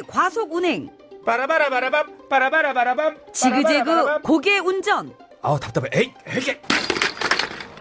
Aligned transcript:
과속 0.00 0.52
운행, 0.54 0.88
빠라바라바라밤 1.26 2.28
빠라바라바라밤 2.28 3.16
지그재그 3.32 4.22
고개 4.22 4.58
운전, 4.58 5.14
아우 5.42 5.60
답답해 5.60 5.88
에이 5.92 6.12
에이 6.26 6.56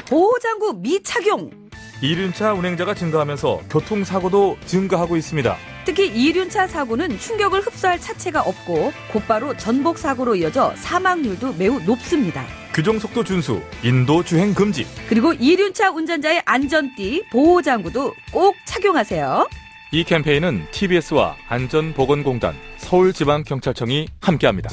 보호장구 0.08 0.74
미착용. 0.82 1.50
이륜차 2.04 2.54
운행자가 2.54 2.96
증가하면서 2.96 3.62
교통사고도 3.70 4.58
증가하고 4.66 5.16
있습니다. 5.18 5.56
특히 5.86 6.08
이륜차 6.08 6.68
사고는 6.68 7.20
충격을 7.20 7.62
흡수할 7.62 8.00
차체가 8.00 8.42
없고 8.42 8.92
곧바로 9.14 9.56
전복 9.56 10.00
사고로 10.00 10.36
이어져 10.36 10.74
사망률도 10.78 11.54
매우 11.54 11.80
높습니다. 11.82 12.44
규정속도 12.74 13.24
준수, 13.24 13.62
인도 13.84 14.24
주행 14.24 14.54
금지. 14.56 14.88
그리고 15.10 15.34
이륜차 15.34 15.92
운전자의 15.92 16.42
안전띠, 16.46 17.26
보호장구도 17.32 18.14
꼭 18.32 18.56
착용하세요. 18.66 19.48
이 19.94 20.06
캠페인은 20.06 20.68
TBS와 20.72 21.36
안전보건공단, 21.50 22.56
서울지방경찰청이 22.78 24.08
함께합니다. 24.22 24.70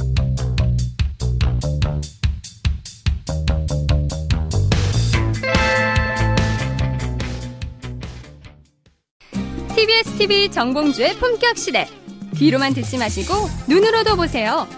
TBS 10.19 10.51
정봉주의 10.53 11.15
품격 11.17 11.59
시대. 11.59 11.89
귀로만 12.37 12.75
듣지 12.75 12.97
마시고 12.97 13.35
눈으로도 13.69 14.15
보세요. 14.15 14.69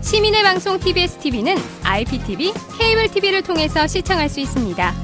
시민의 0.00 0.42
방송 0.42 0.78
TBS 0.78 1.18
TV는 1.18 1.56
IPTV, 1.84 2.54
케이블 2.78 3.08
TV를 3.08 3.42
통해서 3.42 3.86
시청할 3.86 4.30
수 4.30 4.40
있습니다. 4.40 4.94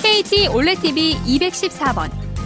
KT 0.00 0.48
올레 0.48 0.76
TV 0.76 1.16
214번, 1.16 2.21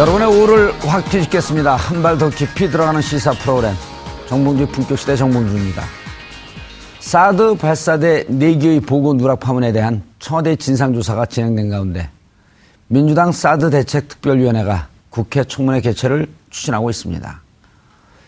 여러분의 0.00 0.28
오를 0.28 0.72
확 0.80 1.04
뒤집겠습니다. 1.10 1.76
한 1.76 2.02
발 2.02 2.16
더 2.16 2.30
깊이 2.30 2.70
들어가는 2.70 3.02
시사 3.02 3.32
프로그램 3.32 3.74
정봉주 4.28 4.68
품격시대 4.68 5.14
정봉주입니다. 5.14 5.82
사드 7.00 7.56
발사대 7.56 8.24
4개의 8.24 8.86
보고 8.86 9.12
누락 9.12 9.40
파문에 9.40 9.72
대한 9.72 10.02
청와대 10.18 10.56
진상조사가 10.56 11.26
진행된 11.26 11.68
가운데 11.68 12.08
민주당 12.88 13.30
사드 13.30 13.68
대책 13.68 14.08
특별위원회가 14.08 14.88
국회 15.10 15.44
청문회 15.44 15.82
개최를 15.82 16.28
추진하고 16.48 16.88
있습니다. 16.88 17.42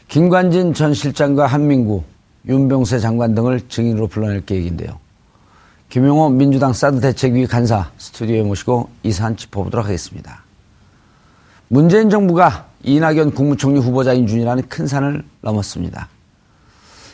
김관진 0.09 0.75
전 0.75 0.93
실장과 0.93 1.47
한민구, 1.47 2.03
윤병세 2.49 2.99
장관 2.99 3.35
등을 3.35 3.67
증인으로 3.71 4.09
불러낼 4.09 4.45
계획인데요. 4.45 4.99
김용호 5.89 6.29
민주당 6.29 6.75
사드 6.75 7.01
대책위 7.01 7.47
간사 7.47 7.91
스튜디오에 7.97 8.43
모시고 8.43 8.91
이 9.05 9.11
사안 9.11 9.39
짚어보도록 9.39 9.87
하겠습니다. 9.87 10.42
문재인 11.73 12.11
정부가 12.11 12.67
이낙연 12.83 13.31
국무총리 13.33 13.81
후보자 13.81 14.13
인 14.13 14.27
준이라는 14.27 14.69
큰 14.69 14.87
산을 14.87 15.25
넘었습니다. 15.41 16.07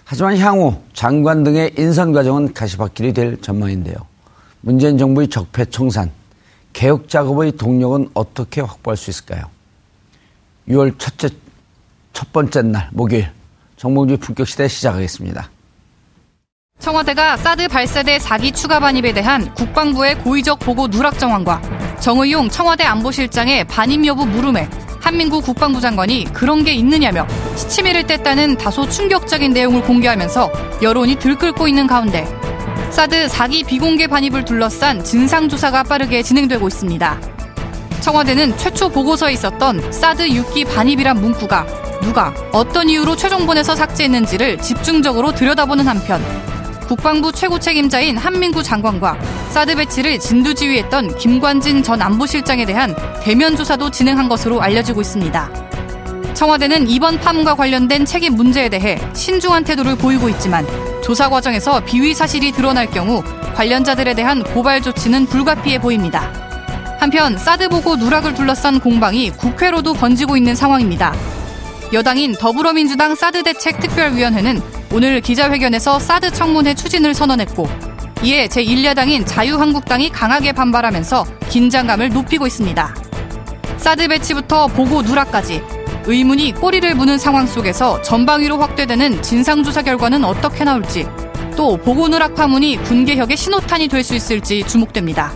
하지만 0.05 0.37
향후 0.39 0.83
장관 0.93 1.45
등의 1.45 1.75
인선 1.79 2.13
과정은 2.13 2.55
가시밭길이 2.55 3.13
될 3.13 3.41
전망인데요. 3.41 3.95
문재인 4.61 4.99
정부의 4.99 5.29
적폐청산, 5.29 6.11
개혁 6.73 7.09
작업의 7.09 7.53
동력은 7.53 8.11
어떻게 8.15 8.61
확보할 8.61 8.97
수 8.97 9.11
있을까요? 9.11 9.45
6월 10.69 10.99
첫째, 10.99 11.29
첫 12.13 12.33
번째 12.33 12.63
날 12.63 12.89
목요일 12.91 13.31
정봉주 13.77 14.17
품격시대 14.17 14.67
시작하겠습니다. 14.67 15.49
청와대가 16.81 17.37
사드 17.37 17.69
발사대 17.69 18.19
4기 18.19 18.53
추가 18.53 18.81
반입에 18.81 19.13
대한 19.13 19.55
국방부의 19.55 20.19
고의적 20.19 20.59
보고 20.59 20.89
누락 20.89 21.17
정황과 21.17 21.78
정의용 22.01 22.49
청와대 22.49 22.85
안보실장의 22.85 23.65
반입 23.65 24.07
여부 24.07 24.27
물음에 24.27 24.69
한민구 25.01 25.41
국방부 25.41 25.81
장관이 25.81 26.25
그런 26.33 26.65
게 26.65 26.73
있느냐며 26.75 27.27
시치미를 27.57 28.05
뗐다는 28.05 28.59
다소 28.59 28.89
충격적인 28.89 29.53
내용을 29.53 29.83
공개하면서 29.83 30.81
여론이 30.83 31.17
들끓고 31.17 31.67
있는 31.67 31.87
가운데 31.87 32.27
사드 32.91 33.27
4기 33.27 33.67
비공개 33.67 34.07
반입을 34.07 34.45
둘러싼 34.45 35.03
진상조사가 35.03 35.85
빠르게 35.85 36.23
진행되고 36.23 36.67
있습니다. 36.69 37.21
청와대는 38.01 38.57
최초 38.57 38.89
보고서에 38.89 39.33
있었던 39.35 39.93
사드 39.93 40.29
6기 40.29 40.67
반입이란 40.73 41.21
문구가 41.21 41.67
누가 42.03 42.33
어떤 42.53 42.89
이유로 42.89 43.17
최종본에서 43.17 43.75
삭제했는지를 43.75 44.59
집중적으로 44.59 45.33
들여다보는 45.33 45.87
한편 45.87 46.23
국방부 46.89 47.31
최고 47.31 47.59
책임자인 47.59 48.17
한민구 48.17 48.63
장관과 48.63 49.19
사드 49.51 49.77
배치를 49.77 50.19
진두지휘했던 50.19 51.19
김관진 51.19 51.83
전 51.83 52.01
안보실장에 52.01 52.65
대한 52.65 52.97
대면 53.23 53.57
조사도 53.57 53.91
진행한 53.91 54.27
것으로 54.27 54.63
알려지고 54.63 55.03
있습니다. 55.03 55.51
청와대는 56.33 56.89
이번 56.89 57.21
파문과 57.21 57.57
관련된 57.57 58.07
책임 58.07 58.37
문제에 58.37 58.71
대해 58.71 58.99
신중한 59.13 59.65
태도를 59.65 59.97
보이고 59.97 60.31
있지만 60.31 60.67
조사 61.05 61.29
과정에서 61.29 61.81
비위 61.85 62.15
사실이 62.15 62.53
드러날 62.53 62.91
경우 62.91 63.23
관련자들에 63.55 64.15
대한 64.15 64.43
고발 64.43 64.81
조치는 64.81 65.27
불가피해 65.27 65.79
보입니다. 65.79 66.33
한편 66.99 67.37
사드 67.37 67.69
보고 67.69 67.97
누락을 67.97 68.33
둘러싼 68.33 68.81
공방이 68.81 69.31
국회로도 69.33 69.93
번지고 69.93 70.39
있는 70.39 70.55
상황입니다. 70.55 71.15
여당인 71.93 72.35
더불어민주당 72.35 73.15
사드 73.15 73.43
대책 73.43 73.81
특별위원회는 73.81 74.61
오늘 74.93 75.21
기자회견에서 75.21 75.99
사드 75.99 76.33
청문회 76.33 76.75
추진을 76.75 77.15
선언했고 77.15 77.69
이에 78.23 78.47
제1야당인 78.49 79.25
자유한국당이 79.27 80.11
강하게 80.11 80.53
반발하면서 80.53 81.25
긴장감을 81.49 82.11
높이고 82.11 82.47
있습니다. 82.47 82.95
사드 83.79 84.09
배치부터 84.09 84.67
보고 84.67 85.03
누락까지 85.03 85.63
의문이 86.05 86.53
꼬리를 86.53 86.95
무는 86.95 87.17
상황 87.19 87.47
속에서 87.47 88.03
전방위로 88.03 88.59
확대되는 88.59 89.23
진상조사 89.23 89.83
결과는 89.83 90.25
어떻게 90.25 90.65
나올지 90.65 91.07
또 91.57 91.77
보고 91.77 92.09
누락 92.09 92.35
파문이 92.35 92.77
군개혁의 92.85 93.37
신호탄이 93.37 93.89
될 93.89 94.03
수 94.03 94.15
있을지 94.15 94.65
주목됩니다. 94.67 95.33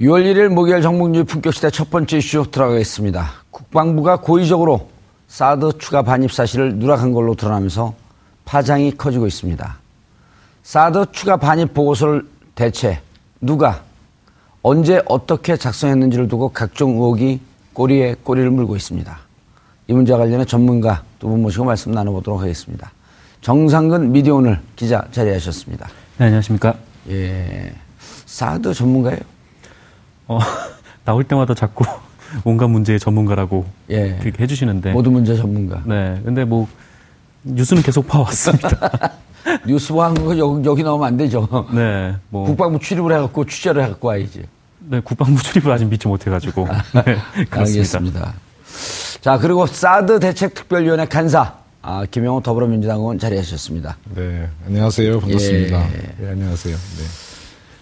6월 0.00 0.24
1일 0.24 0.48
목요일 0.48 0.82
정봉주 0.82 1.24
품격시대 1.24 1.70
첫 1.70 1.88
번째 1.88 2.18
이슈 2.18 2.44
들어가겠습니다. 2.50 3.30
국방부가 3.50 4.20
고의적으로 4.20 4.90
사드 5.28 5.78
추가 5.78 6.02
반입 6.02 6.32
사실을 6.32 6.76
누락한 6.76 7.12
걸로 7.12 7.34
드러나면서 7.34 7.94
파장이 8.44 8.92
커지고 8.96 9.26
있습니다. 9.26 9.78
사드 10.62 11.06
추가 11.12 11.38
반입 11.38 11.72
보고서를 11.72 12.26
대체 12.54 13.00
누가 13.40 13.82
언제 14.62 15.00
어떻게 15.06 15.56
작성했는지를 15.56 16.28
두고 16.28 16.50
각종 16.50 16.90
의혹이 16.92 17.40
꼬리에 17.72 18.16
꼬리를 18.22 18.50
물고 18.50 18.76
있습니다. 18.76 19.18
이 19.88 19.92
문제와 19.92 20.18
관련해 20.18 20.44
전문가 20.44 21.04
두 21.18 21.28
분 21.28 21.40
모시고 21.40 21.64
말씀 21.64 21.92
나눠보도록 21.92 22.40
하겠습니다. 22.42 22.92
정상근 23.40 24.12
미디어오늘 24.12 24.60
기자 24.74 25.06
자리하셨습니다. 25.10 25.88
네, 26.18 26.26
안녕하십니까. 26.26 26.74
예. 27.08 27.72
사드 28.26 28.74
전문가예요? 28.74 29.35
어, 30.28 30.38
나올 31.04 31.24
때마다 31.24 31.54
자꾸 31.54 31.84
온갖 32.44 32.68
문제의 32.68 32.98
전문가라고 32.98 33.64
예. 33.90 34.16
그렇게 34.20 34.42
해주시는데. 34.42 34.92
모든 34.92 35.12
문제 35.12 35.36
전문가. 35.36 35.82
네. 35.84 36.20
근데 36.24 36.44
뭐, 36.44 36.68
뉴스는 37.44 37.82
계속 37.82 38.06
봐왔습니다. 38.08 39.10
뉴스와 39.66 40.06
한거 40.06 40.36
여기, 40.36 40.68
여기 40.68 40.82
나오면 40.82 41.06
안 41.06 41.16
되죠. 41.16 41.48
네. 41.72 42.14
뭐. 42.30 42.46
국방부 42.46 42.78
출입을 42.80 43.12
해갖고 43.12 43.46
취재를 43.46 43.84
해갖고 43.84 44.08
와야지. 44.08 44.42
네, 44.80 45.00
국방부 45.00 45.40
출입을 45.42 45.72
아직 45.72 45.86
믿지 45.86 46.08
못해가지고. 46.08 46.66
네. 47.04 47.16
알겠습니다. 47.50 48.34
자, 49.20 49.38
그리고 49.38 49.66
사드 49.66 50.20
대책 50.20 50.54
특별위원회 50.54 51.06
간사, 51.06 51.54
아, 51.82 52.04
김영호 52.10 52.42
더불어민주당 52.42 52.98
의원 52.98 53.18
자리하셨습니다. 53.18 53.96
네, 54.14 54.48
안녕하세요. 54.66 55.20
반갑습니다. 55.20 55.88
예. 55.94 56.14
네, 56.18 56.30
안녕하세요. 56.30 56.76
네. 56.76 57.25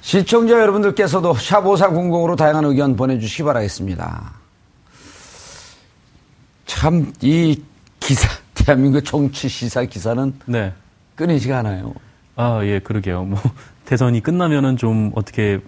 시청자 0.04 0.60
여러분들께서도 0.60 1.32
샵5400으로 1.32 2.36
다양한 2.36 2.66
의견 2.66 2.94
보내주시기 2.94 3.42
바라겠습니다. 3.44 4.34
참, 6.66 7.10
이 7.22 7.58
기사, 8.00 8.28
대한민국 8.52 9.02
정치 9.02 9.48
시사 9.48 9.82
기사는 9.86 10.34
네. 10.44 10.74
끊이지가 11.14 11.60
않아요. 11.60 11.94
아, 12.36 12.60
예, 12.64 12.80
그러게요. 12.80 13.24
뭐, 13.24 13.40
대선이 13.86 14.20
끝나면은 14.20 14.76
좀 14.76 15.10
어떻게, 15.14 15.60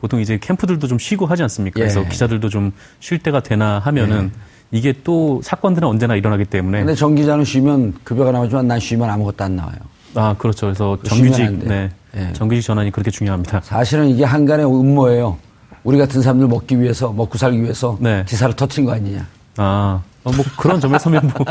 보통 0.00 0.20
이제 0.20 0.36
캠프들도 0.36 0.88
좀 0.88 0.98
쉬고 0.98 1.26
하지 1.26 1.44
않습니까? 1.44 1.78
그래서 1.78 2.02
예. 2.04 2.08
기자들도 2.08 2.48
좀 2.48 2.72
쉴 2.98 3.20
때가 3.20 3.38
되나 3.40 3.78
하면은 3.78 4.32
이게 4.72 4.94
또 5.04 5.40
사건들은 5.44 5.86
언제나 5.86 6.16
일어나기 6.16 6.44
때문에. 6.44 6.78
근데 6.78 6.96
정 6.96 7.14
기자는 7.14 7.44
쉬면 7.44 7.94
급여가 8.02 8.32
나오지만 8.32 8.66
난 8.66 8.80
쉬면 8.80 9.08
아무것도 9.08 9.44
안 9.44 9.54
나와요. 9.54 9.76
아, 10.16 10.34
그렇죠. 10.38 10.66
그래서 10.66 10.98
정규직, 11.04 11.60
돼. 11.60 11.66
네. 11.66 11.90
예. 12.16 12.32
정규직 12.32 12.64
전환이 12.64 12.90
그렇게 12.90 13.10
중요합니다. 13.10 13.60
사실은 13.62 14.08
이게 14.08 14.24
한간의 14.24 14.66
음모예요. 14.66 15.36
우리 15.84 15.98
같은 15.98 16.22
사람들 16.22 16.48
먹기 16.48 16.80
위해서, 16.80 17.12
먹고 17.12 17.38
살기 17.38 17.62
위해서 17.62 17.96
네. 18.00 18.24
기사를 18.26 18.54
터트린 18.56 18.86
거 18.86 18.92
아니냐. 18.92 19.26
아, 19.58 20.02
어, 20.24 20.32
뭐 20.32 20.44
그런 20.58 20.80
점에서면 20.80 21.30
뭐. 21.36 21.46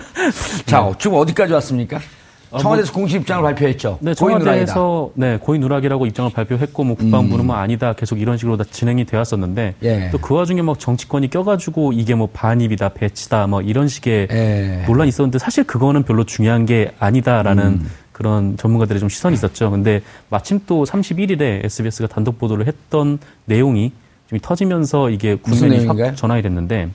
자, 0.66 0.90
지금 0.98 1.16
어디까지 1.18 1.52
왔습니까? 1.52 2.00
아, 2.50 2.58
청와대에서 2.58 2.92
공식 2.92 3.20
입장을 3.20 3.42
발표했죠. 3.42 3.98
네. 4.00 4.14
청와대에서 4.14 5.10
네, 5.14 5.38
고인 5.38 5.60
누락이라고 5.60 6.06
입장을 6.06 6.30
발표했고 6.32 6.84
뭐 6.84 6.96
국방부는 6.96 7.46
뭐 7.46 7.56
아니다 7.56 7.92
계속 7.92 8.20
이런 8.20 8.38
식으로 8.38 8.56
다 8.56 8.64
진행이 8.70 9.04
되었었는데 9.04 9.74
예. 9.82 10.10
또그 10.10 10.34
와중에 10.34 10.62
막 10.62 10.78
정치권이 10.78 11.28
껴가지고 11.28 11.92
이게 11.92 12.14
뭐 12.14 12.28
반입이다 12.32 12.90
배치다 12.90 13.46
뭐 13.46 13.60
이런 13.60 13.88
식의 13.88 14.28
예. 14.30 14.84
논란이 14.86 15.08
있었는데 15.08 15.38
사실 15.38 15.64
그거는 15.64 16.04
별로 16.04 16.24
중요한 16.24 16.64
게 16.64 16.92
아니다라는 16.98 17.64
음. 17.64 17.90
그런 18.12 18.56
전문가들의 18.56 18.98
좀 18.98 19.08
시선이 19.08 19.34
있었죠. 19.34 19.70
근데 19.70 20.00
마침 20.28 20.60
또 20.66 20.84
31일에 20.84 21.64
SBS가 21.64 22.08
단독 22.08 22.38
보도를 22.38 22.66
했던 22.66 23.18
내용이 23.44 23.92
좀 24.28 24.38
터지면서 24.40 25.10
이게 25.10 25.36
국면이? 25.36 25.86
확 25.86 26.16
전환이 26.16 26.42
됐는데 26.42 26.88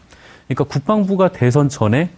그러니까 0.48 0.64
국방부가 0.66 1.30
대선 1.30 1.70
전에 1.70 2.10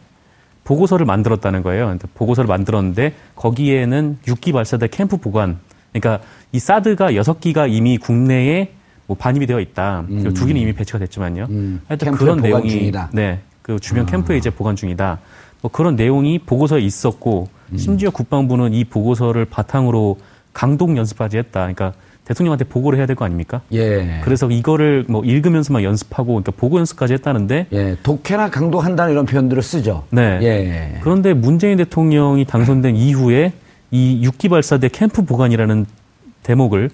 보고서를 0.66 1.06
만들었다는 1.06 1.64
거예요. 1.64 1.98
보고서를 2.16 2.48
만들었는데 2.48 3.14
거기에는 3.36 4.18
6기 4.26 4.52
발사대 4.52 4.88
캠프 4.90 5.18
보관, 5.18 5.60
그러니까 5.94 6.26
이 6.52 6.60
사드가 6.60 7.16
여섯 7.16 7.40
기가 7.40 7.68
이미 7.68 7.98
국내에 7.98 8.72
뭐 9.08 9.16
반입이 9.16 9.46
되어 9.46 9.60
있다. 9.60 10.04
그리고 10.08 10.34
두 10.34 10.46
기는 10.46 10.60
이미 10.60 10.74
배치가 10.74 11.00
됐지만요. 11.00 11.48
음, 11.50 11.82
하여튼 11.88 12.12
그런 12.14 12.42
내용이 12.42 12.70
중이다. 12.70 13.02
아. 13.04 13.10
네, 13.14 13.40
그 13.62 13.80
주변 13.80 14.06
캠프에 14.06 14.38
이제 14.38 14.50
보관 14.50 14.76
중이다. 14.76 15.20
뭐 15.62 15.72
그런 15.72 15.96
내용이 15.96 16.40
보고서에 16.40 16.82
있었고 16.82 17.48
음. 17.72 17.78
심지어 17.78 18.10
국방부는 18.10 18.74
이 18.74 18.84
보고서를 18.84 19.46
바탕으로 19.46 20.18
강동 20.54 20.98
연습까지 20.98 21.38
했다. 21.38 21.60
그러니까 21.62 21.94
대통령한테 22.26 22.66
보고를 22.66 22.98
해야 23.00 23.06
될 23.06 23.16
거 23.16 23.24
아닙니까? 23.24 23.62
예. 23.72 24.20
그래서 24.24 24.50
이거를 24.50 25.06
뭐 25.08 25.24
읽으면서만 25.24 25.84
연습하고 25.84 26.34
그러니까 26.34 26.52
보고 26.52 26.78
연습까지 26.80 27.14
했다는데 27.14 27.68
예. 27.72 27.98
독해나 28.04 28.50
강도한다는 28.50 29.14
이런 29.14 29.26
표현들을 29.26 29.62
쓰죠. 29.64 30.04
네. 30.10 30.40
예. 30.42 31.00
그런데 31.02 31.34
문재인 31.34 31.78
대통령이 31.78 32.46
당선된 32.46 32.96
이후에 32.96 33.54
이 33.92 34.22
육기 34.24 34.50
발사대 34.50 34.90
캠프 34.90 35.24
보관이라는 35.24 35.86
대목을 36.44 36.90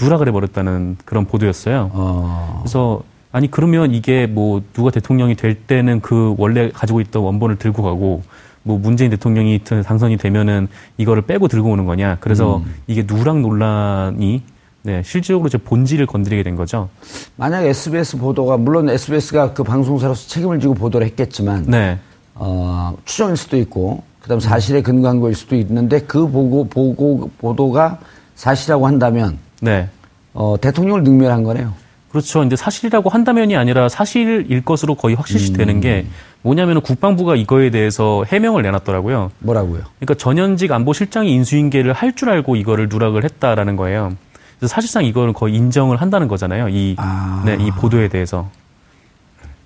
누락을 0.00 0.28
해버렸다는 0.28 0.96
그런 1.04 1.26
보도였어요. 1.26 1.90
어. 1.92 2.60
그래서 2.62 3.02
아니 3.32 3.50
그러면 3.50 3.92
이게 3.92 4.26
뭐 4.26 4.62
누가 4.72 4.90
대통령이 4.90 5.34
될 5.34 5.54
때는 5.54 6.00
그 6.00 6.34
원래 6.38 6.70
가지고 6.70 7.00
있던 7.00 7.22
원본을 7.22 7.56
들고 7.56 7.82
가고 7.82 8.22
뭐 8.62 8.78
문재인 8.78 9.10
대통령이 9.10 9.60
당선이 9.64 10.16
되면은 10.18 10.68
이거를 10.98 11.22
빼고 11.22 11.48
들고 11.48 11.70
오는 11.70 11.84
거냐. 11.84 12.18
그래서 12.20 12.58
음. 12.58 12.74
이게 12.86 13.06
누락 13.06 13.40
논란이 13.40 14.42
네, 14.82 15.02
실질적으로 15.04 15.48
이제 15.48 15.58
본질을 15.58 16.06
건드리게 16.06 16.42
된 16.42 16.56
거죠. 16.56 16.88
만약 17.36 17.64
SBS 17.64 18.16
보도가 18.16 18.56
물론 18.56 18.88
SBS가 18.88 19.52
그 19.52 19.62
방송사로서 19.62 20.28
책임을 20.28 20.60
지고 20.60 20.74
보도를 20.74 21.06
했겠지만 21.08 21.64
네. 21.66 21.98
어, 22.34 22.96
추정일 23.04 23.36
수도 23.36 23.56
있고 23.58 24.02
그다음 24.20 24.40
사실에 24.40 24.80
근거한 24.82 25.20
거일 25.20 25.34
수도 25.34 25.56
있는데 25.56 26.00
그 26.00 26.28
보고 26.28 26.64
보고 26.68 27.30
보도가 27.38 27.98
사실이라고 28.36 28.86
한다면 28.86 29.38
네. 29.60 29.88
어, 30.32 30.56
대통령을 30.60 31.02
능멸한 31.02 31.42
거네요. 31.42 31.74
그렇죠. 32.10 32.42
이제 32.44 32.56
사실이라고 32.56 33.10
한다면이 33.10 33.56
아니라 33.56 33.88
사실일 33.88 34.64
것으로 34.64 34.94
거의 34.94 35.14
확실시 35.14 35.52
되는 35.52 35.80
게 35.80 36.06
뭐냐면 36.40 36.80
국방부가 36.80 37.36
이거에 37.36 37.70
대해서 37.70 38.24
해명을 38.26 38.62
내놨더라고요. 38.62 39.30
뭐라고요? 39.40 39.82
그러니까 39.98 40.14
전현직 40.14 40.72
안보실장이 40.72 41.30
인수인계를 41.32 41.92
할 41.92 42.12
줄 42.14 42.30
알고 42.30 42.56
이거를 42.56 42.88
누락을 42.88 43.24
했다라는 43.24 43.76
거예요. 43.76 44.12
그래서 44.58 44.72
사실상 44.74 45.04
이거는 45.04 45.32
거의 45.32 45.54
인정을 45.54 46.00
한다는 46.00 46.26
거잖아요. 46.28 46.68
이, 46.68 46.94
아. 46.98 47.42
네, 47.46 47.56
이 47.60 47.70
보도에 47.70 48.08
대해서. 48.08 48.50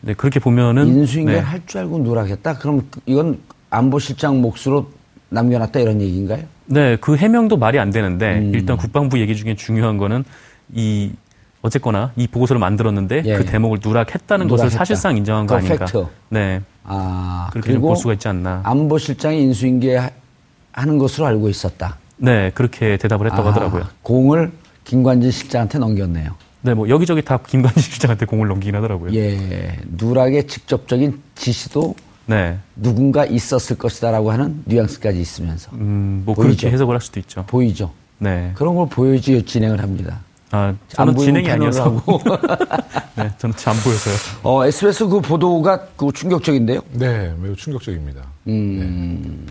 네, 0.03 0.15
그렇게 0.15 0.39
보면은. 0.41 0.87
인수인계를 0.89 1.41
네. 1.41 1.45
할줄 1.47 1.81
알고 1.81 1.99
누락했다. 1.99 2.59
그럼 2.59 2.87
그- 2.91 3.01
이건 3.07 3.41
안보실장 3.71 4.41
몫으로 4.43 4.91
남겨놨다 5.31 5.81
이런 5.81 6.01
얘기인가요? 6.01 6.45
네, 6.67 6.97
그 6.97 7.17
해명도 7.17 7.57
말이 7.57 7.79
안 7.79 7.91
되는데 7.91 8.39
음. 8.39 8.53
일단 8.55 8.77
국방부 8.77 9.19
얘기 9.19 9.35
중에 9.35 9.55
중요한 9.55 9.97
거는 9.97 10.25
이 10.73 11.13
어쨌거나 11.63 12.11
이 12.17 12.27
보고서를 12.27 12.59
만들었는데 12.61 13.23
예. 13.25 13.37
그 13.37 13.45
대목을 13.47 13.79
누락했다는 13.83 14.49
것을 14.49 14.65
누락했다. 14.65 14.79
사실상 14.79 15.17
인정한 15.17 15.47
거 15.47 15.55
아닌가. 15.57 15.87
팩트. 15.87 16.07
네. 16.29 16.61
아 16.85 17.49
그렇게 17.53 17.79
볼 17.79 17.97
수가 17.97 18.15
있지 18.15 18.27
않나. 18.29 18.61
안보실장이 18.65 19.41
인수인계 19.43 19.97
하- 19.97 20.11
하는 20.73 20.99
것으로 20.99 21.27
알고 21.27 21.49
있었다. 21.49 21.97
네, 22.17 22.51
그렇게 22.55 22.97
대답을 22.97 23.27
했다고 23.27 23.49
아, 23.49 23.51
하더라고요. 23.53 23.85
공을 24.03 24.51
김관진 24.85 25.31
실장한테 25.31 25.79
넘겼네요. 25.79 26.35
네, 26.63 26.75
뭐 26.75 26.89
여기저기 26.89 27.23
다 27.23 27.39
김관진 27.39 27.83
실장한테 27.83 28.27
공을 28.27 28.49
넘기긴 28.49 28.75
하더라고요. 28.77 29.13
예, 29.15 29.77
누락의 29.99 30.47
직접적인 30.47 31.21
지시도 31.35 31.95
네. 32.27 32.59
누군가 32.77 33.25
있었을 33.25 33.77
것이다라고 33.77 34.31
하는 34.31 34.63
뉘앙스까지 34.67 35.21
있으면서 35.21 35.71
음, 35.75 36.23
뭐 36.25 36.35
보이죠? 36.35 36.49
그렇게 36.49 36.71
해석을 36.71 36.95
할 36.95 37.01
수도 37.01 37.19
있죠. 37.21 37.45
보이죠. 37.47 37.91
네. 38.19 38.53
그런 38.55 38.77
걸 38.77 38.89
보여야지 38.89 39.43
진행을 39.45 39.83
합니다. 39.83 40.21
아, 40.53 40.75
저는 40.89 41.17
진행이 41.17 41.51
아니어서. 41.51 42.03
네, 43.17 43.31
저는 43.39 43.57
잘 43.57 43.75
안 43.75 43.81
보여서요. 43.81 44.15
어, 44.43 44.65
SBS 44.67 45.09
그 45.09 45.21
보도가 45.21 45.87
그 45.97 46.13
충격적인데요. 46.13 46.81
네, 46.93 47.35
매우 47.41 47.57
충격적입니다. 47.57 48.23
음. 48.49 49.47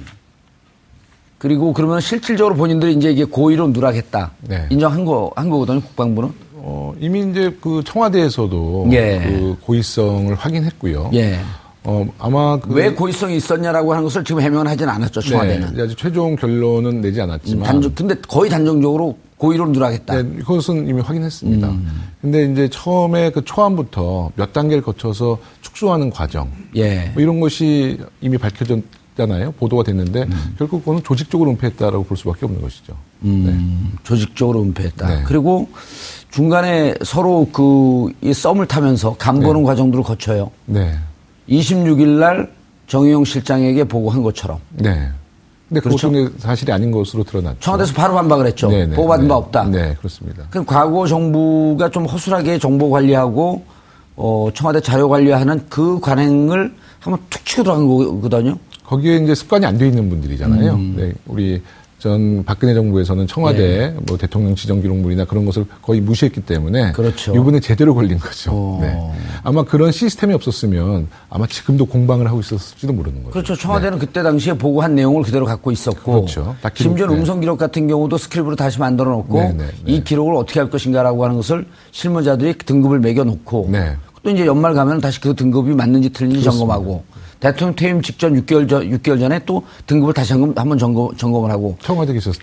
그리고 1.41 1.73
그러면 1.73 1.99
실질적으로 2.01 2.53
본인들이 2.55 2.93
이제 2.93 3.11
이게 3.11 3.23
고의로 3.23 3.69
누락했다. 3.69 4.29
네. 4.41 4.67
인정한 4.69 5.03
거, 5.05 5.31
한 5.35 5.49
거거든요, 5.49 5.81
국방부는. 5.81 6.29
어, 6.53 6.93
이미 6.99 7.27
이제 7.31 7.57
그 7.59 7.81
청와대에서도 7.83 8.89
예. 8.91 9.19
그 9.23 9.57
고의성을 9.65 10.35
확인했고요. 10.35 11.09
예. 11.15 11.39
어, 11.83 12.05
아마 12.19 12.59
그 12.59 12.71
왜 12.75 12.91
고의성이 12.91 13.37
있었냐라고 13.37 13.91
하는 13.91 14.03
것을 14.03 14.23
지금 14.23 14.39
해명을 14.43 14.67
하진 14.67 14.87
않았죠, 14.87 15.19
청와대는. 15.19 15.69
음, 15.69 15.73
네, 15.75 15.81
아직 15.81 15.97
최종 15.97 16.35
결론은 16.35 17.01
내지 17.01 17.19
않았지만 17.19 17.63
단정, 17.65 17.91
근데 17.95 18.13
거의 18.27 18.47
단정적으로 18.51 19.17
고의로 19.37 19.65
누락했다. 19.69 20.21
네, 20.21 20.29
그것은 20.41 20.87
이미 20.87 21.01
확인했습니다. 21.01 21.67
음. 21.69 22.03
근데 22.21 22.51
이제 22.51 22.69
처음에 22.69 23.31
그 23.31 23.43
초안부터 23.43 24.29
몇 24.35 24.53
단계를 24.53 24.83
거쳐서 24.83 25.39
축소하는 25.61 26.11
과정 26.11 26.51
예. 26.75 27.09
뭐 27.15 27.23
이런 27.23 27.39
것이 27.39 27.97
이미 28.21 28.37
밝혀졌 28.37 28.79
잖아요. 29.17 29.51
보도가 29.53 29.83
됐는데 29.83 30.23
음. 30.23 30.55
결국 30.57 30.79
그거는 30.79 31.03
조직적으로 31.03 31.51
은폐했다라고 31.51 32.03
볼 32.05 32.17
수밖에 32.17 32.45
없는 32.45 32.61
것이죠. 32.61 32.93
음, 33.23 33.93
조직적으로 34.03 34.61
은폐했다. 34.61 35.07
네. 35.07 35.23
그리고 35.25 35.67
중간에 36.31 36.95
서로 37.03 37.47
그 37.51 38.09
이 38.21 38.33
썸을 38.33 38.67
타면서 38.67 39.15
감보는 39.17 39.63
과정들을 39.63 40.03
거쳐요. 40.03 40.51
네. 40.65 40.97
26일 41.49 42.07
날 42.19 42.51
정의용 42.87 43.25
실장에게 43.25 43.83
보고한 43.83 44.21
것처럼 44.23 44.59
네. 44.69 45.09
근데 45.67 45.81
그렇죠? 45.81 46.09
그것은 46.11 46.33
사실이 46.37 46.71
아닌 46.71 46.91
것으로 46.91 47.23
드러났죠. 47.23 47.59
청와대에서 47.61 47.93
바로 47.93 48.13
반박을 48.15 48.45
했죠. 48.47 48.69
네, 48.69 48.85
네, 48.85 48.95
보고받은 48.95 49.23
네. 49.25 49.29
바 49.29 49.35
없다. 49.37 49.63
네, 49.65 49.95
그렇습니다. 49.97 50.43
그럼 50.49 50.65
과거 50.65 51.07
정부가 51.07 51.89
좀 51.89 52.05
허술하게 52.05 52.59
정보 52.59 52.89
관리하고 52.89 53.63
어, 54.17 54.49
청와대 54.53 54.81
자료 54.81 55.07
관리하는 55.09 55.65
그 55.69 55.99
관행을 56.01 56.75
한번 56.99 57.19
툭 57.29 57.45
치고 57.45 57.63
들어간 57.63 57.87
거거든요. 57.87 58.57
거기에 58.91 59.17
이제 59.19 59.33
습관이 59.33 59.65
안 59.65 59.77
돼 59.77 59.87
있는 59.87 60.09
분들이잖아요. 60.09 60.73
음. 60.73 60.95
네, 60.97 61.13
우리 61.25 61.61
전 61.97 62.43
박근혜 62.43 62.73
정부에서는 62.73 63.25
청와대 63.25 63.63
예. 63.63 63.95
뭐 64.05 64.17
대통령 64.17 64.53
지정 64.53 64.81
기록물이나 64.81 65.23
그런 65.23 65.45
것을 65.45 65.65
거의 65.81 66.01
무시했기 66.01 66.41
때문에 66.41 66.91
그렇죠. 66.91 67.33
이번에 67.33 67.61
제대로 67.61 67.95
걸린 67.95 68.19
거죠. 68.19 68.51
어. 68.51 68.79
네. 68.81 68.99
아마 69.43 69.63
그런 69.63 69.91
시스템이 69.93 70.33
없었으면 70.33 71.07
아마 71.29 71.47
지금도 71.47 71.85
공방을 71.85 72.27
하고 72.27 72.41
있었을지도 72.41 72.91
모르는 72.91 73.19
거죠. 73.19 73.31
그렇죠. 73.31 73.55
청와대는 73.55 73.97
그때 73.99 74.23
당시에 74.23 74.53
보고한 74.57 74.93
내용을 74.95 75.23
그대로 75.23 75.45
갖고 75.45 75.71
있었고, 75.71 76.11
그렇죠. 76.11 76.55
다 76.61 76.69
기록, 76.69 76.89
심지어 76.89 77.07
네. 77.07 77.15
음성 77.15 77.39
기록 77.39 77.57
같은 77.57 77.87
경우도 77.87 78.17
script으로 78.17 78.55
다시 78.57 78.77
만들어 78.79 79.11
놓고 79.11 79.39
네, 79.39 79.53
네, 79.53 79.65
네. 79.65 79.71
이 79.85 80.03
기록을 80.03 80.35
어떻게 80.35 80.59
할 80.59 80.69
것인가라고 80.69 81.23
하는 81.23 81.37
것을 81.37 81.65
실무자들이 81.91 82.55
등급을 82.57 82.99
매겨 82.99 83.23
놓고 83.23 83.69
네. 83.71 83.95
또 84.23 84.29
이제 84.29 84.45
연말 84.45 84.73
가면 84.73 85.01
다시 85.01 85.21
그 85.21 85.33
등급이 85.33 85.73
맞는지 85.73 86.09
틀린지 86.09 86.41
그렇습니다. 86.41 86.75
점검하고 86.75 87.03
대통령 87.41 87.75
퇴임 87.75 88.01
직전 88.03 88.35
6개월 88.35 88.69
전 88.69 88.87
6개월 88.87 89.19
전에 89.19 89.43
또 89.45 89.65
등급을 89.87 90.13
다시 90.13 90.31
한번 90.33 90.53
한번 90.55 90.77
점검 90.77 91.17
점검을 91.17 91.49
하고 91.49 91.75
청와대 91.81 92.13
계셨죠? 92.13 92.39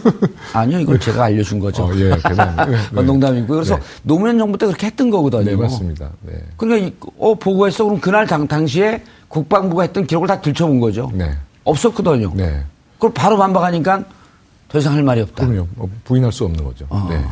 아니요 0.52 0.80
이건 0.80 1.00
제가 1.00 1.24
알려준 1.24 1.58
거죠. 1.58 1.84
어, 1.84 1.90
예. 1.96 2.10
네, 2.10 2.10
네. 2.10 2.76
그건 2.90 3.06
농담이고요. 3.06 3.46
그래서 3.56 3.76
네. 3.76 3.82
노무현 4.02 4.38
정부 4.38 4.58
때 4.58 4.66
그렇게 4.66 4.86
했던 4.86 5.08
거거든요. 5.08 5.44
네, 5.44 5.56
맞습니다. 5.56 6.10
네. 6.20 6.34
그러니까 6.58 6.86
이- 6.86 6.94
어 7.18 7.34
보고했어 7.34 7.84
그럼 7.84 8.00
그날 8.00 8.26
당, 8.26 8.46
당시에 8.46 9.02
국방부가 9.28 9.82
했던 9.84 10.06
기록을 10.06 10.28
다 10.28 10.38
들춰본 10.42 10.78
거죠. 10.78 11.10
네. 11.14 11.34
없었거든요. 11.64 12.30
네. 12.34 12.64
그걸 12.96 13.14
바로 13.14 13.38
반박하니까 13.38 14.04
더 14.68 14.78
이상 14.78 14.92
할 14.92 15.02
말이 15.02 15.22
없다. 15.22 15.46
그럼요. 15.46 15.66
뭐 15.74 15.88
부인할 16.04 16.30
수 16.32 16.44
없는 16.44 16.62
거죠. 16.62 16.86
아. 16.90 17.06
네. 17.08 17.24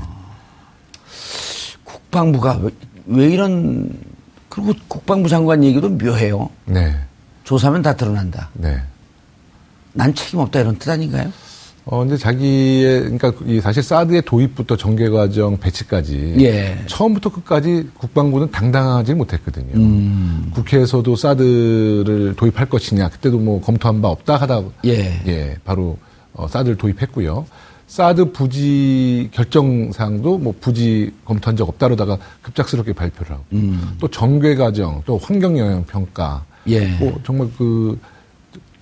국방부가 1.85 2.59
왜, 2.63 2.71
왜 3.07 3.29
이런 3.29 3.91
그리고 4.57 4.73
국방부 4.89 5.29
장관 5.29 5.63
얘기도 5.63 5.91
묘해요. 5.91 6.49
네. 6.65 6.97
조사하면 7.45 7.83
다 7.83 7.95
드러난다. 7.95 8.49
네. 8.55 8.81
난 9.93 10.15
책임 10.15 10.41
없다 10.41 10.61
이런 10.61 10.77
뜻 10.77 10.89
아닌가요? 10.89 11.31
어, 11.85 11.99
근데 12.01 12.17
자기의, 12.17 13.03
그러니까 13.03 13.33
이 13.47 13.61
사실 13.61 13.83
사드의 13.83 14.23
도입부터 14.23 14.77
전개 14.77 15.09
과정 15.09 15.59
배치까지. 15.59 16.37
예. 16.41 16.79
처음부터 16.87 17.31
끝까지 17.31 17.91
국방부는 17.99 18.51
당당하지 18.51 19.15
못했거든요. 19.15 19.75
음. 19.75 20.51
국회에서도 20.55 21.15
사드를 21.15 22.35
도입할 22.37 22.69
것이냐, 22.69 23.11
그때도 23.11 23.39
뭐 23.39 23.61
검토한 23.61 24.03
바 24.03 24.09
없다 24.09 24.37
하다. 24.37 24.63
예. 24.87 25.59
바로 25.65 25.99
어, 26.33 26.49
사드를 26.49 26.77
도입했고요. 26.77 27.47
사드 27.87 28.33
부지 28.33 29.29
결정사항도 29.33 30.39
뭐 30.39 30.55
부지 30.61 31.13
검토한 31.25 31.57
적 31.57 31.69
없다 31.69 31.87
그러다가 31.87 32.19
급작스럽게 32.43 32.93
발표를 32.93 33.33
하고. 33.33 33.45
음. 33.53 33.97
또 34.01 34.09
전개 34.09 34.55
과정, 34.57 35.03
또 35.07 35.19
환경 35.19 35.57
영향 35.59 35.85
평가. 35.85 36.45
예. 36.67 36.87
뭐 36.99 37.19
정말 37.25 37.49
그 37.57 37.99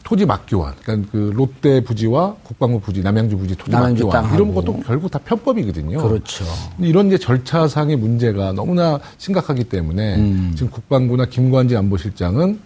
토지 0.02 0.26
막교환, 0.26 0.74
그러니까 0.82 1.10
그 1.12 1.32
롯데 1.34 1.82
부지와 1.82 2.36
국방부 2.42 2.80
부지, 2.80 3.02
남양주 3.02 3.38
부지 3.38 3.56
토지 3.56 3.70
남양주 3.70 4.06
막교환. 4.06 4.34
이런 4.34 4.54
것도 4.54 4.80
결국 4.80 5.10
다 5.10 5.18
편법이거든요. 5.18 5.98
그렇죠. 5.98 6.44
이런 6.78 7.08
이제 7.08 7.18
절차상의 7.18 7.96
문제가 7.96 8.52
너무나 8.52 9.00
심각하기 9.18 9.64
때문에 9.64 10.16
음. 10.16 10.52
지금 10.54 10.70
국방부나 10.70 11.26
김관진 11.26 11.76
안보실장은 11.76 12.58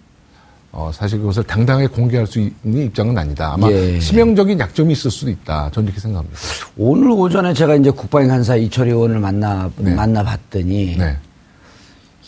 어, 0.70 0.90
사실 0.92 1.18
그것을 1.18 1.44
당당하게 1.44 1.86
공개할 1.86 2.26
수 2.26 2.38
있는 2.38 2.84
입장은 2.86 3.16
아니다. 3.16 3.52
아마 3.54 3.70
예. 3.70 3.98
치명적인 3.98 4.60
약점이 4.60 4.92
있을 4.92 5.10
수도 5.10 5.30
있다. 5.30 5.70
저는 5.72 5.88
이렇게 5.88 6.00
생각합니다. 6.00 6.38
오늘 6.76 7.10
오전에 7.10 7.54
제가 7.54 7.74
이제 7.76 7.90
국방위 7.90 8.28
간사 8.28 8.56
이철희 8.56 8.90
의원을 8.90 9.18
만나 9.18 9.70
네. 9.76 9.94
만나 9.94 10.22
봤더니 10.22 10.96
네. 10.98 11.16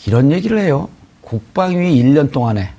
이런 0.07 0.31
얘기를 0.31 0.57
해요. 0.59 0.89
국방위 1.21 2.01
1년 2.03 2.31
동안에 2.31 2.71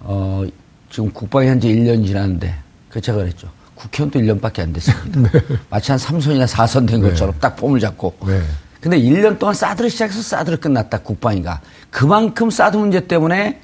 어 0.00 0.44
지금 0.90 1.10
국방위 1.12 1.46
한지 1.46 1.68
1년 1.68 2.04
지났는데 2.04 2.54
그 2.90 3.00
제가 3.00 3.18
그랬죠. 3.18 3.48
국회의원 3.76 4.10
도 4.10 4.18
1년밖에 4.18 4.60
안 4.60 4.72
됐습니다. 4.72 5.30
마치 5.70 5.92
한 5.92 6.00
3선이나 6.00 6.48
4선 6.48 6.88
된 6.88 7.00
네. 7.00 7.10
것처럼 7.10 7.34
딱 7.40 7.54
폼을 7.54 7.78
잡고. 7.78 8.14
네. 8.26 8.42
근데 8.80 8.98
1년 8.98 9.38
동안 9.38 9.54
사드를 9.54 9.88
시작해서 9.90 10.20
사드를 10.20 10.58
끝났다 10.58 10.98
국방위가. 10.98 11.60
그만큼 11.90 12.50
사드 12.50 12.76
문제 12.76 13.06
때문에 13.06 13.60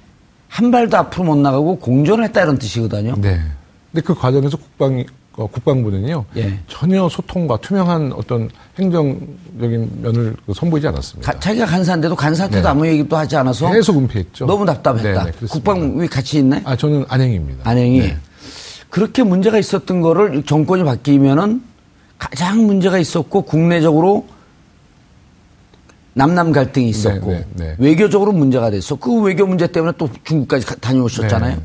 한 0.54 0.70
발도 0.70 0.96
앞으로 0.96 1.25
못 1.25 1.37
나가고 1.38 1.80
공존을 1.80 2.23
했다 2.26 2.42
이런 2.42 2.56
뜻이거든요. 2.56 3.16
네. 3.18 3.40
근데 3.90 4.02
그 4.06 4.14
과정에서 4.14 4.56
국방 4.56 5.04
어, 5.37 5.49
국방부는요 5.49 6.25
예. 6.37 6.61
전혀 6.68 7.08
소통과 7.08 7.56
투명한 7.56 8.12
어떤 8.12 8.49
행정적인 8.78 9.99
면을 10.00 10.37
그 10.46 10.54
선보이지 10.54 10.87
않았습니다. 10.87 11.32
가- 11.32 11.40
자기가 11.40 11.66
간사인데도 11.66 12.14
간사한테도 12.14 12.62
네. 12.62 12.68
아무 12.68 12.87
얘기도 12.87 13.16
하지 13.16 13.34
않아서 13.34 13.68
계속 13.73 13.96
은폐했죠. 13.99 14.46
너무 14.46 14.64
답답했다. 14.64 15.02
네, 15.02 15.12
네, 15.32 15.37
그렇습니다. 15.37 15.52
국방위 15.52 16.06
같이 16.06 16.38
있나요? 16.38 16.61
아 16.64 16.76
저는 16.76 17.04
안행입니다. 17.08 17.68
안행이 17.68 17.99
네. 17.99 18.16
그렇게 18.90 19.25
문제가 19.25 19.58
있었던 19.58 20.00
거를 20.02 20.44
정권이 20.44 20.84
바뀌면은 20.84 21.64
가장 22.16 22.64
문제가 22.64 22.99
있었고 22.99 23.42
국내적으로 23.42 24.28
남남 26.14 26.52
갈등이 26.52 26.88
있었고 26.88 27.30
네, 27.33 27.44
네, 27.54 27.64
네. 27.64 27.76
외교적으로 27.78 28.33
문제가 28.33 28.71
됐어. 28.71 28.97
그 28.97 29.21
외교 29.21 29.47
문제 29.47 29.66
때문에 29.66 29.92
또 29.99 30.09
중국까지 30.25 30.64
가- 30.66 30.76
다녀오셨잖아요. 30.76 31.56
네. 31.56 31.62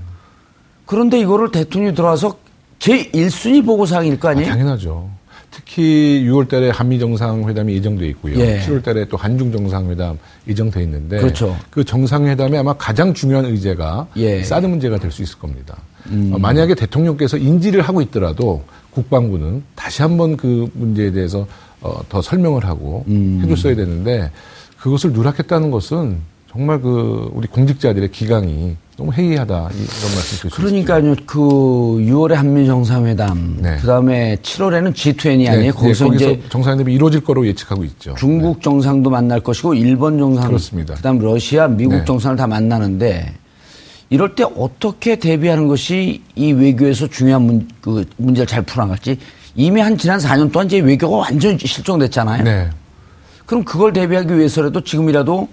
그런데 0.85 1.19
이거를 1.19 1.51
대통령이 1.51 1.95
들어와서 1.95 2.35
제 2.79 3.09
1순위 3.11 3.63
보고사항일 3.65 4.19
거 4.19 4.29
아, 4.29 4.31
아니에요? 4.31 4.49
당연하죠. 4.49 5.09
특히 5.51 6.23
6월 6.27 6.47
달에 6.47 6.69
한미 6.69 6.99
정상회담이 6.99 7.73
예정돼 7.73 8.07
있고요. 8.09 8.39
예. 8.39 8.59
7월 8.61 8.83
달에 8.83 9.05
또 9.05 9.17
한중 9.17 9.51
정상회담 9.51 10.17
예정돼 10.47 10.83
있는데 10.83 11.17
그렇죠. 11.17 11.55
그 11.69 11.83
정상회담에 11.83 12.57
아마 12.57 12.73
가장 12.73 13.13
중요한 13.13 13.45
의제가 13.45 14.07
예. 14.17 14.37
음. 14.39 14.43
사드 14.43 14.65
문제가 14.67 14.97
될 14.97 15.11
수 15.11 15.21
있을 15.23 15.37
겁니다. 15.39 15.77
어, 16.31 16.37
만약에 16.39 16.73
대통령께서 16.75 17.37
인지를 17.37 17.81
하고 17.81 18.01
있더라도 18.01 18.63
국방부는 18.91 19.63
다시 19.75 20.01
한번 20.01 20.37
그 20.37 20.69
문제에 20.73 21.11
대해서 21.11 21.45
어, 21.81 22.01
더 22.09 22.21
설명을 22.21 22.65
하고 22.65 23.03
음. 23.07 23.41
해줬어야 23.43 23.75
되는데 23.75 24.31
그것을 24.77 25.11
누락했다는 25.13 25.71
것은 25.71 26.17
정말 26.51 26.81
그 26.81 27.29
우리 27.33 27.47
공직자들의 27.47 28.11
기강이 28.11 28.75
너무 28.97 29.13
해이하다 29.13 29.55
이- 29.55 29.77
이런 29.77 30.13
말씀 30.15 30.37
드릴 30.39 30.47
있죠. 30.47 30.55
그러니까요. 30.55 31.15
그 31.25 31.37
6월에 31.39 32.33
한미 32.33 32.65
정상회담, 32.65 33.57
네. 33.61 33.77
그다음에 33.77 34.35
7월에는 34.41 34.93
G20이 34.93 35.37
네, 35.37 35.49
아니에요. 35.49 35.71
네, 35.71 35.71
거기서, 35.71 36.07
이제 36.15 36.41
정상회담이 36.49 36.93
이루어질 36.93 37.21
거로 37.23 37.45
예측하고 37.47 37.85
있죠. 37.85 38.15
중국 38.17 38.61
정상도 38.61 39.09
만날 39.09 39.39
것이고 39.41 39.73
일본 39.75 40.17
정상, 40.17 40.47
그렇습니다. 40.47 40.95
그다음 40.95 41.19
러시아, 41.19 41.67
미국 41.67 41.93
네. 41.95 42.03
정상을 42.05 42.35
다 42.35 42.47
만나는데 42.47 43.31
이럴 44.09 44.33
때 44.35 44.43
어떻게 44.57 45.17
대비하는 45.17 45.67
것이 45.67 46.21
이 46.35 46.51
외교에서 46.51 47.07
중요한 47.07 47.43
문, 47.43 47.67
그 47.79 48.03
문제를 48.17 48.47
잘 48.47 48.63
풀어나갈지 48.63 49.17
이미 49.55 49.81
한 49.81 49.97
지난 49.97 50.19
4년 50.19 50.51
동안 50.51 50.67
이제 50.67 50.79
외교가 50.79 51.17
완전 51.17 51.57
실종됐잖아요. 51.57 52.43
네. 52.43 52.69
그럼 53.45 53.63
그걸 53.63 53.93
대비하기 53.93 54.35
위해서라도 54.37 54.81
지금이라도 54.83 55.47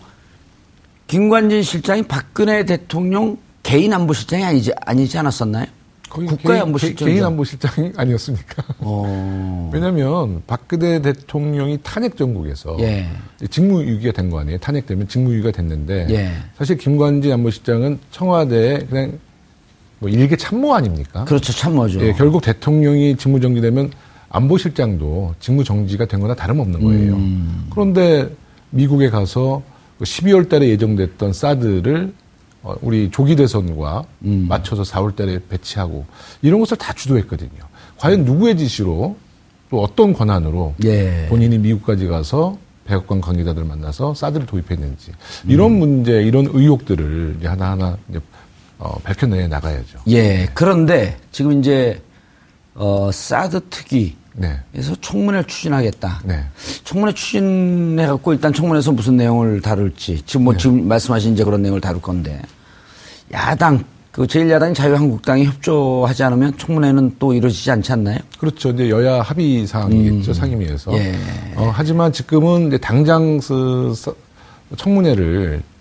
김관진 1.06 1.62
실장이 1.62 2.02
박근혜 2.02 2.64
대통령 2.64 3.38
개인 3.62 3.92
안보실장이 3.92 4.44
아니지 4.44 4.72
아니지 4.84 5.18
않았었나요? 5.18 5.66
국가의 6.08 6.60
안보실장. 6.60 7.08
개인 7.08 7.24
안보실장이 7.24 7.92
아니었습니까? 7.96 8.62
어. 8.78 9.70
왜냐하면 9.74 10.42
박근혜 10.46 11.00
대통령이 11.02 11.78
탄핵 11.82 12.16
정국에서 12.16 12.76
예. 12.80 13.06
직무유기가 13.50 14.12
된 14.12 14.30
거 14.30 14.38
아니에요. 14.40 14.58
탄핵되면 14.58 15.08
직무유기가 15.08 15.50
됐는데 15.50 16.06
예. 16.10 16.32
사실 16.56 16.76
김관진 16.78 17.32
안보실장은 17.32 17.98
청와대에 18.12 18.78
그냥 18.88 19.18
뭐 19.98 20.10
일개 20.10 20.36
참모 20.36 20.74
아닙니까? 20.74 21.24
그렇죠. 21.24 21.52
참모죠. 21.52 22.00
예, 22.00 22.12
결국 22.12 22.42
대통령이 22.42 23.16
직무 23.16 23.40
정지되면 23.40 23.90
안보실장도 24.28 25.34
직무 25.40 25.64
정지가 25.64 26.06
된 26.06 26.20
거나 26.20 26.34
다름없는 26.34 26.80
거예요. 26.82 27.14
음. 27.14 27.68
그런데 27.70 28.28
미국에 28.70 29.08
가서 29.08 29.62
12월 30.00 30.48
달에 30.48 30.68
예정됐던 30.68 31.32
사드를 31.32 32.12
어, 32.62 32.74
우리 32.82 33.10
조기 33.10 33.36
대선과 33.36 34.04
음. 34.24 34.46
맞춰서 34.48 34.82
4월 34.82 35.14
달에 35.14 35.38
배치하고 35.48 36.04
이런 36.42 36.60
것을 36.60 36.76
다 36.76 36.92
주도했거든요. 36.92 37.50
과연 37.98 38.24
누구의 38.24 38.58
지시로 38.58 39.16
또 39.70 39.82
어떤 39.82 40.12
권한으로 40.12 40.74
예. 40.84 41.26
본인이 41.28 41.58
미국까지 41.58 42.06
가서 42.06 42.58
백악관 42.84 43.20
관계자들 43.20 43.64
만나서 43.64 44.14
사드를 44.14 44.46
도입했는지 44.46 45.12
이런 45.48 45.72
문제, 45.72 46.22
이런 46.22 46.46
의혹들을 46.46 47.36
이제 47.38 47.48
하나하나 47.48 47.96
이제 48.08 48.20
어, 48.78 48.98
밝혀내 49.02 49.48
나가야죠. 49.48 49.98
예. 50.08 50.48
그런데 50.54 51.16
지금 51.32 51.58
이제 51.58 52.00
어 52.74 53.10
사드 53.12 53.60
특위에서 53.70 54.14
네. 54.34 54.60
청문회를 55.00 55.44
추진하겠다. 55.44 56.20
네. 56.24 56.44
청문회 56.84 57.14
추진해 57.14 58.06
갖고 58.06 58.32
일단 58.34 58.52
청문회에서 58.52 58.92
무슨 58.92 59.16
내용을 59.16 59.62
다룰지 59.62 60.22
지금 60.26 60.42
네. 60.42 60.44
뭐 60.44 60.56
지금 60.56 60.86
말씀하신 60.86 61.32
이제 61.32 61.42
그런 61.44 61.62
내용을 61.62 61.80
다룰 61.80 62.02
건데 62.02 62.40
야당 63.32 63.82
그 64.12 64.22
제1야당인 64.26 64.74
자유한국당이 64.74 65.44
협조하지 65.44 66.22
않으면 66.24 66.56
청문회는 66.56 67.16
또 67.18 67.34
이루어지지 67.34 67.70
않지 67.70 67.92
않나요? 67.92 68.18
그렇죠. 68.38 68.70
이제 68.70 68.88
여야 68.88 69.20
합의 69.20 69.66
사항이겠죠. 69.66 70.32
상임위에서. 70.32 70.92
예. 70.96 71.14
어, 71.54 71.70
하지만 71.74 72.12
지금은 72.12 72.68
이제 72.68 72.78
당장 72.78 73.38
그 73.40 73.92
서- 73.94 74.14
청문회를 74.76 75.60
저 75.60 75.75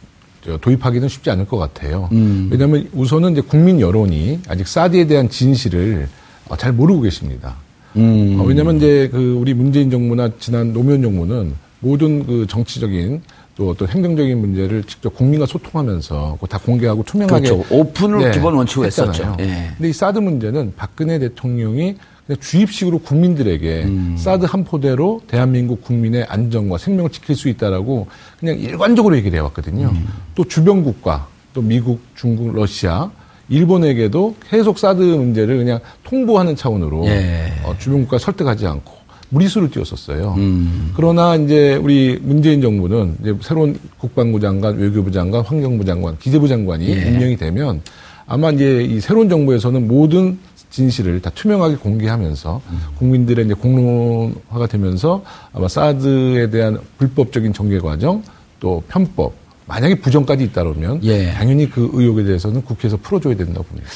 도입하기는 0.62 1.08
쉽지 1.08 1.30
않을 1.32 1.46
것 1.48 1.58
같아요. 1.58 2.10
음. 2.12 2.50
왜냐하면 2.52 2.90
우선은 2.94 3.34
이제 3.34 3.42
국민 3.42 3.80
여론이 3.80 4.42
아직 4.48 4.68
사드에 4.68 5.08
대한 5.08 5.30
진실을 5.30 6.08
어, 6.48 6.56
잘 6.56 6.72
모르고 6.74 7.02
계십니다. 7.02 7.56
음. 7.96 8.38
어, 8.40 8.44
왜냐하면 8.44 8.78
이제 8.78 9.10
그 9.12 9.38
우리 9.40 9.54
문재인 9.54 9.90
정부나 9.90 10.32
지난 10.40 10.74
노무현 10.74 11.02
정부는 11.02 11.54
모든 11.80 12.26
그 12.26 12.46
정치적인 12.48 13.22
또 13.56 13.70
어떤 13.70 13.88
행정적인 13.88 14.38
문제를 14.38 14.84
직접 14.84 15.16
국민과 15.16 15.46
소통하면서 15.46 16.38
다 16.50 16.58
공개하고 16.58 17.04
투명하게 17.04 17.50
그렇죠. 17.50 17.66
오픈을 17.74 18.32
기본 18.32 18.56
원칙으로 18.56 18.88
했잖아요. 18.88 19.12
했었죠. 19.14 19.38
예. 19.40 19.72
근데 19.78 19.90
이 19.90 19.94
사드 19.94 20.20
문제는 20.20 20.74
박근혜 20.76 21.20
대통령이 21.20 21.96
주입식으로 22.34 23.00
국민들에게 23.00 23.84
음. 23.84 24.16
사드 24.18 24.46
한 24.46 24.64
포대로 24.64 25.22
대한민국 25.28 25.84
국민의 25.84 26.26
안정과 26.28 26.80
생명을 26.80 27.12
지킬 27.12 27.36
수 27.36 27.50
있다라고 27.50 28.08
그냥 28.40 28.58
일관적으로 28.58 29.16
얘기를 29.16 29.38
해왔거든요. 29.38 29.90
음. 29.90 30.08
또 30.34 30.44
주변 30.44 30.84
국가, 30.84 31.28
또 31.54 31.62
미국, 31.62 32.02
중국, 32.16 32.54
러시아, 32.54 33.12
일본에게도 33.50 34.36
계속 34.50 34.80
사드 34.80 35.02
문제를 35.02 35.58
그냥 35.58 35.80
통보하는 36.04 36.56
차원으로 36.56 37.06
예. 37.06 37.54
어, 37.64 37.76
주변 37.78 38.02
국가 38.02 38.18
설득하지 38.18 38.66
않고 38.66 39.06
무리수를 39.30 39.70
띄웠었어요. 39.70 40.34
음. 40.38 40.92
그러나 40.96 41.36
이제 41.36 41.76
우리 41.76 42.18
문재인 42.22 42.62
정부는 42.62 43.18
이제 43.22 43.36
새로운 43.42 43.78
국방부 43.98 44.40
장관, 44.40 44.78
외교부 44.78 45.12
장관, 45.12 45.42
환경부 45.42 45.86
장관, 45.86 46.18
기재부 46.18 46.48
장관이 46.48 46.90
예. 46.90 47.08
임명이 47.08 47.38
되면 47.38 47.82
아마 48.28 48.50
이제 48.50 48.84
이 48.84 49.00
새로운 49.00 49.30
정부에서는 49.30 49.88
모든 49.88 50.40
진실을 50.70 51.22
다 51.22 51.30
투명하게 51.34 51.78
공개하면서 51.78 52.62
음. 52.70 52.82
국민들의 52.98 53.46
이제 53.46 53.54
공론화가 53.54 54.68
되면서 54.68 55.24
아마 55.54 55.68
사드에 55.68 56.50
대한 56.50 56.80
불법적인 56.98 57.54
전개 57.54 57.80
과정 57.80 58.24
또 58.60 58.84
편법 58.88 59.34
만약에 59.68 59.96
부정까지 59.96 60.44
있다면 60.44 61.04
예. 61.04 61.32
당연히 61.32 61.68
그 61.70 61.90
의혹에 61.94 62.24
대해서는 62.24 62.62
국회에서 62.64 62.98
풀어줘야 62.98 63.36
된다고 63.36 63.64
봅니다. 63.64 63.90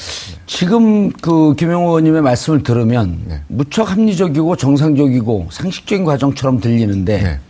지금 0.46 1.12
그 1.12 1.54
김영호 1.54 1.88
의원님의 1.90 2.22
말씀을 2.22 2.62
들으면 2.64 3.20
네. 3.26 3.40
무척 3.46 3.90
합리적이고 3.90 4.56
정상적이고 4.56 5.48
상식적인 5.52 6.04
과정처럼 6.04 6.60
들리는데 6.60 7.22
네. 7.22 7.40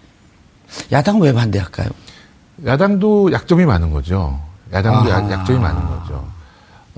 야당은 0.92 1.22
왜 1.22 1.32
반대할까요? 1.32 1.88
야당도 2.66 3.32
약점이 3.32 3.64
많은 3.64 3.90
거죠. 3.90 4.38
야당도. 4.72 5.08
약- 5.10 5.30
약점이 5.30 5.58
많은 5.58 5.80
거죠. 5.86 6.28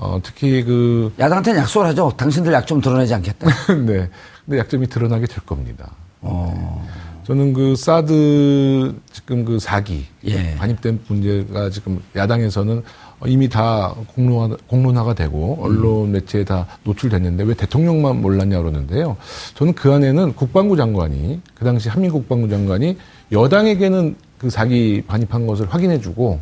어, 0.03 0.19
특히 0.21 0.63
그 0.63 1.13
야당한테는 1.17 1.61
약속을 1.61 1.87
하죠. 1.87 2.11
당신들 2.17 2.51
약점 2.51 2.81
드러내지 2.81 3.13
않겠다. 3.13 3.47
네. 3.85 4.09
근데 4.45 4.59
약점이 4.59 4.87
드러나게 4.87 5.25
될 5.27 5.37
겁니다. 5.45 5.91
어. 6.19 6.85
저는 7.23 7.53
그 7.53 7.77
사드 7.77 8.95
지금 9.13 9.45
그 9.45 9.59
사기 9.59 10.05
예. 10.25 10.55
반입된 10.55 10.99
문제가 11.07 11.69
지금 11.69 12.01
야당에서는 12.17 12.83
이미 13.27 13.47
다 13.47 13.95
공론화, 14.13 14.57
공론화가 14.67 15.13
되고 15.13 15.57
언론 15.61 16.11
매체에 16.11 16.43
다 16.43 16.67
노출됐는데 16.83 17.45
왜 17.45 17.53
대통령만 17.53 18.21
몰랐냐 18.21 18.57
그러는데요. 18.57 19.15
저는 19.53 19.73
그 19.73 19.93
안에는 19.93 20.35
국방부 20.35 20.75
장관이 20.75 21.39
그 21.55 21.63
당시 21.63 21.87
한민국 21.87 22.19
국방부 22.19 22.49
장관이 22.49 22.97
여당에게는 23.31 24.17
그 24.37 24.49
사기 24.49 25.01
반입한 25.07 25.47
것을 25.47 25.73
확인해주고 25.73 26.41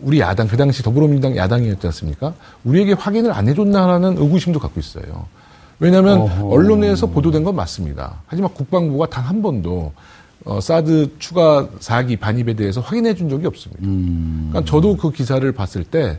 우리 0.00 0.20
야당 0.20 0.48
그 0.48 0.56
당시 0.56 0.82
더불어민주당 0.82 1.36
야당이었지 1.36 1.86
않습니까? 1.88 2.32
우리에게 2.64 2.94
확인을 2.94 3.32
안 3.32 3.48
해줬나라는 3.48 4.16
의구심도 4.18 4.58
갖고 4.58 4.80
있어요. 4.80 5.26
왜냐하면 5.78 6.20
어허. 6.20 6.48
언론에서 6.48 7.06
보도된 7.08 7.44
건 7.44 7.56
맞습니다. 7.56 8.22
하지만 8.26 8.52
국방부가 8.54 9.06
단 9.06 9.24
한 9.24 9.42
번도 9.42 9.92
어, 10.44 10.60
사드 10.60 11.18
추가 11.18 11.68
사기 11.78 12.16
반입에 12.16 12.54
대해서 12.54 12.80
확인해 12.80 13.14
준 13.14 13.28
적이 13.28 13.46
없습니다. 13.46 13.82
음. 13.84 14.48
그러니까 14.50 14.68
저도 14.70 14.96
그 14.96 15.10
기사를 15.12 15.50
봤을 15.52 15.84
때 15.84 16.18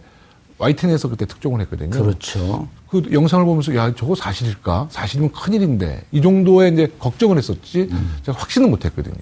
YTN에서 0.60 1.10
그때 1.10 1.25
특종을 1.25 1.60
했거든요. 1.62 1.89
그렇죠. 1.89 2.68
그 2.88 3.01
영상을 3.12 3.44
보면서 3.46 3.75
야 3.75 3.94
저거 3.96 4.15
사실일까? 4.15 4.88
사실이면 4.92 5.32
큰일인데 5.32 6.03
이 6.12 6.22
정도의 6.22 6.72
이제 6.74 6.92
걱정을 7.00 7.38
했었지 7.38 7.90
음. 7.92 8.16
제가 8.24 8.38
확신은 8.38 8.70
못했거든요. 8.70 9.16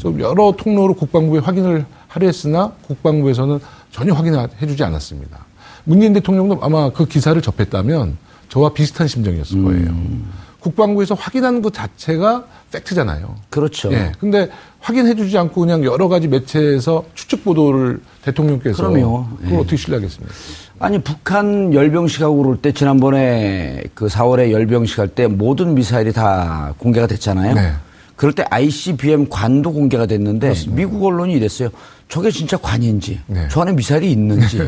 그래서 0.00 0.18
여러 0.20 0.54
통로로 0.56 0.94
국방부에 0.94 1.40
확인을 1.40 1.84
하려 2.08 2.26
했으나 2.26 2.72
국방부에서는 2.86 3.58
전혀 3.96 4.12
확인해주지 4.12 4.84
않았습니다. 4.84 5.38
문재인 5.84 6.12
대통령도 6.12 6.58
아마 6.60 6.90
그 6.90 7.06
기사를 7.06 7.40
접했다면 7.40 8.18
저와 8.50 8.74
비슷한 8.74 9.08
심정이었을 9.08 9.62
거예요. 9.64 9.86
음. 9.86 10.30
국방부에서 10.60 11.14
확인하는 11.14 11.62
것 11.62 11.72
자체가 11.72 12.44
팩트잖아요. 12.72 13.34
그렇죠. 13.48 13.90
예. 13.92 14.12
근데 14.20 14.50
확인해주지 14.80 15.38
않고 15.38 15.62
그냥 15.62 15.82
여러 15.84 16.08
가지 16.08 16.28
매체에서 16.28 17.04
추측 17.14 17.42
보도를 17.42 18.00
대통령께서 18.22 18.86
그럼요. 18.86 19.28
그걸 19.40 19.52
예. 19.52 19.56
어떻게 19.56 19.76
신뢰하겠습니까? 19.76 20.34
아니 20.78 20.98
북한 20.98 21.72
열병식하고 21.72 22.36
그럴 22.36 22.60
때 22.60 22.72
지난번에 22.72 23.82
그 23.94 24.08
4월에 24.08 24.50
열병식 24.50 24.98
할 24.98 25.08
때 25.08 25.26
모든 25.26 25.74
미사일이 25.74 26.12
다 26.12 26.74
공개가 26.76 27.06
됐잖아요. 27.06 27.54
네. 27.54 27.72
그럴 28.16 28.32
때 28.32 28.44
ICBM 28.50 29.28
관도 29.28 29.72
공개가 29.72 30.04
됐는데 30.06 30.52
미국 30.68 31.04
언론이 31.04 31.32
이랬어요. 31.34 31.68
저게 32.08 32.30
진짜 32.30 32.56
관인지, 32.56 33.20
네. 33.26 33.48
저 33.50 33.62
안에 33.62 33.72
미사일이 33.72 34.10
있는지. 34.12 34.60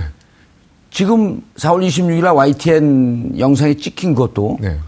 지금 0.91 1.43
4월 1.57 1.87
26일 1.87 2.23
날 2.23 2.35
YTN 2.35 3.39
영상에 3.39 3.75
찍힌 3.75 4.15
것도 4.15 4.59
네. 4.61 4.79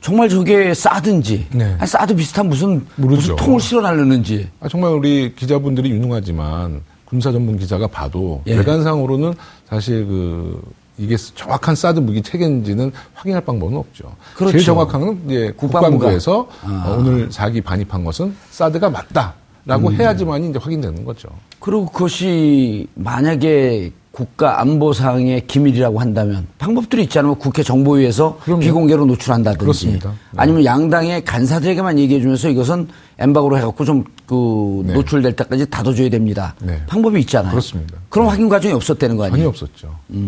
정말 0.00 0.28
저게 0.28 0.72
사든지, 0.74 1.46
네. 1.52 1.76
아니, 1.78 1.86
사드 1.86 2.16
비슷한 2.16 2.48
무슨 2.48 2.86
모르죠. 2.96 3.32
무슨 3.32 3.36
통을 3.36 3.60
실어 3.60 3.82
날르는지. 3.82 4.48
아, 4.60 4.68
정말 4.68 4.92
우리 4.92 5.34
기자분들이 5.34 5.90
유능하지만 5.90 6.80
군사 7.04 7.30
전문 7.30 7.58
기자가 7.58 7.86
봐도 7.86 8.42
예. 8.46 8.56
외관상으로는 8.56 9.34
사실 9.68 10.06
그 10.06 10.62
이게 10.96 11.16
정확한 11.16 11.74
사드 11.74 11.98
무기 12.00 12.22
체계인지는 12.22 12.92
확인할 13.14 13.44
방법은 13.44 13.76
없죠. 13.76 14.14
그렇죠. 14.36 14.52
제일 14.52 14.64
정확한 14.64 15.00
건 15.00 15.16
국방부가. 15.56 15.56
국방부에서 15.56 16.48
아. 16.62 16.84
어, 16.86 16.96
오늘 16.98 17.30
사기 17.32 17.60
반입한 17.60 18.04
것은 18.04 18.34
사드가 18.50 18.90
맞다 18.90 19.34
라고 19.64 19.88
음. 19.88 19.94
해야지만 19.94 20.44
이제 20.44 20.58
확인되는 20.58 21.04
거죠. 21.04 21.28
그리고 21.58 21.86
그것이 21.86 22.86
만약에 22.94 23.92
국가 24.10 24.60
안보상의 24.60 25.46
기밀이라고 25.46 26.00
한다면 26.00 26.46
방법들이 26.58 27.04
있잖아요. 27.04 27.36
국회 27.36 27.62
정보위에서 27.62 28.38
그럼요. 28.42 28.60
비공개로 28.60 29.06
노출한다든지. 29.06 29.92
네. 29.92 29.98
아니면 30.36 30.64
양당의 30.64 31.24
간사들에게만 31.24 31.98
얘기해주면서 32.00 32.48
이것은 32.48 32.88
엠바고로 33.18 33.56
해갖고 33.58 33.84
좀그 33.84 34.82
네. 34.86 34.94
노출될 34.94 35.36
때까지 35.36 35.70
닫아줘야 35.70 36.10
됩니다. 36.10 36.54
네. 36.60 36.82
방법이 36.86 37.20
있잖아요. 37.20 37.52
그렇습니다. 37.52 37.98
그런 38.08 38.28
확인 38.28 38.48
과정이 38.48 38.74
없었다는 38.74 39.16
거 39.16 39.24
아니에요? 39.24 39.48
없었죠. 39.48 39.96
네. 40.08 40.20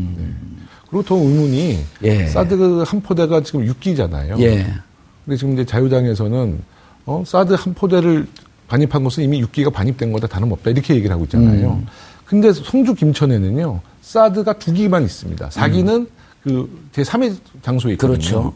그리고 0.88 1.02
더 1.02 1.16
의문이 1.16 1.78
예. 2.04 2.26
사드 2.26 2.84
한 2.86 3.00
포대가 3.00 3.42
지금 3.42 3.66
6기잖아요. 3.66 4.38
예. 4.40 4.66
근데 5.24 5.36
지금 5.36 5.54
이제 5.54 5.64
자유당에서는 5.64 6.60
어, 7.06 7.24
사드 7.26 7.54
한 7.54 7.74
포대를 7.74 8.26
반입한 8.68 9.04
것은 9.04 9.22
이미 9.24 9.42
6기가 9.44 9.72
반입된 9.72 10.12
거다 10.12 10.26
다름없다 10.26 10.70
이렇게 10.70 10.94
얘기를 10.94 11.12
하고 11.12 11.24
있잖아요. 11.24 11.72
음. 11.82 11.86
근데 12.24 12.52
성주 12.52 12.94
김천에는요 12.94 13.80
사드가 14.00 14.54
두 14.54 14.72
기만 14.72 15.02
있습니다. 15.04 15.48
4기는 15.48 16.08
그 16.42 16.68
제 16.92 17.02
3의 17.02 17.36
장소에 17.62 17.92
있거든요. 17.92 18.14
음. 18.14 18.18
그렇죠. 18.18 18.54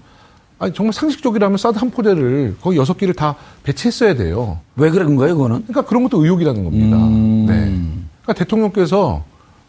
아니 0.58 0.72
정말 0.72 0.92
상식적이라면 0.94 1.58
사드 1.58 1.78
한 1.78 1.90
포대를 1.90 2.56
거의 2.62 2.78
여섯 2.78 2.96
기를 2.96 3.12
다 3.14 3.36
배치했어야 3.62 4.14
돼요. 4.14 4.58
왜 4.76 4.90
그런 4.90 5.14
거예요, 5.16 5.36
그거는? 5.36 5.62
그러니까 5.66 5.82
그런 5.82 6.02
것도 6.02 6.22
의혹이라는 6.24 6.64
겁니다. 6.64 6.96
음. 6.96 7.46
네. 7.46 7.54
그러니까 8.22 8.32
대통령께서 8.32 9.22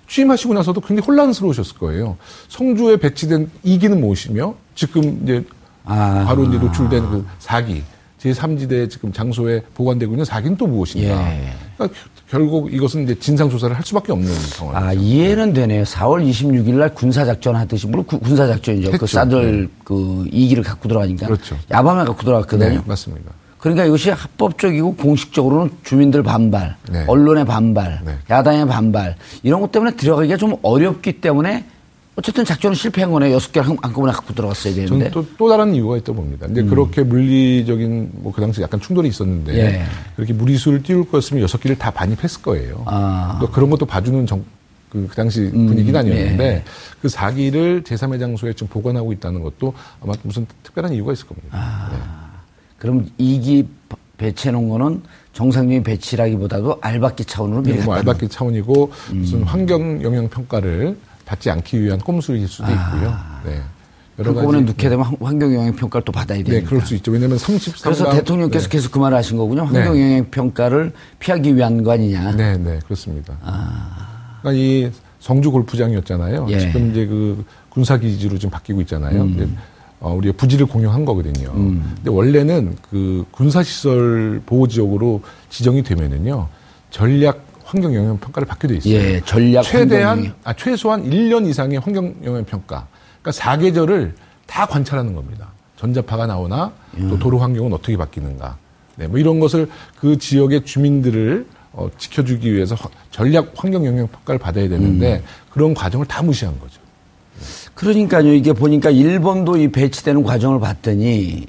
취임하시고 0.07 0.53
나서도 0.53 0.79
굉장히 0.79 1.05
혼란스러우셨을 1.05 1.77
거예요. 1.77 2.15
성주에 2.47 2.97
배치된 2.97 3.51
2기는 3.65 3.99
무엇이며 3.99 4.55
지금 4.75 5.19
이제 5.23 5.43
아. 5.83 6.23
바로 6.25 6.45
이제 6.45 6.57
노출된 6.57 7.09
그 7.09 7.25
4기 7.41 7.81
제3지대 8.21 8.89
지금 8.89 9.11
장소에 9.13 9.61
보관되고 9.75 10.11
있는 10.13 10.25
4기는 10.25 10.57
또 10.57 10.65
무엇인가. 10.67 11.07
예. 11.31 11.53
그러니까 11.77 11.99
결국 12.29 12.73
이것은 12.73 13.03
이제 13.03 13.15
진상조사를 13.19 13.75
할 13.75 13.83
수밖에 13.85 14.11
없는 14.11 14.33
상황이죠. 14.33 14.85
아, 14.87 14.93
이해는 14.93 15.53
되네요. 15.53 15.83
4월 15.83 16.27
26일 16.27 16.73
날 16.73 16.93
군사작전 16.93 17.55
하듯이, 17.55 17.87
물론 17.87 18.05
구- 18.05 18.19
군사작전이죠. 18.19 18.89
그 18.89 18.93
했죠. 18.93 19.07
사들 19.07 19.61
네. 19.63 19.67
그 19.83 20.25
이기를 20.31 20.63
갖고 20.63 20.89
들어가니까. 20.89 21.27
그렇죠. 21.27 21.55
야밤에 21.71 22.03
갖고 22.05 22.23
들어갔거든요. 22.23 22.69
네, 22.69 22.81
맞습니다. 22.85 23.31
그러니까 23.59 23.85
이것이 23.85 24.09
합법적이고 24.11 24.95
공식적으로는 24.95 25.71
주민들 25.83 26.21
반발, 26.23 26.75
네. 26.91 27.05
언론의 27.07 27.45
반발, 27.45 28.01
네. 28.05 28.13
야당의 28.29 28.67
반발 28.67 29.15
이런 29.43 29.61
것 29.61 29.71
때문에 29.71 29.95
들어가기가 29.95 30.37
좀 30.37 30.55
어렵기 30.61 31.21
때문에 31.21 31.65
어쨌든 32.19 32.43
작전은 32.43 32.73
실패한 32.75 33.11
거네요. 33.11 33.31
여섯 33.35 33.51
개를 33.51 33.69
한- 33.69 33.77
한꺼번에 33.79 34.11
갖고 34.11 34.33
들어갔어야 34.33 34.73
되는데. 34.73 34.89
저는 34.89 35.11
또, 35.11 35.23
또 35.37 35.49
다른 35.49 35.75
이유가 35.75 35.97
있다고 35.97 36.15
봅니다. 36.15 36.47
근데 36.47 36.63
그렇게 36.63 37.03
물리적인 37.03 38.09
뭐 38.15 38.33
그 38.33 38.41
당시 38.41 38.59
약간 38.61 38.79
충돌이 38.79 39.07
있었는데 39.09 39.51
음. 39.51 39.57
예. 39.57 39.83
그렇게 40.15 40.33
무리수를 40.33 40.81
띄울 40.81 41.07
거였으면 41.09 41.43
여섯 41.43 41.61
기를 41.61 41.77
다 41.77 41.91
반입했을 41.91 42.41
거예요. 42.41 42.81
아. 42.87 43.37
또 43.39 43.49
그런 43.51 43.69
것도 43.69 43.85
봐주는 43.85 44.25
정, 44.25 44.43
그, 44.89 45.05
그 45.07 45.15
당시 45.15 45.41
음, 45.53 45.67
분위기는 45.67 45.99
아니었는데 45.99 46.43
예. 46.43 46.63
그 47.01 47.07
사기를 47.07 47.83
제3의 47.83 48.19
장소에 48.19 48.53
지금 48.53 48.67
보관하고 48.67 49.13
있다는 49.13 49.43
것도 49.43 49.75
아마 50.03 50.13
무슨 50.23 50.47
특별한 50.63 50.93
이유가 50.93 51.13
있을 51.13 51.27
겁니다. 51.27 51.49
아. 51.51 51.89
네. 51.91 51.97
그럼 52.79 53.07
이기 53.19 53.67
배치해 54.17 54.51
놓은 54.51 54.69
거는 54.69 55.03
정상적인 55.33 55.83
배치라기보다도 55.83 56.79
알박기 56.81 57.25
차원으로 57.25 57.61
네, 57.61 57.69
밀었다. 57.73 57.85
뭐 57.85 57.95
알박기 57.95 58.27
차원이고 58.29 58.91
음. 59.11 59.17
무슨 59.19 59.43
환경 59.43 60.01
영향 60.01 60.27
평가를 60.29 60.97
받지 61.27 61.51
않기 61.51 61.81
위한 61.81 61.99
꼼수일 61.99 62.47
수도 62.47 62.71
있고요. 62.71 63.15
네. 63.45 63.61
여러 64.17 64.33
가지- 64.33 64.61
넣게 64.63 64.89
되면 64.89 65.05
환- 65.05 65.17
환경 65.21 65.53
영향 65.53 65.75
평가를 65.75 66.05
또 66.05 66.11
받아야 66.11 66.37
되니까. 66.39 66.51
네, 66.53 66.61
그럴 66.63 66.81
수 66.81 66.95
있죠. 66.95 67.11
왜냐하면 67.11 67.37
33강 67.37 67.83
그래서 67.83 68.09
대통령께서 68.09 68.67
계속 68.69 68.91
그 68.93 68.97
말을 68.97 69.15
하신 69.17 69.37
거군요. 69.37 69.65
환경영향 69.65 70.31
평가를 70.31 70.93
피하기 71.19 71.55
위한 71.55 71.83
거 71.83 71.91
아니냐. 71.91 72.31
네, 72.35 72.57
네, 72.57 72.79
그렇습니다. 72.85 73.37
그러니까 74.41 74.53
이 74.53 74.89
성주 75.19 75.51
골프장이었잖아요. 75.51 76.47
예. 76.49 76.59
지금 76.59 76.91
이제 76.91 77.05
그 77.05 77.43
군사 77.69 77.97
기지로 77.97 78.39
좀 78.39 78.49
바뀌고 78.49 78.81
있잖아요. 78.81 79.23
음. 79.23 79.57
어, 79.99 80.13
우리가 80.13 80.33
부지를 80.37 80.65
공유한 80.65 81.03
거거든요. 81.05 81.51
음. 81.55 81.91
근데 81.97 82.09
원래는 82.09 82.75
그 82.89 83.25
군사 83.31 83.61
시설 83.61 84.41
보호 84.45 84.67
지역으로 84.67 85.21
지정이 85.49 85.83
되면은요. 85.83 86.47
전략 86.89 87.45
환경 87.67 87.93
영향 87.93 88.17
평가를 88.17 88.47
받게 88.47 88.67
돼 88.69 88.77
있어요. 88.77 88.93
예, 88.93 89.21
전략 89.25 89.63
최대한 89.63 90.07
환경 90.09 90.25
영향. 90.25 90.35
아, 90.45 90.53
최소한 90.53 91.03
1년 91.09 91.45
이상의 91.49 91.79
환경 91.79 92.15
영향 92.23 92.45
평가. 92.45 92.87
그러니까 93.21 93.31
사계절을 93.33 94.15
다 94.45 94.65
관찰하는 94.65 95.13
겁니다. 95.13 95.49
전자파가 95.75 96.25
나오나 96.27 96.71
음. 96.97 97.09
또 97.09 97.19
도로 97.19 97.39
환경은 97.39 97.73
어떻게 97.73 97.97
바뀌는가. 97.97 98.55
네, 98.95 99.07
뭐 99.07 99.19
이런 99.19 99.41
것을 99.41 99.69
그 99.99 100.17
지역의 100.17 100.63
주민들을 100.63 101.45
어, 101.73 101.89
지켜주기 101.97 102.51
위해서 102.53 102.73
화- 102.75 102.89
전략 103.11 103.51
환경 103.55 103.85
영향 103.85 104.07
평가를 104.07 104.39
받아야 104.39 104.69
되는데 104.69 105.21
그런 105.49 105.73
과정을 105.73 106.05
다 106.05 106.23
무시한 106.23 106.57
거죠. 106.61 106.79
그러니까요. 107.75 108.33
이게 108.33 108.53
보니까 108.53 108.89
일본도 108.89 109.57
이 109.57 109.67
배치되는 109.71 110.23
과정을 110.23 110.61
봤더니 110.61 111.45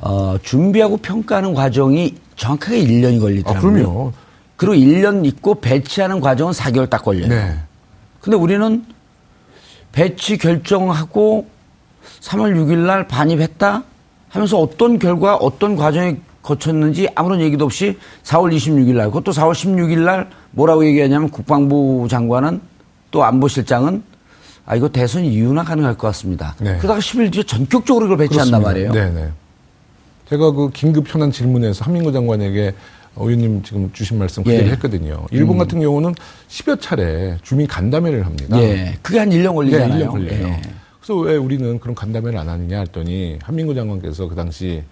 어, 0.00 0.36
준비하고 0.42 0.96
평가하는 0.96 1.52
과정이 1.54 2.14
정확하게 2.34 2.82
1년이 2.82 3.20
걸리더라고요. 3.20 3.58
아, 3.58 3.60
그럼요. 3.60 4.12
그리고 4.58 4.74
1년 4.74 5.24
있고 5.24 5.60
배치하는 5.60 6.20
과정은 6.20 6.52
4개월 6.52 6.90
딱 6.90 7.04
걸려요. 7.04 7.28
네. 7.28 7.56
근데 8.20 8.36
우리는 8.36 8.84
배치 9.92 10.36
결정하고 10.36 11.46
3월 12.20 12.54
6일 12.56 12.78
날 12.78 13.06
반입했다 13.06 13.84
하면서 14.28 14.58
어떤 14.58 14.98
결과, 14.98 15.36
어떤 15.36 15.76
과정에 15.76 16.16
거쳤는지 16.42 17.08
아무런 17.14 17.40
얘기도 17.40 17.66
없이 17.66 17.98
4월 18.24 18.54
26일 18.54 18.96
날, 18.96 19.06
그것도 19.06 19.30
4월 19.30 19.52
16일 19.52 20.00
날 20.00 20.28
뭐라고 20.50 20.84
얘기하냐면 20.84 21.30
국방부 21.30 22.08
장관은 22.10 22.60
또 23.12 23.22
안보실장은 23.22 24.02
아, 24.66 24.74
이거 24.74 24.88
대선 24.88 25.24
이유나 25.24 25.62
가능할 25.62 25.96
것 25.96 26.08
같습니다. 26.08 26.56
네. 26.58 26.76
그러다가 26.78 26.98
10일 26.98 27.32
뒤에 27.32 27.44
전격적으로 27.44 28.06
이걸 28.06 28.18
배치한단 28.18 28.60
말이에요. 28.60 28.92
네, 28.92 29.08
네. 29.10 29.30
제가 30.28 30.50
그 30.50 30.70
긴급 30.70 31.08
현안 31.08 31.30
질문에서 31.30 31.84
한민구 31.84 32.12
장관에게 32.12 32.68
어, 32.68 32.74
의원님 33.20 33.62
지금 33.62 33.90
주신 33.92 34.18
말씀 34.18 34.42
그대로 34.42 34.66
예. 34.66 34.70
했거든요. 34.72 35.26
일본 35.30 35.56
음. 35.56 35.58
같은 35.58 35.80
경우는 35.80 36.14
10여 36.48 36.80
차례 36.80 37.36
주민 37.42 37.66
간담회를 37.66 38.24
합니다. 38.24 38.60
예. 38.60 38.96
그게 39.02 39.18
한 39.18 39.30
1년 39.30 39.54
걸리잖아요. 39.54 39.88
네, 39.88 40.04
1년 40.04 40.10
걸려요. 40.10 40.48
예. 40.48 40.62
그래서 41.00 41.16
왜 41.20 41.36
우리는 41.36 41.78
그런 41.80 41.94
간담회를 41.94 42.38
안 42.38 42.48
하느냐 42.48 42.80
했더니 42.80 43.38
한민구 43.42 43.74
장관께서 43.74 44.28
그 44.28 44.34
당시 44.34 44.82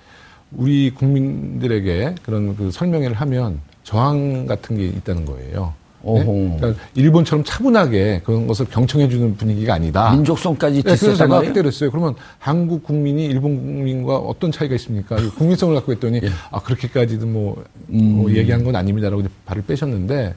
우리 0.52 0.90
국민들에게 0.90 2.14
그런 2.22 2.56
그 2.56 2.70
설명회를 2.70 3.16
하면 3.16 3.60
저항 3.84 4.46
같은 4.46 4.76
게 4.76 4.86
있다는 4.86 5.24
거예요. 5.24 5.74
네? 6.14 6.22
오호. 6.22 6.56
그러니까 6.56 6.82
일본처럼 6.94 7.44
차분하게 7.44 8.22
그런 8.24 8.46
것을 8.46 8.66
경청해주는 8.66 9.36
분위기가 9.36 9.74
아니다. 9.74 10.12
민족성까지 10.12 10.76
네, 10.76 10.82
그래서 10.82 11.14
제가 11.14 11.26
말이에요? 11.28 11.52
그때 11.52 11.62
그랬어요. 11.62 11.90
그러면 11.90 12.14
한국 12.38 12.84
국민이 12.84 13.26
일본 13.26 13.56
국민과 13.56 14.16
어떤 14.16 14.52
차이가 14.52 14.74
있습니까? 14.76 15.16
이 15.18 15.28
국민성을 15.30 15.74
갖고 15.74 15.92
했더니 15.92 16.20
예. 16.22 16.30
아 16.50 16.60
그렇게까지도 16.60 17.26
뭐, 17.26 17.64
음. 17.90 18.16
뭐 18.16 18.30
얘기한 18.32 18.62
건 18.62 18.76
아닙니다라고 18.76 19.24
발을 19.44 19.62
빼셨는데 19.62 20.34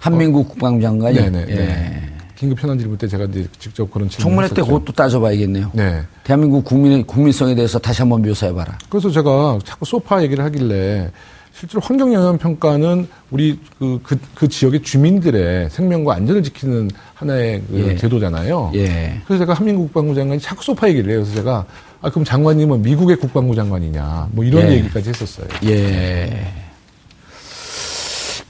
한민국 0.00 0.48
국방장관이 0.48 1.16
네네. 1.16 1.46
예. 1.48 1.54
네. 1.54 2.10
긴급 2.36 2.60
현안 2.62 2.78
질문 2.78 2.98
때 2.98 3.06
제가 3.06 3.24
이제 3.24 3.46
직접 3.58 3.88
그런 3.90 4.08
질문 4.08 4.28
청문회 4.28 4.48
때 4.48 4.62
그것도 4.62 4.92
따져봐야겠네요. 4.92 5.70
네. 5.72 6.02
대한민국 6.24 6.64
국민의 6.64 7.04
국민성에 7.04 7.54
대해서 7.54 7.78
다시 7.78 8.02
한번 8.02 8.22
묘사해봐라. 8.22 8.78
그래서 8.90 9.10
제가 9.10 9.60
자꾸 9.64 9.84
소파 9.84 10.22
얘기를 10.22 10.44
하길래 10.44 11.10
실제로 11.64 11.80
환경 11.82 12.12
영향 12.12 12.36
평가는 12.36 13.08
우리 13.30 13.58
그, 13.78 13.98
그, 14.02 14.18
그 14.34 14.48
지역의 14.48 14.82
주민들의 14.82 15.70
생명과 15.70 16.14
안전을 16.16 16.42
지키는 16.42 16.90
하나의 17.14 17.62
그 17.70 17.78
예. 17.88 17.96
제도잖아요. 17.96 18.72
예. 18.74 19.18
그래서 19.26 19.44
제가 19.44 19.54
한민국 19.54 19.84
국방부 19.84 20.14
장관이 20.14 20.40
자꾸 20.40 20.62
소파 20.62 20.88
얘기를 20.90 21.10
해요. 21.10 21.20
그래서 21.22 21.34
제가 21.36 21.64
아 22.02 22.10
그럼 22.10 22.24
장관님은 22.24 22.82
미국의 22.82 23.16
국방부 23.16 23.54
장관이냐 23.54 24.28
뭐 24.32 24.44
이런 24.44 24.68
예. 24.68 24.72
얘기까지 24.76 25.08
했었어요. 25.08 25.46
예. 25.64 26.46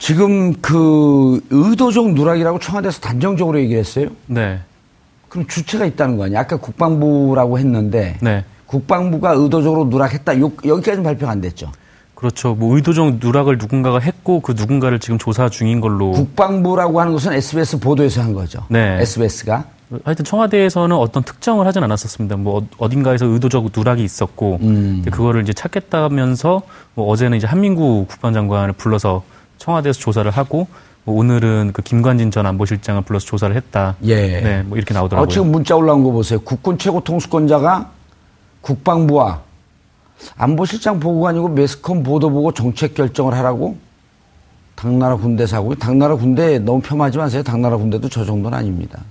지금 0.00 0.52
그 0.60 1.40
의도적 1.50 2.14
누락이라고 2.14 2.58
청와대에서 2.58 3.00
단정적으로 3.00 3.60
얘기를 3.60 3.78
했어요. 3.78 4.08
네. 4.26 4.58
그럼 5.28 5.46
주체가 5.46 5.86
있다는 5.86 6.16
거 6.16 6.24
아니야? 6.24 6.40
아까 6.40 6.56
국방부라고 6.56 7.60
했는데 7.60 8.16
네. 8.20 8.44
국방부가 8.66 9.34
의도적으로 9.34 9.84
누락했다. 9.84 10.40
요- 10.40 10.52
여기까지는 10.64 11.04
발표가 11.04 11.30
안 11.30 11.40
됐죠. 11.40 11.70
그렇죠. 12.14 12.54
뭐 12.54 12.76
의도적 12.76 13.16
누락을 13.20 13.58
누군가가 13.58 13.98
했고 13.98 14.40
그 14.40 14.52
누군가를 14.56 14.98
지금 14.98 15.18
조사 15.18 15.48
중인 15.48 15.80
걸로. 15.80 16.12
국방부라고 16.12 17.00
하는 17.00 17.12
것은 17.12 17.32
SBS 17.32 17.80
보도에서 17.80 18.22
한 18.22 18.32
거죠. 18.32 18.60
네. 18.68 18.98
SBS가. 19.00 19.64
하여튼 20.04 20.24
청와대에서는 20.24 20.96
어떤 20.96 21.22
특정을 21.22 21.66
하진 21.66 21.82
않았었습니다. 21.84 22.36
뭐 22.36 22.58
어- 22.60 22.66
어딘가에서 22.78 23.26
의도적 23.26 23.66
누락이 23.76 24.02
있었고 24.02 24.58
음. 24.62 25.04
그거를 25.10 25.42
이제 25.42 25.52
찾겠다면서 25.52 26.62
뭐 26.94 27.06
어제는 27.10 27.36
이제 27.38 27.46
한민구 27.46 28.06
국방장관을 28.08 28.72
불러서 28.72 29.22
청와대에서 29.58 30.00
조사를 30.00 30.28
하고 30.30 30.66
뭐 31.04 31.16
오늘은 31.18 31.70
그 31.74 31.82
김관진 31.82 32.30
전 32.30 32.46
안보실장을 32.46 33.02
불러서 33.02 33.26
조사를 33.26 33.54
했다. 33.54 33.94
예. 34.04 34.40
네, 34.40 34.62
뭐 34.62 34.78
이렇게 34.78 34.94
어, 34.94 34.98
나오더라고요. 34.98 35.28
지금 35.28 35.52
문자 35.52 35.76
올라온 35.76 36.02
거 36.02 36.10
보세요. 36.10 36.40
국군 36.40 36.78
최고 36.78 37.00
통수권자가 37.00 37.90
국방부와 38.62 39.42
안보실장 40.36 41.00
보고관이고 41.00 41.48
매스컴 41.48 42.02
보도 42.02 42.30
보고 42.30 42.52
정책 42.52 42.94
결정을 42.94 43.34
하라고 43.34 43.76
당나라 44.74 45.16
군대 45.16 45.46
사고 45.46 45.74
당나라 45.74 46.16
군대 46.16 46.58
너무 46.58 46.80
폄하하지 46.80 47.18
마세요. 47.18 47.42
당나라 47.42 47.76
군대도 47.76 48.08
저 48.08 48.24
정도는 48.24 48.56
아닙니다. 48.56 49.02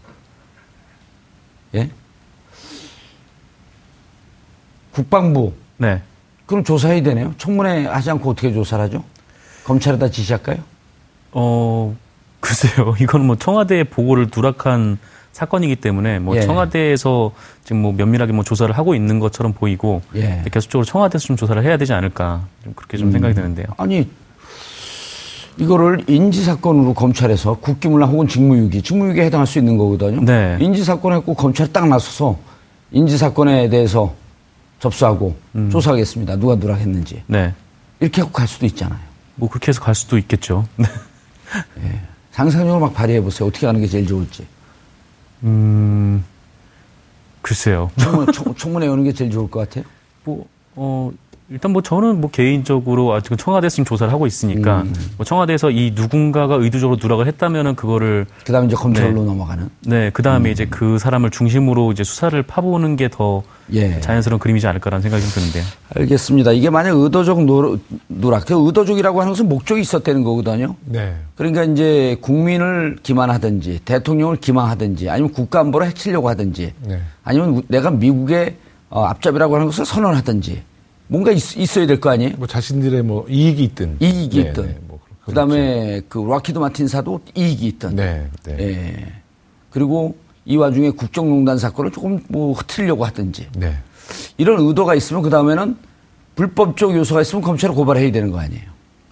예? 1.75 1.89
국방부 4.91 5.53
네. 5.77 6.01
그럼 6.45 6.63
조사해야 6.63 7.01
되네요. 7.01 7.33
청문회 7.37 7.85
하지 7.85 8.11
않고 8.11 8.29
어떻게 8.31 8.53
조사를 8.53 8.83
하죠? 8.85 9.03
검찰에다 9.63 10.09
지시할까요? 10.09 10.57
어, 11.31 11.95
글쎄요. 12.39 12.95
이건 13.01 13.25
뭐 13.25 13.35
청와대의 13.35 13.85
보고를 13.85 14.29
누락한 14.33 14.99
사건이기 15.33 15.75
때문에 15.77 16.19
뭐 16.19 16.37
예. 16.37 16.41
청와대에서 16.41 17.31
지금 17.63 17.81
뭐 17.81 17.91
면밀하게 17.91 18.31
뭐 18.31 18.43
조사를 18.43 18.73
하고 18.77 18.95
있는 18.95 19.19
것처럼 19.19 19.51
보이고 19.53 20.01
예. 20.15 20.43
계속적으로 20.49 20.85
청와대에서 20.85 21.25
좀 21.25 21.35
조사를 21.35 21.61
해야 21.63 21.75
되지 21.75 21.91
않을까 21.91 22.45
좀 22.63 22.73
그렇게 22.75 22.97
좀 22.97 23.07
음. 23.09 23.11
생각이 23.11 23.33
드는데요. 23.33 23.65
아니 23.77 24.07
이거를 25.57 26.03
인지 26.07 26.43
사건으로 26.43 26.93
검찰에서 26.93 27.55
국기문란 27.55 28.09
혹은 28.09 28.27
직무유기, 28.27 28.81
직무유기에 28.81 29.25
해당할 29.25 29.45
수 29.45 29.59
있는 29.59 29.77
거거든요. 29.77 30.21
네. 30.23 30.57
인지 30.61 30.83
사건을 30.83 31.17
했고 31.17 31.33
검찰이 31.33 31.71
딱 31.73 31.87
나서서 31.87 32.37
인지 32.91 33.17
사건에 33.17 33.69
대해서 33.69 34.13
접수하고 34.79 35.35
음. 35.55 35.69
조사하겠습니다. 35.71 36.35
누가 36.37 36.55
누락 36.55 36.79
했는지 36.79 37.23
네. 37.25 37.53
이렇게 37.99 38.21
하고 38.21 38.31
갈 38.31 38.47
수도 38.47 38.65
있잖아요. 38.67 38.99
뭐 39.35 39.49
그렇게 39.49 39.69
해서 39.69 39.81
갈 39.81 39.95
수도 39.95 40.17
있겠죠. 40.19 40.67
네. 40.77 42.01
상상력을 42.31 42.79
막 42.79 42.93
발휘해 42.93 43.21
보세요. 43.21 43.47
어떻게 43.47 43.65
하는 43.65 43.81
게 43.81 43.87
제일 43.87 44.05
좋을지. 44.05 44.45
음, 45.43 46.23
글쎄요. 47.41 47.91
청문, 47.97 48.31
청, 48.31 48.55
청문회 48.55 48.87
오는 48.87 49.03
게 49.03 49.11
제일 49.11 49.31
좋을 49.31 49.49
것 49.49 49.59
같아요. 49.61 49.83
뭐, 50.23 50.47
어, 50.75 51.11
일단 51.53 51.71
뭐 51.71 51.83
저는 51.83 52.19
뭐 52.19 52.31
개인적으로 52.31 53.13
아직은 53.13 53.37
청와대에서 53.37 53.75
지금 53.75 53.85
조사를 53.85 54.11
하고 54.11 54.25
있으니까 54.25 54.81
음. 54.81 54.93
뭐 55.17 55.23
청와대에서 55.23 55.69
이 55.69 55.91
누군가가 55.93 56.55
의도적으로 56.55 56.97
누락을 56.99 57.27
했다면은 57.27 57.75
그거를 57.75 58.25
그다음에 58.43 58.65
이제 58.65 58.75
검찰로 58.75 59.21
네. 59.21 59.25
넘어가는. 59.27 59.69
네, 59.81 60.09
그 60.09 60.23
다음에 60.23 60.49
이제 60.49 60.65
그 60.65 60.97
사람을 60.97 61.29
중심으로 61.29 61.91
이제 61.91 62.03
수사를 62.03 62.41
파보는 62.41 62.95
게더 62.95 63.43
예. 63.73 63.99
자연스러운 63.99 64.39
그림이지 64.39 64.65
않을까라는 64.65 65.03
생각이 65.03 65.21
좀 65.21 65.31
드는데요. 65.31 65.63
알겠습니다. 65.95 66.53
이게 66.53 66.71
만약 66.71 66.95
의도적 66.95 67.43
노, 67.45 67.77
누락, 68.09 68.47
그 68.47 68.55
의도적이라고 68.55 69.21
하는 69.21 69.33
것은 69.33 69.47
목적이 69.47 69.81
있었다는 69.81 70.23
거거든요. 70.23 70.75
네. 70.85 71.15
그러니까 71.35 71.65
이제 71.65 72.17
국민을 72.19 72.97
기만하든지 73.03 73.81
대통령을 73.85 74.37
기만하든지 74.37 75.07
아니면 75.07 75.31
국가 75.31 75.59
안보를 75.59 75.85
해치려고 75.85 76.29
하든지 76.29 76.73
네. 76.87 76.99
아니면 77.23 77.61
내가 77.67 77.91
미국의 77.91 78.55
어, 78.89 79.03
앞잡이라고 79.05 79.53
하는 79.53 79.67
것을 79.67 79.85
선언하든지 79.85 80.72
뭔가 81.13 81.31
있, 81.31 81.77
어야 81.77 81.85
될 81.85 81.99
거 81.99 82.09
아니에요? 82.09 82.31
뭐 82.37 82.47
자신들의 82.47 83.03
뭐 83.03 83.27
이익이 83.29 83.63
있든 83.65 83.97
이익이 83.99 84.41
네, 84.43 84.49
있든. 84.49 84.65
네, 84.65 84.77
뭐 84.87 84.99
그다음에 85.25 86.01
그 86.09 86.17
록히드 86.27 86.57
마틴사도 86.57 87.19
이익이 87.35 87.67
있든. 87.67 87.95
네, 87.95 88.27
네. 88.43 88.55
예. 88.59 89.05
그리고 89.69 90.15
이 90.43 90.57
와중에 90.57 90.89
국정농단 90.89 91.59
사건을 91.59 91.91
조금 91.91 92.19
뭐 92.29 92.53
흐트리려고 92.53 93.05
하든지 93.05 93.47
네. 93.57 93.75
이런 94.37 94.59
의도가 94.67 94.95
있으면 94.95 95.21
그 95.21 95.29
다음에는 95.29 95.77
불법적 96.35 96.95
요소가 96.95 97.21
있으면 97.21 97.43
검찰에 97.43 97.71
고발해야 97.71 98.11
되는 98.11 98.31
거 98.31 98.39
아니에요? 98.39 98.63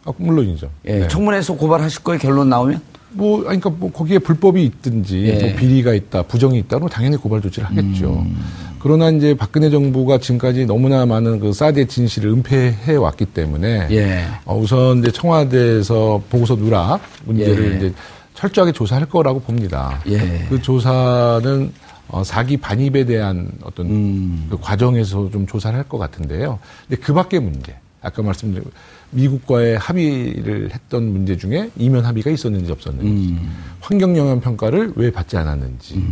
아, 0.06 0.12
물론이죠. 0.18 0.72
예, 0.86 1.00
네. 1.02 1.08
청문회에서 1.08 1.54
고발하실 1.54 2.02
거예요, 2.02 2.18
결론 2.20 2.50
나오면? 2.50 2.82
뭐, 3.12 3.48
아니, 3.48 3.60
그러니까 3.60 3.70
뭐 3.70 3.92
거기에 3.92 4.18
불법이 4.18 4.64
있든지 4.64 5.24
예. 5.28 5.40
뭐 5.50 5.56
비리가 5.56 5.94
있다, 5.94 6.24
부정이 6.24 6.58
있다, 6.60 6.78
그럼 6.78 6.90
당연히 6.90 7.16
고발 7.18 7.42
조치를 7.42 7.70
하겠죠. 7.70 8.10
음. 8.26 8.36
그러나 8.82 9.10
이제 9.12 9.36
박근혜 9.36 9.70
정부가 9.70 10.18
지금까지 10.18 10.66
너무나 10.66 11.06
많은 11.06 11.40
그 11.40 11.54
사드의 11.54 11.88
진실을 11.88 12.32
은폐해 12.32 12.96
왔기 12.96 13.26
때문에 13.26 13.88
예. 13.92 14.26
어, 14.46 14.58
우선 14.58 15.00
이제 15.00 15.12
청와대에서 15.12 16.24
보고서 16.30 16.56
누락 16.56 17.00
문제를 17.26 17.74
예. 17.74 17.78
이제 17.78 17.94
철저하게 18.34 18.72
조사할 18.72 19.06
거라고 19.06 19.40
봅니다. 19.42 20.02
예. 20.08 20.46
그 20.50 20.60
조사는 20.62 21.72
어, 22.08 22.24
사기 22.24 22.58
반입에 22.58 23.06
대한 23.06 23.52
어떤 23.64 23.86
음. 23.88 24.48
그 24.50 24.58
과정에서 24.60 25.30
좀 25.32 25.46
조사를 25.46 25.78
할 25.78 25.86
것 25.88 25.98
같은데요. 25.98 26.58
근데 26.88 27.02
그 27.02 27.14
밖의 27.14 27.40
문제, 27.40 27.76
아까 28.02 28.22
말씀드린 28.24 28.66
미국과의 29.12 29.78
합의를 29.78 30.72
했던 30.74 31.04
문제 31.12 31.38
중에 31.38 31.70
이면 31.78 32.04
합의가 32.04 32.32
있었는지 32.32 32.72
없었는지, 32.72 33.34
음. 33.34 33.50
환경 33.80 34.18
영향 34.18 34.42
평가를 34.42 34.94
왜 34.96 35.12
받지 35.12 35.38
않았는지, 35.38 36.04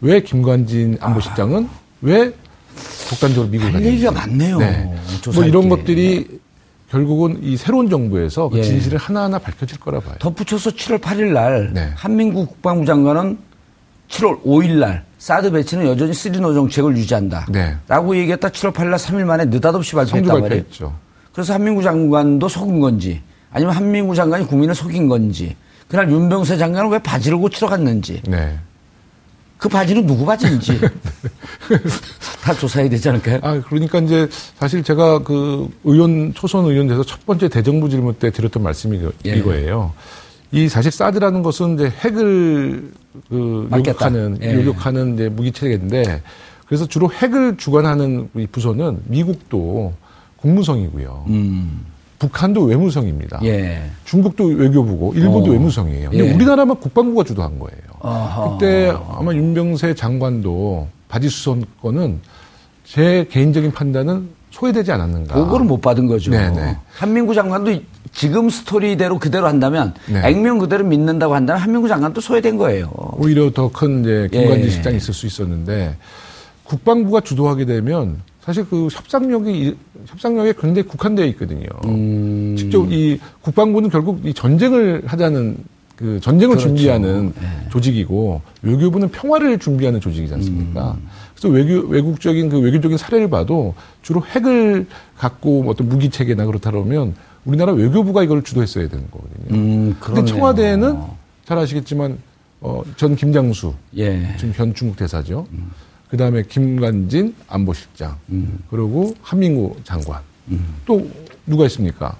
왜 0.00 0.20
김관진 0.20 0.96
안보실장은 1.00 1.68
왜 2.02 2.32
독단적으로 3.08 3.48
미국을 3.50 3.74
할. 3.74 3.84
얘기가 3.84 4.10
많네요. 4.10 4.58
뭐 4.58 4.96
조사할 5.22 5.48
이런 5.48 5.64
게. 5.64 5.68
것들이 5.70 6.40
결국은 6.90 7.40
이 7.42 7.56
새로운 7.56 7.88
정부에서 7.90 8.48
그 8.48 8.58
예. 8.58 8.62
진실을 8.62 8.98
하나하나 8.98 9.38
밝혀질 9.38 9.78
거라 9.80 10.00
봐요. 10.00 10.14
덧붙여서 10.18 10.70
7월 10.70 11.00
8일 11.00 11.32
날 11.32 11.70
네. 11.72 11.90
한민국 11.96 12.48
국방부 12.48 12.84
장관은 12.86 13.38
7월 14.08 14.42
5일 14.44 14.78
날 14.78 15.04
사드 15.18 15.50
배치는 15.50 15.86
여전히 15.86 16.14
쓰리노 16.14 16.54
정책을 16.54 16.96
유지한다. 16.96 17.46
네. 17.50 17.76
라고 17.88 18.16
얘기했다 18.16 18.48
7월 18.50 18.72
8일 18.72 18.86
날 18.90 18.98
3일 18.98 19.24
만에 19.24 19.44
느닷없이 19.46 19.94
발표했단 19.94 20.40
말이에요. 20.40 20.62
그래서 21.32 21.54
한민구 21.54 21.82
장관도 21.82 22.48
속은 22.48 22.78
건지 22.80 23.20
아니면 23.50 23.74
한민구 23.74 24.14
장관이 24.14 24.46
국민을 24.46 24.74
속인 24.74 25.08
건지 25.08 25.56
그날 25.88 26.10
윤병세 26.10 26.56
장관은 26.56 26.90
왜 26.90 26.98
바지를 26.98 27.38
고치러 27.38 27.68
갔는지 27.68 28.22
네. 28.28 28.58
그 29.58 29.68
바지는 29.68 30.06
누구 30.06 30.24
바지인지 30.26 30.78
다 32.42 32.54
조사해야 32.54 32.88
되지 32.90 33.08
않을까요? 33.08 33.38
아, 33.42 33.60
그러니까 33.62 33.98
이제 34.00 34.28
사실 34.58 34.82
제가 34.82 35.20
그 35.20 35.68
의원, 35.84 36.34
초선 36.34 36.66
의원 36.66 36.86
돼서 36.88 37.02
첫 37.04 37.24
번째 37.26 37.48
대정부 37.48 37.88
질문 37.88 38.14
때 38.14 38.30
드렸던 38.30 38.62
말씀이 38.62 38.98
이거- 38.98 39.12
예. 39.24 39.36
이거예요. 39.36 39.92
이 40.52 40.68
사실 40.68 40.92
사드라는 40.92 41.42
것은 41.42 41.74
이제 41.74 41.92
핵을 42.04 42.92
그. 43.28 43.68
요격하는, 43.72 44.38
예. 44.42 44.54
요격하는 44.54 45.14
이제 45.14 45.28
무기 45.28 45.50
체계인데 45.52 46.22
그래서 46.66 46.86
주로 46.86 47.10
핵을 47.10 47.56
주관하는 47.56 48.28
이 48.36 48.46
부서는 48.46 49.00
미국도 49.06 49.94
국무성이고요. 50.36 51.24
음, 51.28 51.84
북한도 52.18 52.62
외무성입니다. 52.62 53.40
예. 53.44 53.82
중국도 54.04 54.44
외교부고 54.46 55.12
일본도 55.14 55.50
어. 55.50 55.52
외무성이에요. 55.52 56.10
근데 56.10 56.26
예. 56.28 56.32
우리나라만 56.34 56.78
국방부가 56.80 57.24
주도한 57.24 57.58
거예요. 57.58 57.78
어허. 58.00 58.58
그때 58.58 58.92
아마 59.10 59.34
윤병세 59.34 59.94
장관도 59.94 60.88
바지 61.08 61.28
수선 61.28 61.64
건은 61.82 62.20
제 62.84 63.26
개인적인 63.30 63.72
판단은 63.72 64.28
소외되지 64.50 64.92
않았는가. 64.92 65.34
보고를 65.34 65.66
못 65.66 65.80
받은 65.82 66.06
거죠. 66.06 66.30
네네. 66.30 66.76
한민구 66.94 67.34
장관도 67.34 67.78
지금 68.12 68.48
스토리대로 68.48 69.18
그대로 69.18 69.46
한다면 69.46 69.92
네. 70.08 70.22
액면 70.24 70.58
그대로 70.58 70.84
믿는다고 70.84 71.34
한다면 71.34 71.60
한민구 71.60 71.88
장관도 71.88 72.22
소외된 72.22 72.56
거예요. 72.56 72.90
오히려 73.18 73.50
더 73.50 73.68
큰 73.68 74.00
이제 74.00 74.28
김관진 74.32 74.66
예. 74.66 74.70
실장이 74.70 74.96
있을 74.96 75.12
수 75.12 75.26
있었는데 75.26 75.96
국방부가 76.64 77.20
주도하게 77.20 77.66
되면 77.66 78.22
사실 78.46 78.64
그 78.70 78.86
협상력이 78.92 79.50
이- 79.60 79.76
협상력에 80.06 80.52
굉장히 80.58 80.86
국한되어 80.86 81.26
있거든요. 81.26 81.66
음. 81.86 82.54
직접 82.56 82.90
이 82.92 83.18
국방부는 83.42 83.90
결국 83.90 84.24
이 84.24 84.32
전쟁을 84.32 85.02
하자는 85.04 85.56
그 85.96 86.20
전쟁을 86.20 86.54
그렇죠. 86.56 86.68
준비하는 86.68 87.32
조직이고 87.70 88.40
외교부는 88.62 89.08
평화를 89.08 89.58
준비하는 89.58 89.98
조직이지 90.00 90.32
않습니까? 90.34 90.92
음. 90.92 91.08
그래서 91.34 91.48
외교 91.48 91.88
외국적인 91.88 92.48
그 92.48 92.60
외교적인 92.60 92.96
사례를 92.98 93.28
봐도 93.30 93.74
주로 94.02 94.24
핵을 94.24 94.86
갖고 95.16 95.62
뭐 95.64 95.72
어떤 95.72 95.88
무기 95.88 96.08
체계나 96.10 96.46
그렇다 96.46 96.70
그러면 96.70 97.14
우리나라 97.46 97.72
외교부가 97.72 98.22
이걸 98.22 98.42
주도했어야 98.42 98.88
되는 98.88 99.06
거거든요. 99.10 99.56
음, 99.58 99.96
근데 99.98 100.20
그러네요. 100.20 100.26
청와대는 100.26 100.98
잘 101.46 101.58
아시겠지만 101.58 102.18
어, 102.60 102.82
전 102.96 103.16
김장수 103.16 103.74
예. 103.96 104.34
지금 104.38 104.52
현 104.54 104.72
중국 104.74 104.96
대사죠. 104.96 105.46
그 106.08 106.16
다음에 106.16 106.42
김관진 106.42 107.34
안보실장 107.48 108.16
음. 108.30 108.58
그리고 108.70 109.14
한민구 109.22 109.76
장관 109.84 110.20
또 110.84 111.08
누가 111.46 111.66
있습니까? 111.66 112.16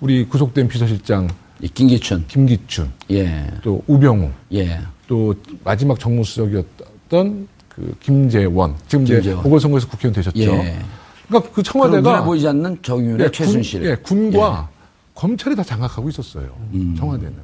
우리 0.00 0.24
구속된 0.26 0.68
비서실장 0.68 1.28
이 1.60 1.68
김기춘. 1.68 2.24
김기춘 2.28 2.90
예. 3.10 3.46
또 3.62 3.82
우병우 3.86 4.30
예. 4.54 4.80
또 5.06 5.34
마지막 5.64 5.98
정무수석이었던 5.98 7.48
그 7.68 7.94
김재원 8.00 8.74
지금 8.88 9.04
이제 9.04 9.14
김재원. 9.16 9.42
보궐선거에서 9.42 9.88
국회의원 9.88 10.14
되셨죠. 10.14 10.38
예. 10.40 10.78
그러니까 11.28 11.50
그 11.52 11.62
청와대가 11.62 12.12
눈에 12.12 12.24
보이지 12.24 12.48
않는 12.48 12.78
정윤의 12.82 13.26
예, 13.26 13.30
최순실. 13.30 13.80
군, 13.80 13.90
예, 13.90 13.94
군과 13.96 14.68
검찰이 15.14 15.56
다 15.56 15.62
장악하고 15.62 16.08
있었어요. 16.08 16.48
음. 16.74 16.94
청와대는. 16.98 17.34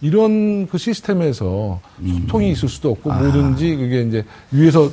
네. 0.00 0.08
이런 0.08 0.66
그 0.68 0.78
시스템에서 0.78 1.80
음. 2.00 2.20
소통이 2.20 2.52
있을 2.52 2.68
수도 2.68 2.90
없고 2.90 3.12
아. 3.12 3.18
뭐든지 3.18 3.76
그게 3.76 4.02
이제 4.02 4.24
위에서 4.50 4.90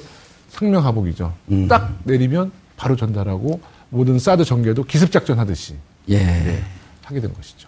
상명하복이죠. 0.50 1.34
음. 1.52 1.68
딱 1.68 1.98
내리면 2.04 2.52
바로 2.78 2.96
전달하고 2.96 3.60
모든 3.90 4.20
사드 4.20 4.44
전개도 4.46 4.84
기습작전 4.84 5.40
하듯이 5.40 5.76
예. 6.10 6.64
하게 7.04 7.22
된 7.22 7.34
것이죠. 7.34 7.68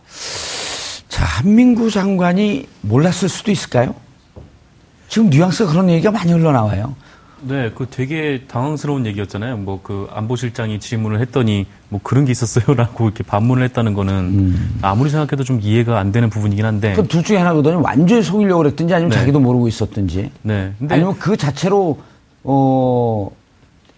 자, 1.09 1.23
한민구 1.25 1.89
장관이 1.89 2.67
몰랐을 2.81 3.29
수도 3.29 3.51
있을까요? 3.51 3.95
지금 5.09 5.29
뉘앙스가 5.29 5.71
그런 5.71 5.89
얘기가 5.89 6.11
많이 6.11 6.31
흘러나와요. 6.31 6.95
네, 7.41 7.71
그 7.75 7.87
되게 7.89 8.43
당황스러운 8.47 9.05
얘기였잖아요. 9.05 9.57
뭐 9.57 9.79
그 9.83 10.07
안보실장이 10.11 10.79
질문을 10.79 11.21
했더니 11.21 11.65
뭐 11.89 11.99
그런 12.03 12.25
게 12.25 12.31
있었어요라고 12.31 13.05
이렇게 13.07 13.23
반문을 13.23 13.63
했다는 13.63 13.93
거는 13.93 14.55
아무리 14.81 15.09
생각해도 15.09 15.43
좀 15.43 15.59
이해가 15.61 15.97
안 15.99 16.11
되는 16.11 16.29
부분이긴 16.29 16.65
한데. 16.65 16.91
그럼 16.93 17.07
둘 17.07 17.23
중에 17.23 17.37
하나거든요. 17.37 17.81
완전히 17.81 18.21
속이려고 18.21 18.63
그랬든지 18.63 18.93
아니면 18.93 19.11
네. 19.11 19.17
자기도 19.17 19.39
모르고 19.39 19.67
있었든지. 19.67 20.31
네. 20.41 20.73
아니면 20.89 21.17
그 21.19 21.37
자체로, 21.37 21.99
어, 22.43 23.29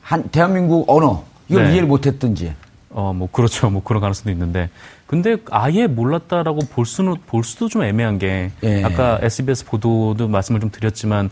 한, 0.01 0.23
대한민국 0.29 0.87
언어, 0.87 1.23
이걸 1.47 1.63
네. 1.63 1.71
이해를 1.71 1.87
못 1.87 2.05
했든지. 2.05 2.53
어, 2.91 3.13
뭐, 3.13 3.29
그렇죠. 3.31 3.69
뭐, 3.69 3.83
그런 3.83 4.01
가능성도 4.01 4.31
있는데. 4.31 4.69
근데 5.05 5.37
아예 5.49 5.87
몰랐다라고 5.87 6.59
볼 6.71 6.85
수는, 6.85 7.15
볼 7.25 7.43
수도 7.43 7.67
좀 7.67 7.83
애매한 7.83 8.19
게, 8.19 8.51
예. 8.63 8.83
아까 8.83 9.19
SBS 9.21 9.65
보도도 9.65 10.27
말씀을 10.27 10.59
좀 10.59 10.69
드렸지만, 10.71 11.29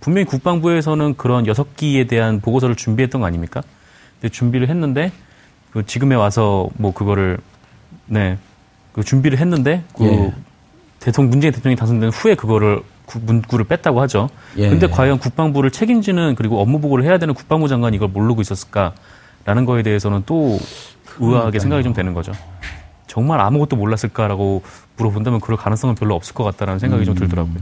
분명히 0.00 0.24
국방부에서는 0.24 1.14
그런 1.16 1.46
여섯 1.46 1.76
기에 1.76 2.04
대한 2.04 2.40
보고서를 2.40 2.74
준비했던 2.74 3.20
거 3.20 3.26
아닙니까? 3.26 3.62
근데 4.20 4.32
준비를 4.32 4.68
했는데, 4.68 5.12
그 5.72 5.84
지금에 5.86 6.14
와서 6.14 6.68
뭐, 6.76 6.92
그거를, 6.92 7.38
네, 8.06 8.38
그 8.92 9.04
준비를 9.04 9.38
했는데, 9.38 9.84
그 9.96 10.04
예. 10.04 10.34
대통령, 10.98 11.30
문재인 11.30 11.52
대통령이 11.52 11.76
당선된 11.76 12.10
후에 12.10 12.34
그거를 12.34 12.82
구- 13.06 13.20
문구를 13.20 13.64
뺐다고 13.66 14.00
하죠. 14.02 14.28
예. 14.56 14.68
근데 14.68 14.86
과연 14.86 15.18
국방부를 15.18 15.70
책임지는 15.70 16.34
그리고 16.34 16.60
업무 16.60 16.80
보고를 16.80 17.04
해야 17.04 17.18
되는 17.18 17.34
국방부 17.34 17.68
장관이 17.68 17.96
이걸 17.96 18.08
모르고 18.08 18.40
있었을까라는 18.42 19.64
거에 19.66 19.82
대해서는 19.82 20.22
또 20.26 20.58
의아하게 21.18 21.58
생각이 21.58 21.82
좀 21.82 21.92
되는 21.92 22.14
거죠. 22.14 22.32
정말 23.06 23.40
아무것도 23.40 23.76
몰랐을까라고 23.76 24.62
물어본다면 24.96 25.40
그럴 25.40 25.56
가능성은 25.56 25.94
별로 25.96 26.14
없을 26.14 26.34
것 26.34 26.44
같다라는 26.44 26.78
생각이 26.78 27.04
좀 27.04 27.14
들더라고요. 27.14 27.56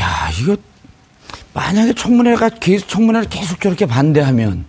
야, 0.00 0.30
이거, 0.40 0.56
만약에 1.52 1.94
청문회가 1.94 2.48
계속, 2.48 2.88
청문회를 2.88 3.28
계속 3.28 3.60
저렇게 3.60 3.86
반대하면, 3.86 4.64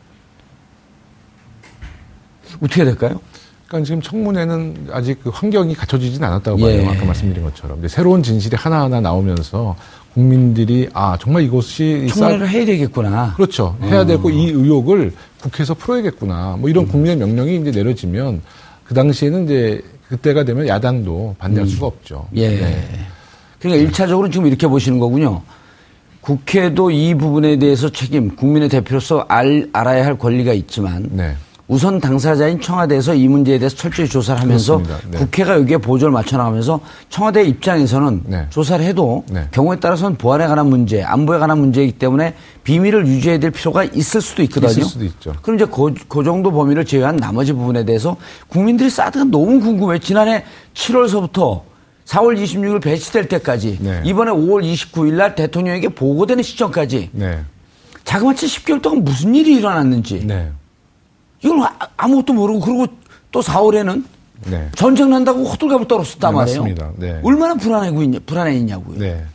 어떻게 2.61 2.85
될까요? 2.85 3.19
그러니까 3.67 3.85
지금 3.85 4.01
청문회는 4.01 4.89
아직 4.91 5.21
그 5.23 5.29
환경이 5.29 5.73
갖춰지진 5.75 6.23
않았다고 6.23 6.57
봐요. 6.57 6.69
예. 6.69 6.85
아까 6.88 7.05
말씀드린 7.05 7.43
것처럼. 7.43 7.85
새로운 7.88 8.21
진실이 8.21 8.55
하나하나 8.55 9.01
나오면서 9.01 9.75
국민들이 10.13 10.88
아, 10.93 11.17
정말 11.19 11.43
이것이 11.43 12.07
청문회를 12.13 12.47
해야 12.47 12.65
되겠구나. 12.65 13.33
그렇죠. 13.35 13.75
해야 13.81 14.05
되고 14.05 14.29
이 14.29 14.49
의혹을 14.51 15.13
국회에서 15.41 15.73
풀어야겠구나. 15.73 16.57
뭐 16.59 16.69
이런 16.69 16.88
국민의 16.88 17.17
명령이 17.17 17.57
이제 17.57 17.71
내려지면 17.71 18.41
그 18.85 18.93
당시에는 18.93 19.45
이제 19.45 19.83
그때가 20.07 20.43
되면 20.43 20.67
야당도 20.67 21.35
반대할 21.39 21.67
수가 21.67 21.88
없죠. 21.88 22.27
예. 22.35 22.49
네. 22.49 23.07
그러니까 23.65 23.88
일차적으로 23.88 24.30
지금 24.30 24.45
이렇게 24.45 24.67
보시는 24.67 24.99
거군요. 24.99 25.41
국회도 26.21 26.91
이 26.91 27.15
부분에 27.15 27.58
대해서 27.58 27.89
책임, 27.89 28.36
국민의 28.36 28.69
대표로서 28.69 29.25
알, 29.28 29.69
알아야 29.73 30.06
할 30.06 30.17
권리가 30.17 30.54
있지만, 30.54 31.08
네. 31.12 31.36
우선 31.67 31.99
당사자인 31.99 32.62
청와대에서 32.62 33.15
이 33.15 33.28
문제에 33.28 33.58
대해서 33.58 33.75
철저히 33.75 34.08
조사를 34.08 34.39
하면서. 34.39 34.80
네. 35.10 35.17
국회가 35.17 35.56
여기에 35.56 35.78
보조를 35.78 36.12
맞춰나가면서 36.12 36.80
청와대 37.10 37.43
입장에서는 37.43 38.21
네. 38.25 38.45
조사를 38.51 38.86
해도 38.86 39.23
네. 39.32 39.47
경우에 39.49 39.78
따라서는 39.78 40.15
보안에 40.17 40.45
관한 40.45 40.67
문제, 40.67 41.01
안보에 41.01 41.39
관한 41.39 41.58
문제이기 41.58 41.93
때문에 41.93 42.36
비밀을 42.63 43.08
유지해야 43.08 43.39
될 43.39 43.49
필요가 43.49 43.84
있을 43.84 44.21
수도 44.21 44.43
있거든요. 44.43 44.69
있을 44.69 44.84
수도 44.84 45.06
있죠. 45.06 45.34
그럼 45.41 45.56
이제 45.56 45.65
그, 45.65 45.91
그 46.08 46.23
정도 46.23 46.51
범위를 46.51 46.86
제외한 46.86 47.15
나머지 47.15 47.51
부분에 47.51 47.84
대해서 47.84 48.15
국민들이 48.47 48.91
사드가 48.91 49.25
너무 49.25 49.60
궁금해. 49.60 49.97
지난해 49.97 50.43
7월서부터 50.75 51.62
4월 52.06 52.41
26일 52.41 52.82
배치될 52.82 53.28
때까지 53.28 53.80
네. 53.82 54.02
이번에 54.06 54.32
5월 54.32 54.63
29일 54.63 55.13
날 55.13 55.36
대통령에게 55.36 55.89
보고되는 55.89 56.44
시점까지 56.44 57.10
네. 57.13 57.39
자그마치 58.04 58.46
10개월 58.46 58.82
동안 58.82 59.04
무슨 59.04 59.34
일이 59.34 59.56
일어났는지 59.56 60.26
네. 60.26 60.52
이걸 61.44 61.62
아- 61.63 61.78
아무것도 61.98 62.34
모르고 62.34 62.60
그리고 62.60 62.88
또 63.32 63.41
4월에는 63.41 64.06
네. 64.48 64.70
전쟁 64.76 65.10
난다고 65.10 65.44
호들갑을 65.44 65.88
떨었었단 65.88 66.32
네, 66.32 66.38
말이에요. 66.38 66.60
맞습니다. 66.62 66.91
네. 66.98 67.20
얼마나 67.24 67.56
불안하고 67.56 68.04
있냐, 68.04 68.20
불안해 68.26 68.56
있냐고요. 68.58 69.00
네. 69.00 69.26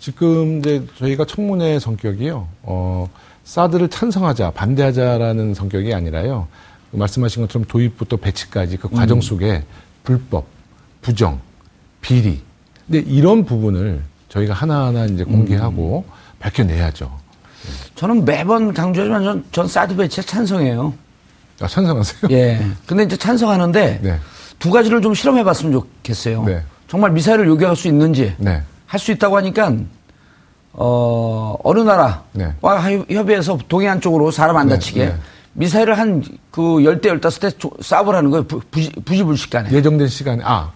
지금 0.00 0.58
이제 0.58 0.84
저희가 0.98 1.24
청문회 1.26 1.78
성격이요. 1.78 2.48
어, 2.62 3.08
사드를 3.44 3.88
찬성하자, 3.88 4.52
반대하자라는 4.52 5.54
성격이 5.54 5.92
아니라요. 5.94 6.48
말씀하신 6.92 7.42
것처럼 7.42 7.66
도입부터 7.68 8.16
배치까지 8.16 8.78
그 8.78 8.88
과정 8.88 9.18
음. 9.18 9.20
속에 9.20 9.62
불법, 10.02 10.46
부정, 11.02 11.38
비리. 12.00 12.40
근데 12.86 13.00
이런 13.06 13.44
부분을 13.44 14.02
저희가 14.28 14.54
하나하나 14.54 15.04
이제 15.06 15.24
공개하고 15.24 16.04
음. 16.06 16.12
밝혀내야죠. 16.38 17.10
저는 17.94 18.24
매번 18.24 18.72
강조하지만 18.72 19.22
전, 19.22 19.44
전 19.52 19.68
사드 19.68 19.96
배치에 19.96 20.24
찬성해요. 20.24 20.94
아, 21.60 21.66
찬성하세요? 21.66 22.30
예. 22.30 22.66
근데 22.86 23.02
이제 23.04 23.16
찬성하는데 23.16 24.00
네. 24.02 24.18
두 24.58 24.70
가지를 24.70 25.02
좀 25.02 25.14
실험해 25.14 25.44
봤으면 25.44 25.72
좋겠어요. 25.72 26.44
네. 26.44 26.62
정말 26.88 27.10
미사일을 27.12 27.46
요격할 27.46 27.76
수 27.76 27.86
있는지 27.88 28.34
네. 28.38 28.62
할수 28.86 29.12
있다고 29.12 29.36
하니까 29.36 29.72
어, 30.72 31.56
어느 31.62 31.80
나라와 31.80 32.22
네. 32.32 32.54
협의해서 33.10 33.58
동해안 33.68 34.00
쪽으로 34.00 34.30
사람 34.30 34.56
안 34.56 34.68
네, 34.68 34.74
다치게 34.74 35.06
네. 35.06 35.14
미사일을 35.52 35.98
한 35.98 36.22
그 36.50 36.84
열대 36.84 37.08
열다섯 37.08 37.40
대 37.40 37.48
쏴보라는 37.50 38.30
거예요. 38.30 38.44
부, 38.44 38.60
부지, 38.70 38.90
부지불식간에. 39.04 39.70
예정된 39.70 40.08
시간에, 40.08 40.42
아. 40.44 40.70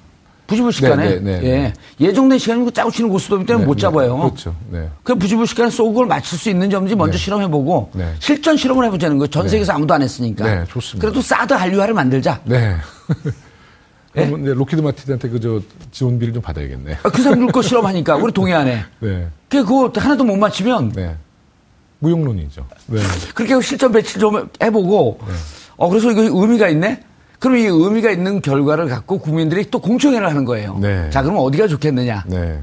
부지불식간에. 0.47 1.09
네, 1.09 1.21
네, 1.21 1.41
네, 1.41 1.47
예. 1.47 1.51
네. 1.59 1.73
예 2.01 2.13
정된 2.13 2.39
시간이고 2.39 2.71
짜고 2.71 2.91
치는 2.91 3.09
고스톱이기 3.11 3.47
때문에 3.47 3.65
네, 3.65 3.67
못 3.67 3.75
네. 3.77 3.81
잡아요. 3.81 4.19
그렇죠. 4.19 4.55
네. 4.71 4.89
그 5.03 5.15
부지불식간에 5.15 5.71
쏘고 5.71 5.93
그걸 5.93 6.07
맞출 6.07 6.39
수 6.39 6.51
있는지 6.51 6.77
없는지 6.77 6.97
먼저 6.97 7.13
네. 7.13 7.19
실험해보고 7.19 7.91
네. 7.95 8.13
실전 8.19 8.57
실험을 8.57 8.85
해보자는 8.87 9.19
거예요. 9.19 9.29
전 9.29 9.45
네. 9.45 9.49
세계에서 9.49 9.73
아무도 9.73 9.95
안 9.95 10.03
했으니까. 10.03 10.45
네, 10.45 10.65
좋습니다. 10.69 11.07
그래도 11.07 11.23
사드 11.23 11.55
한류화를 11.55 11.95
만들자. 11.95 12.41
네. 12.45 12.77
예? 14.17 14.27
그러면 14.27 14.43
이제 14.43 14.55
록히드 14.55 14.81
마틴한테 14.81 15.29
그저 15.29 15.61
지원비를 15.91 16.35
좀 16.35 16.43
받아야겠네. 16.43 16.99
아, 17.03 17.09
그 17.11 17.23
사람들 17.23 17.49
거 17.49 17.63
실험하니까 17.63 18.17
우리 18.17 18.33
동해안에. 18.33 18.85
네. 19.01 19.29
그 19.49 19.65
그거 19.65 19.91
하나도 19.95 20.25
못 20.25 20.37
맞추면 20.37 20.93
네. 20.93 21.17
무용론이죠. 22.01 22.67
네. 22.89 23.01
그렇게 23.35 23.61
실전 23.63 23.93
배치 23.93 24.19
좀 24.19 24.49
해보고 24.63 25.21
어 25.77 25.89
그래서 25.89 26.11
이거 26.11 26.21
의미가 26.23 26.69
있네. 26.69 27.01
그럼 27.39 27.57
이 27.59 27.65
의미가 27.65 28.11
있는 28.11 28.41
결과를 28.41 28.89
갖고 28.89 29.19
국민들이 29.19 29.65
또 29.71 29.79
공청회를 29.79 30.27
하는 30.29 30.45
거예요. 30.45 30.79
네. 30.81 31.09
자 31.11 31.23
그럼 31.23 31.39
어디가 31.39 31.69
좋겠느냐? 31.69 32.25
네. 32.27 32.59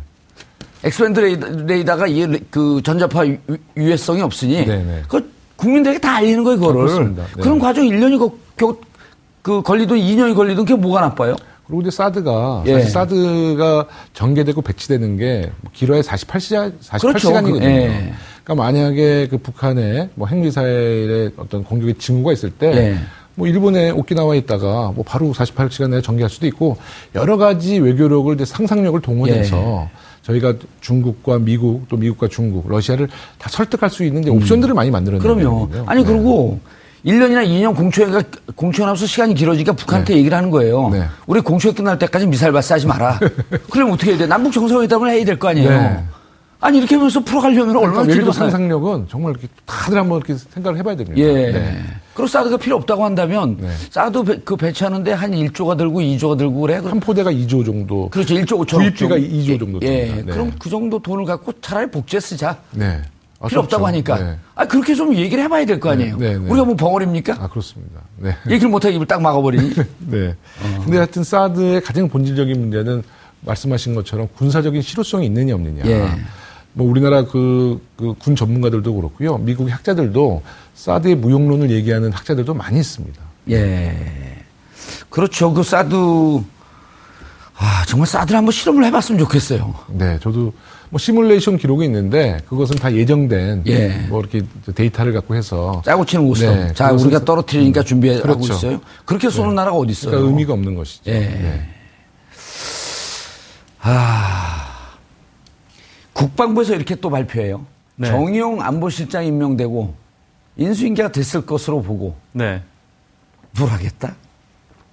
X-band 0.84 1.19
레이더, 1.19 1.47
레이더가 1.65 2.07
이 2.07 2.25
그 2.49 2.81
전자파 2.84 3.27
유- 3.27 3.38
유해성이 3.77 4.21
없으니 4.21 4.65
네, 4.65 4.77
네. 4.84 5.01
그 5.07 5.31
국민들에게 5.55 5.99
다 5.99 6.15
알리는 6.15 6.43
거예요, 6.43 6.60
그거를. 6.60 6.81
아, 6.81 6.84
그렇습니다. 6.86 7.23
네. 7.36 7.41
그런 7.43 7.60
과정 7.60 7.86
1년이 7.86 8.17
거, 8.17 8.36
겨, 8.57 8.75
그 9.43 9.62
걸리든 9.62 9.95
2년이 9.97 10.36
걸리든 10.36 10.65
그게 10.65 10.75
뭐가 10.75 11.01
나빠요? 11.01 11.36
그리고 11.67 11.81
이제 11.84 11.91
사드가 11.91 12.63
예. 12.65 12.73
사실 12.73 12.89
사드가 12.89 13.86
전개되고 14.13 14.62
배치되는 14.63 15.17
게 15.17 15.51
길어야 15.71 16.01
48시간 16.01 16.73
48시간이거든요. 16.81 17.43
그렇죠. 17.60 17.65
예. 17.65 18.13
그러니까 18.43 18.55
만약에 18.63 19.27
그 19.29 19.38
북한에 19.38 20.10
뭐 20.15 20.27
핵미사일의 20.27 21.31
어떤 21.38 21.63
공격의 21.63 21.95
징후가 21.95 22.34
있을 22.34 22.49
때 22.49 22.67
예. 22.75 22.97
뭐 23.41 23.47
일본의 23.47 23.91
오키나와에 23.93 24.38
있다가 24.38 24.91
뭐 24.93 25.04
바로 25.04 25.34
48시간 25.34 25.89
내에 25.89 26.01
전개할 26.01 26.30
수도 26.30 26.45
있고 26.45 26.77
여러 27.15 27.38
가지 27.38 27.80
외교력을 27.80 28.36
이제 28.36 28.45
상상력을 28.45 29.01
동원해서 29.01 29.88
예. 29.91 29.97
저희가 30.21 30.54
중국과 30.82 31.39
미국 31.39 31.88
또 31.89 31.97
미국과 31.97 32.27
중국 32.27 32.69
러시아를 32.69 33.08
다 33.39 33.49
설득할 33.49 33.89
수 33.89 34.04
있는 34.04 34.21
이제 34.21 34.30
옵션들을 34.30 34.75
많이 34.75 34.91
만들어내는 34.91 35.27
음. 35.27 35.36
그럼요. 35.39 35.60
거거든요. 35.62 35.86
아니, 35.88 36.04
네. 36.04 36.08
그리고 36.13 36.60
1년이나 37.04 37.43
2년 37.47 37.75
공초회가, 37.75 38.21
공초회하면서 38.56 39.08
시간이 39.08 39.34
길어지니까 39.34 39.73
북한한테 39.73 40.13
네. 40.13 40.19
얘기를 40.19 40.38
하는 40.38 40.51
거예요. 40.51 40.89
네. 40.89 41.06
우리 41.25 41.41
공초회 41.41 41.73
끝날 41.73 41.97
때까지 41.97 42.27
미사일 42.27 42.51
발사하지 42.54 42.86
마라. 42.86 43.19
그러면 43.71 43.95
어떻게 43.95 44.12
해야 44.12 44.19
돼? 44.19 44.27
남북 44.27 44.54
정상회담을 44.54 45.10
해야 45.10 45.25
될 45.25 45.39
거 45.39 45.47
아니에요. 45.47 46.04
네. 46.62 46.67
아니, 46.67 46.78
이렇게 46.78 46.95
하면서 46.95 47.19
풀어가려면 47.19 47.76
얼마나 47.76 48.04
그러니까 48.04 48.17
많아요. 48.28 48.32
상상력은 48.34 49.08
정말 49.10 49.32
이렇게 49.32 49.47
다들 49.65 49.97
한번 49.97 50.17
이렇게 50.19 50.36
생각을 50.36 50.78
해봐야 50.80 50.95
됩니다. 50.95 51.17
예. 51.19 51.52
네. 51.52 51.82
그리고 52.13 52.28
사드가 52.28 52.58
필요 52.58 52.76
없다고 52.78 53.04
한다면 53.04 53.58
네. 53.60 53.69
사드 53.89 54.24
배, 54.24 54.39
그 54.43 54.56
배치하는데 54.56 55.12
한 55.13 55.32
1조가 55.32 55.78
들고 55.78 56.02
2조가 56.02 56.38
들고 56.38 56.62
그래. 56.62 56.76
한 56.76 57.00
포대가 57.00 57.32
2조 57.32 57.65
정도. 57.65 58.10
그렇죠. 58.10 58.36
1조 58.36 58.65
5천 58.65 58.76
구입비가 58.78 59.15
2조 59.17 59.60
정도 59.60 59.80
예. 59.82 60.06
됩니다. 60.08 60.26
네. 60.28 60.32
그럼 60.32 60.52
그 60.60 60.69
정도 60.69 61.00
돈을 61.00 61.26
갖고 61.26 61.52
차라리 61.62 61.89
복제 61.89 62.19
쓰자. 62.19 62.58
네. 62.71 63.02
아, 63.39 63.47
필요. 63.47 63.62
없다고 63.62 63.88
하니까. 63.88 64.19
네. 64.19 64.36
아, 64.54 64.65
그렇게 64.67 64.93
좀 64.93 65.15
얘기를 65.15 65.43
해봐야 65.43 65.65
될 65.65 65.80
거 65.80 65.89
아니에요. 65.89 66.15
네, 66.17 66.38
네. 66.38 66.47
우리가 66.47 66.63
뭐 66.63 66.76
벙어리입니까? 66.76 67.38
아, 67.39 67.47
그렇습니다. 67.47 68.02
네. 68.17 68.36
얘기를 68.47 68.69
못하게 68.69 68.93
입을 68.95 69.08
딱 69.08 69.19
막아버리니. 69.19 69.74
네. 70.12 70.36
근데 70.84 70.97
하여튼 70.97 71.24
사드의 71.24 71.82
가장 71.82 72.08
본질적인 72.08 72.60
문제는 72.60 73.02
말씀하신 73.43 73.95
것처럼 73.95 74.28
군사적인 74.38 74.84
실효성이 74.84 75.26
있느냐 75.26 75.56
없느냐. 75.56 75.82
예. 75.86 76.08
뭐 76.73 76.89
우리나라 76.89 77.25
그, 77.25 77.81
그 77.97 78.13
군 78.19 78.36
전문가들도 78.36 78.93
그렇고요. 78.95 79.38
미국 79.39 79.69
학자들도 79.71 80.41
사드의 80.75 81.15
무용론을 81.15 81.69
얘기하는 81.71 82.12
학자들도 82.13 82.53
많이 82.53 82.79
있습니다. 82.79 83.21
예. 83.51 84.38
그렇죠. 85.10 85.53
그 85.53 85.63
사드, 85.63 85.95
아, 87.57 87.86
정말 87.88 88.07
사드를 88.07 88.38
한번 88.38 88.51
실험을 88.51 88.86
해봤으면 88.86 89.19
좋겠어요. 89.19 89.73
네, 89.89 90.17
저도 90.21 90.53
뭐 90.89 90.97
시뮬레이션 90.99 91.57
기록이 91.57 91.86
있는데 91.86 92.39
그것은 92.47 92.75
다 92.77 92.93
예정된 92.93 93.63
예. 93.67 94.05
뭐 94.10 94.19
이렇게 94.21 94.41
데이터를 94.73 95.13
갖고 95.13 95.36
해서 95.36 95.81
짜고 95.86 96.05
치는 96.05 96.25
고스톱. 96.27 96.55
네, 96.55 96.73
자, 96.73 96.91
우리가 96.91 97.23
떨어뜨리니까 97.25 97.84
준비하고 97.84 98.21
그렇죠. 98.23 98.53
있어요. 98.53 98.81
그렇게 99.05 99.29
쏘는 99.29 99.55
나라가 99.55 99.77
어디 99.77 99.91
있어요? 99.91 100.12
그러니까 100.12 100.29
의미가 100.29 100.53
없는 100.53 100.75
것이죠. 100.75 101.12
예. 101.12 101.19
네. 101.19 101.69
국방부에서 106.13 106.76
이렇게 106.76 106.95
또 106.95 107.10
발표해요. 107.10 107.65
네. 107.95 108.08
정의용 108.08 108.62
안보실장 108.62 109.26
임명되고 109.26 109.93
인수인계가 110.58 111.12
됐을 111.12 111.45
것으로 111.45 111.82
보고 111.82 112.15
네. 112.32 112.62
뭘 113.58 113.69
하겠다? 113.69 114.15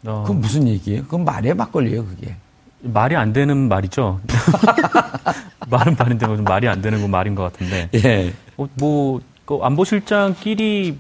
어, 0.07 0.23
그건 0.23 0.41
무슨 0.41 0.69
얘기예요? 0.69 1.03
그건 1.05 1.25
말이에요, 1.25 1.55
막걸리예요, 1.55 2.05
그게. 2.05 2.37
말이 2.81 3.17
안 3.17 3.33
되는 3.33 3.69
말이죠. 3.69 4.21
말은 5.69 5.97
말인데 5.99 6.27
뭐 6.27 6.37
말이 6.37 6.69
안 6.69 6.81
되는 6.81 7.01
건 7.01 7.11
말인 7.11 7.35
것 7.35 7.43
같은데. 7.43 7.89
예. 7.95 8.33
어, 8.57 8.69
뭐, 8.75 9.21
그 9.45 9.59
안보실장끼리 9.61 10.99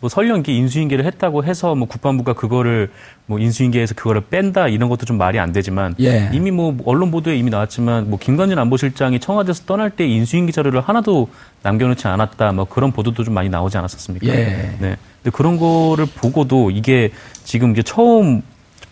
뭐 0.00 0.08
설령기 0.08 0.56
인수인계를 0.56 1.04
했다고 1.04 1.44
해서 1.44 1.74
뭐 1.74 1.86
국방부가 1.86 2.32
그거를 2.32 2.90
뭐 3.26 3.38
인수인계에서 3.38 3.94
그거를 3.94 4.22
뺀다 4.30 4.68
이런 4.68 4.88
것도 4.88 5.04
좀 5.04 5.18
말이 5.18 5.38
안 5.38 5.52
되지만 5.52 5.94
예. 6.00 6.30
이미 6.32 6.50
뭐 6.50 6.74
언론 6.86 7.10
보도에 7.10 7.36
이미 7.36 7.50
나왔지만 7.50 8.08
뭐 8.08 8.18
김관진 8.18 8.58
안보실장이 8.58 9.20
청와대에서 9.20 9.64
떠날 9.66 9.90
때 9.90 10.06
인수인계 10.06 10.52
자료를 10.52 10.80
하나도 10.80 11.28
남겨놓지 11.62 12.08
않았다 12.08 12.52
뭐 12.52 12.64
그런 12.64 12.92
보도도 12.92 13.24
좀 13.24 13.34
많이 13.34 13.50
나오지 13.50 13.76
않았었습니까? 13.76 14.26
예. 14.26 14.32
네. 14.80 14.96
근데 15.22 15.36
그런 15.36 15.58
거를 15.58 16.06
보고도 16.06 16.70
이게 16.70 17.10
지금 17.44 17.72
이게 17.72 17.82
처음 17.82 18.42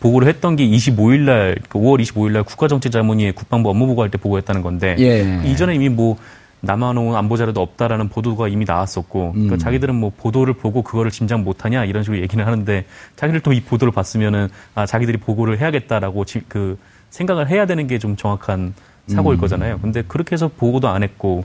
보고를 0.01 0.29
했던 0.29 0.55
게 0.57 0.64
25일 0.64 1.21
날, 1.21 1.57
5월 1.71 2.01
25일 2.01 2.33
날 2.33 2.42
국가정책자문위에 2.44 3.33
국방부 3.33 3.71
업무 3.71 3.87
보고할 3.87 4.11
때 4.11 4.18
보고했다는 4.18 4.62
건데 4.62 4.94
예. 4.99 5.42
이전에 5.51 5.75
이미 5.75 5.88
뭐 5.88 6.18
남아놓은 6.61 7.14
안보 7.16 7.37
자료도 7.37 7.61
없다라는 7.62 8.09
보도가 8.09 8.49
이미 8.49 8.64
나왔었고 8.66 9.33
그러니까 9.33 9.55
음. 9.55 9.59
자기들은 9.59 9.94
뭐 9.94 10.11
보도를 10.16 10.55
보고 10.55 10.83
그거를 10.83 11.11
짐작 11.11 11.40
못하냐 11.42 11.85
이런 11.85 12.03
식으로 12.03 12.21
얘기를 12.21 12.47
하는데 12.47 12.85
자기들 13.16 13.40
또 13.40 13.53
이 13.53 13.61
보도를 13.62 13.92
봤으면은 13.92 14.49
아 14.75 14.85
자기들이 14.87 15.18
보고를 15.18 15.59
해야겠다라고 15.61 16.25
지- 16.25 16.42
그 16.49 16.77
생각을 17.11 17.49
해야 17.49 17.64
되는 17.66 17.87
게 17.87 17.99
좀 17.99 18.16
정확한 18.16 18.74
사고일 19.07 19.39
음. 19.39 19.41
거잖아요. 19.41 19.78
근데 19.80 20.03
그렇게 20.03 20.33
해서 20.35 20.49
보고도 20.49 20.89
안 20.89 21.03
했고 21.03 21.45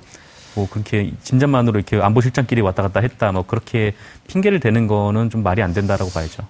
뭐 0.55 0.67
그렇게 0.69 1.13
짐작만으로 1.23 1.79
이렇게 1.79 1.97
안보실장끼리 2.01 2.61
왔다 2.61 2.83
갔다 2.83 2.99
했다 2.99 3.31
뭐 3.31 3.43
그렇게 3.45 3.93
핑계를 4.27 4.59
대는 4.59 4.87
거는 4.87 5.29
좀 5.29 5.41
말이 5.43 5.61
안 5.63 5.73
된다라고 5.73 6.11
봐야죠. 6.11 6.43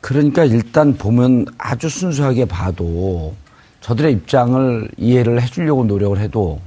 그러니까 0.00 0.44
일단 0.44 0.96
보면 0.96 1.46
아주 1.56 1.88
순수하게 1.88 2.44
봐도 2.44 3.34
저들의 3.80 4.12
입장을 4.12 4.88
이해를 4.98 5.40
해주려고 5.42 5.84
노력을 5.84 6.18
해도 6.18 6.60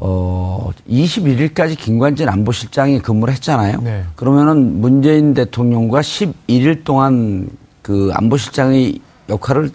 어, 0.00 0.70
21일까지 0.88 1.76
김관진 1.76 2.28
안보실장이 2.28 3.00
근무를 3.00 3.34
했잖아요. 3.34 3.80
네. 3.82 4.04
그러면은 4.14 4.80
문재인 4.80 5.34
대통령과 5.34 6.00
11일 6.00 6.84
동안 6.84 7.48
그 7.82 8.10
안보실장의 8.14 9.00
역할을 9.28 9.70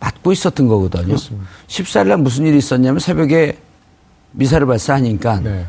맡고 0.00 0.32
있었던 0.32 0.66
거거든요. 0.66 1.04
그렇습니다. 1.04 1.46
14일 1.68 2.08
날 2.08 2.18
무슨 2.18 2.46
일이 2.46 2.58
있었냐면 2.58 2.98
새벽에 2.98 3.56
미사를 4.32 4.66
발사하니까 4.66 5.40
네. 5.40 5.66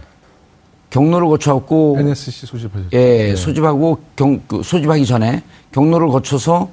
경로를 0.89 1.27
거쳐갖고 1.27 1.97
NSC 1.99 2.45
소집하셨죠. 2.47 2.89
예, 2.93 2.97
네. 2.97 3.35
소집하고 3.35 3.99
경, 4.15 4.41
그 4.47 4.63
소집하기 4.63 5.05
전에 5.05 5.43
경로를 5.71 6.07
거쳐서 6.09 6.71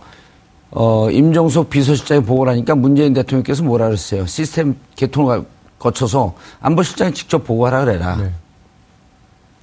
어, 0.70 1.10
임종석 1.10 1.68
비서실장이 1.68 2.22
보고를 2.22 2.52
하니까 2.52 2.74
문재인 2.74 3.12
대통령께서 3.12 3.62
뭐라 3.62 3.86
그랬어요. 3.86 4.24
시스템 4.26 4.76
개통을 4.94 5.44
거쳐서 5.90 6.34
안보실장이 6.60 7.12
직접 7.12 7.42
보고하라 7.42 7.84
그래라. 7.84 8.16
네. 8.16 8.30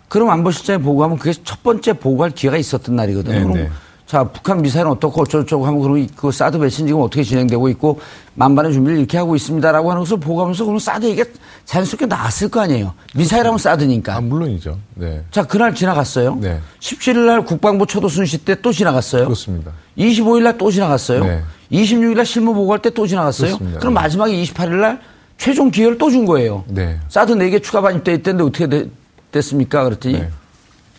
그럼 0.09 0.29
안보실장이 0.31 0.81
보고하면 0.83 1.17
그게 1.17 1.33
첫 1.43 1.63
번째 1.63 1.93
보고할 1.93 2.31
기회가 2.31 2.57
있었던 2.57 2.95
날이거든요. 2.95 3.33
네, 3.35 3.41
그럼 3.43 3.53
네. 3.53 3.69
자, 4.05 4.23
북한 4.23 4.61
미사일은 4.61 4.89
어떻고 4.91 5.21
어쩌고저쩌고 5.21 5.67
하면 5.67 5.81
그럼 5.81 6.07
그 6.15 6.31
사드 6.31 6.59
배치는 6.59 6.87
지금 6.87 7.01
어떻게 7.01 7.23
진행되고 7.23 7.67
있고 7.69 7.99
만반의 8.35 8.71
준비를 8.71 8.99
이렇게 8.99 9.17
하고 9.17 9.35
있습니다라고 9.35 9.91
하는 9.91 10.01
것을 10.01 10.17
보고하면서 10.17 10.63
그럼 10.63 10.79
사드 10.79 11.05
얘기가 11.07 11.29
자연스럽게 11.65 12.05
나왔을 12.05 12.47
거 12.47 12.61
아니에요. 12.61 12.93
미사일 13.13 13.45
하면 13.45 13.57
사드니까. 13.57 14.15
아, 14.15 14.21
물론이죠. 14.21 14.77
네. 14.95 15.23
자, 15.29 15.43
그날 15.43 15.75
지나갔어요. 15.75 16.35
네. 16.39 16.61
17일 16.79 17.25
날 17.25 17.43
국방부 17.43 17.85
초도 17.85 18.07
순시 18.07 18.37
때 18.39 18.55
또 18.61 18.71
지나갔어요. 18.71 19.25
그렇습니다. 19.25 19.71
25일 19.97 20.43
날 20.43 20.57
또 20.57 20.71
지나갔어요. 20.71 21.23
네. 21.25 21.43
26일 21.73 22.15
날 22.15 22.25
실무 22.25 22.53
보고할 22.53 22.81
때 22.81 22.89
또 22.91 23.05
지나갔어요. 23.05 23.49
그렇습니다. 23.49 23.79
그럼 23.81 23.93
네. 23.93 23.99
마지막에 24.01 24.31
28일 24.41 24.69
날 24.79 25.01
최종 25.37 25.69
기회를 25.71 25.97
또 25.97 26.09
준 26.09 26.25
거예요. 26.25 26.63
네. 26.67 26.99
사드 27.09 27.33
4개 27.35 27.61
추가 27.61 27.81
반입돼 27.81 28.13
있던데 28.15 28.43
어떻게 28.43 28.67
되- 28.67 28.89
됐습니까? 29.31 29.83
그랬더니 29.83 30.19
네. 30.19 30.29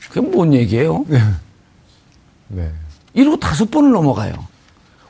그게 0.08 0.20
뭔 0.20 0.54
얘기예요? 0.54 1.04
네. 2.48 2.70
이러고 3.14 3.38
다섯 3.38 3.70
번을 3.70 3.90
넘어가요. 3.92 4.32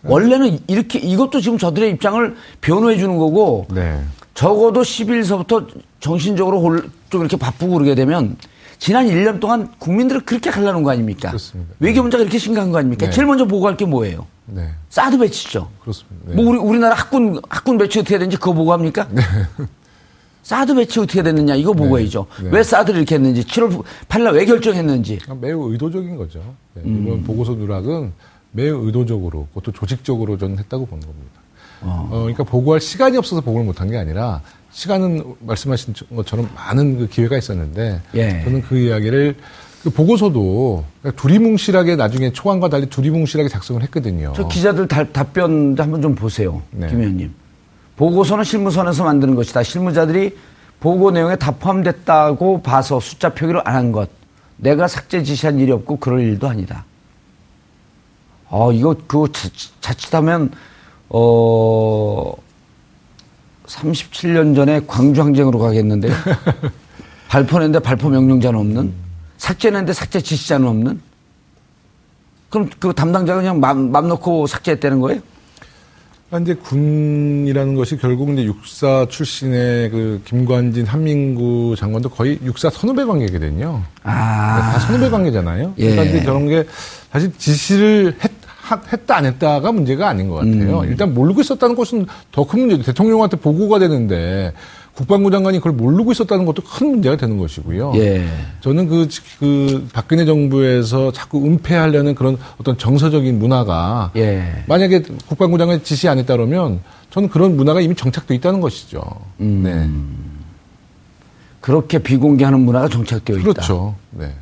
원래는 0.04 0.60
이렇게 0.68 0.98
이것도 0.98 1.40
지금 1.40 1.58
저들의 1.58 1.90
입장을 1.92 2.36
변호해 2.60 2.96
주는 2.96 3.16
거고 3.16 3.66
네. 3.70 4.00
적어도 4.34 4.82
10일서부터 4.82 5.66
정신적으로 6.00 6.60
홀- 6.60 6.88
좀 7.10 7.20
이렇게 7.22 7.36
바쁘고 7.36 7.74
그러게 7.74 7.94
되면 7.94 8.36
지난 8.78 9.06
1년 9.06 9.40
동안 9.40 9.68
국민들을 9.78 10.22
그렇게 10.22 10.50
가려는 10.50 10.82
거 10.82 10.90
아닙니까? 10.90 11.28
그렇습니다. 11.28 11.74
외교 11.80 12.00
문제가 12.02 12.22
이렇게 12.22 12.38
심각한 12.38 12.70
거 12.70 12.78
아닙니까? 12.78 13.06
네. 13.06 13.12
제일 13.12 13.26
먼저 13.26 13.44
보고할 13.44 13.76
게 13.76 13.84
뭐예요? 13.84 14.26
네. 14.46 14.70
사드 14.88 15.18
배치죠. 15.18 15.68
그렇습니다. 15.80 16.28
네. 16.28 16.34
뭐 16.36 16.46
우리 16.46 16.58
우리나라 16.58 16.94
학군 16.94 17.40
학군 17.48 17.76
배치 17.78 17.98
어떻게 17.98 18.18
되는지 18.18 18.36
그거 18.36 18.52
보고 18.52 18.72
합니까? 18.72 19.08
사드 20.44 20.74
배치 20.76 21.00
어떻게 21.00 21.22
됐느냐 21.22 21.56
이거 21.56 21.72
보고 21.72 21.98
해야죠. 21.98 22.26
네. 22.42 22.50
왜 22.52 22.62
사드를 22.62 23.00
이렇게 23.00 23.16
했는지 23.16 23.42
7월 23.42 23.82
8일 24.08 24.32
왜 24.34 24.44
결정했는지. 24.46 25.18
아, 25.28 25.34
매우 25.34 25.70
의도적인 25.72 26.16
거죠. 26.16 26.38
네, 26.74 26.82
음. 26.84 27.04
이번 27.04 27.24
보고서 27.24 27.52
누락은 27.52 28.12
매우 28.52 28.86
의도적으로, 28.86 29.46
그것도 29.48 29.72
조직적으로 29.72 30.38
저는 30.38 30.58
했다고 30.58 30.86
보는 30.86 31.06
겁니다. 31.06 31.40
어, 31.82 32.08
그러니까 32.10 32.44
보고할 32.44 32.80
시간이 32.80 33.16
없어서 33.18 33.40
보고를 33.42 33.66
못한 33.66 33.90
게 33.90 33.98
아니라 33.98 34.40
시간은 34.82 35.34
말씀하신 35.40 35.92
것처럼 36.14 36.48
많은 36.54 36.98
그 36.98 37.08
기회가 37.08 37.36
있었는데 37.36 38.00
예. 38.14 38.44
저는 38.44 38.62
그 38.62 38.78
이야기를 38.78 39.34
그 39.82 39.90
보고서도 39.90 40.84
그러니까 41.02 41.20
두리뭉실하게 41.20 41.96
나중에 41.96 42.32
초안과 42.32 42.68
달리 42.68 42.86
두리뭉실하게 42.86 43.48
작성을 43.48 43.82
했거든요. 43.82 44.32
저 44.36 44.46
기자들 44.46 44.86
다- 44.86 45.02
답변 45.12 45.74
한번 45.76 46.00
좀 46.00 46.14
보세요. 46.14 46.62
네. 46.70 46.86
김 46.88 47.00
의원님. 47.00 47.34
보고서는 47.96 48.44
실무선에서 48.44 49.02
만드는 49.02 49.34
것이다. 49.34 49.64
실무자들이 49.64 50.36
보고 50.78 51.10
내용에 51.10 51.34
다 51.34 51.50
포함됐다고 51.50 52.62
봐서 52.62 53.00
숫자 53.00 53.30
표기를 53.34 53.60
안 53.66 53.74
한 53.74 53.90
것. 53.90 54.08
내가 54.58 54.86
삭제 54.86 55.24
지시한 55.24 55.58
일이 55.58 55.72
없고 55.72 55.96
그럴 55.96 56.20
일도 56.20 56.48
아니다. 56.48 56.84
아, 58.48 58.70
이거 58.72 58.94
그 59.08 59.26
자- 59.32 59.48
자칫하면 59.80 60.52
어 61.08 62.32
37년 63.68 64.54
전에 64.56 64.80
광주 64.86 65.22
항쟁으로 65.22 65.58
가겠는데요. 65.58 66.12
발표했는데 67.28 67.78
발표 67.80 68.08
명령자는 68.08 68.58
없는 68.58 68.92
삭제했는데 69.36 69.92
삭제 69.92 70.20
지시자는 70.20 70.66
없는 70.66 71.00
그럼 72.48 72.70
그 72.78 72.92
담당자가 72.94 73.40
그냥 73.40 73.60
맘, 73.60 73.92
맘 73.92 74.08
놓고 74.08 74.46
삭제했다는 74.46 75.00
거예요? 75.00 75.20
그러니까 76.30 76.52
이제 76.52 76.60
군이라는 76.62 77.74
것이 77.74 77.96
결국 77.98 78.30
이제 78.30 78.44
육사 78.44 79.06
출신의 79.08 79.90
그 79.90 80.22
김관진 80.24 80.86
한민구 80.86 81.74
장관도 81.78 82.08
거의 82.10 82.38
육사 82.42 82.70
선후배 82.70 83.04
관계거든요. 83.04 83.82
아. 84.02 84.72
다 84.72 84.78
선후배 84.80 85.10
관계잖아요. 85.10 85.74
예. 85.78 85.90
그러니까 85.90 86.04
이제 86.04 86.24
저런 86.24 86.48
게 86.48 86.66
사실 87.12 87.32
지시를 87.36 88.16
했, 88.22 88.24
하- 88.24 88.37
했다 88.92 89.16
안 89.16 89.24
했다가 89.26 89.72
문제가 89.72 90.08
아닌 90.08 90.28
것 90.28 90.36
같아요. 90.36 90.80
음. 90.80 90.88
일단 90.88 91.14
모르고 91.14 91.40
있었다는 91.40 91.74
것은 91.76 92.06
더 92.32 92.44
큰 92.44 92.60
문제죠. 92.60 92.82
대통령한테 92.84 93.36
보고가 93.36 93.78
되는데 93.78 94.52
국방부 94.94 95.30
장관이 95.30 95.58
그걸 95.58 95.72
모르고 95.74 96.10
있었다는 96.10 96.44
것도 96.44 96.62
큰 96.62 96.88
문제가 96.88 97.16
되는 97.16 97.38
것이고요. 97.38 97.92
예. 97.96 98.26
저는 98.60 98.88
그, 98.88 99.08
그 99.38 99.86
박근혜 99.92 100.24
정부에서 100.24 101.12
자꾸 101.12 101.44
은폐하려는 101.44 102.16
그런 102.16 102.36
어떤 102.58 102.76
정서적인 102.76 103.38
문화가 103.38 104.10
예. 104.16 104.64
만약에 104.66 105.02
국방부 105.28 105.56
장관이 105.56 105.84
지시 105.84 106.08
안 106.08 106.18
했다 106.18 106.34
그러면 106.34 106.80
저는 107.10 107.28
그런 107.28 107.56
문화가 107.56 107.80
이미 107.80 107.94
정착돼 107.94 108.34
있다는 108.34 108.60
것이죠. 108.60 109.00
음. 109.40 109.62
네. 109.62 109.88
그렇게 111.60 111.98
비공개하는 111.98 112.60
문화가 112.60 112.88
정착되어 112.88 113.36
있다. 113.36 113.52
그렇죠. 113.52 113.94
네. 114.10 114.32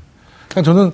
그러니까 0.48 0.62
저는 0.72 0.92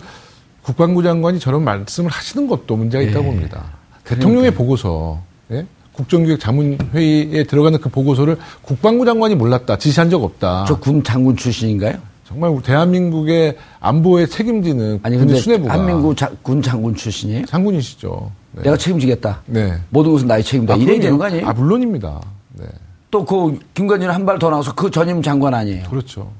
국방부 0.63 1.03
장관이 1.03 1.41
저런 1.41 1.65
말씀을 1.65 2.11
하시는 2.11 2.47
것도 2.47 2.77
문제가 2.77 3.03
있다고 3.03 3.25
예. 3.25 3.29
봅니다. 3.31 3.65
대통령의 4.05 4.53
보고서, 4.53 5.21
예? 5.51 5.67
국정기획 5.93 6.41
자문회의에 6.41 7.45
들어가는 7.45 7.79
그 7.81 7.89
보고서를 7.89 8.39
국방부 8.63 9.05
장관이 9.05 9.35
몰랐다, 9.35 9.77
지시한 9.79 10.09
적 10.11 10.23
없다. 10.25 10.65
저 10.67 10.77
군 10.81 11.03
장군 11.05 11.37
출신인가요? 11.37 11.99
정말 12.27 12.49
우리 12.51 12.63
대한민국의 12.63 13.57
안보에 13.81 14.27
책임지는 14.27 15.01
아니 15.03 15.19
근데 15.19 15.35
수뇌부가 15.35 15.75
한민국 15.75 16.17
자- 16.17 16.31
군 16.43 16.63
장군 16.63 16.95
출신이에요? 16.95 17.45
장군이시죠. 17.45 18.31
네. 18.53 18.63
내가 18.63 18.77
책임지겠다. 18.77 19.43
네. 19.47 19.75
모든 19.91 20.13
것은 20.13 20.27
나의 20.29 20.43
책임다. 20.43 20.75
아, 20.75 20.77
이래야. 20.79 20.99
되는 21.01 21.19
거 21.19 21.25
아니에요? 21.25 21.47
아, 21.47 21.53
물론입니다. 21.53 22.21
네. 22.55 22.65
또그 23.11 23.59
김관진 23.75 24.09
한 24.09 24.25
발 24.25 24.39
더 24.39 24.49
나와서 24.49 24.75
그 24.75 24.91
전임 24.91 25.21
장관 25.21 25.53
아니에요? 25.53 25.85
그렇죠. 25.91 26.31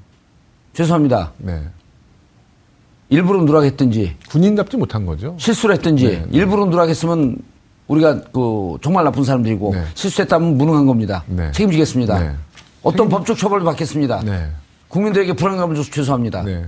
죄송합니다. 0.73 1.33
네. 1.39 1.61
일부러 3.13 3.43
누락했든지 3.43 4.17
군인답지 4.29 4.77
못한 4.79 5.05
거죠. 5.05 5.37
실수를 5.39 5.75
했든지 5.77 6.07
네, 6.07 6.19
네. 6.19 6.27
일부러 6.31 6.65
누락했으면 6.65 7.37
우리가 7.87 8.23
그 8.33 8.79
정말 8.83 9.05
나쁜 9.05 9.23
사람들이고 9.23 9.75
네. 9.75 9.85
실수했다면 9.95 10.57
무능한 10.57 10.87
겁니다. 10.87 11.23
네. 11.27 11.53
책임지겠습니다. 11.53 12.19
네. 12.19 12.35
어떤 12.83 13.09
법적 13.11 13.37
처벌도 13.37 13.67
받겠습니다. 13.67 14.23
네. 14.25 14.49
국민들에게 14.89 15.35
불안감을 15.35 15.77
줘서 15.77 15.91
죄송합니다. 15.91 16.43
네. 16.43 16.65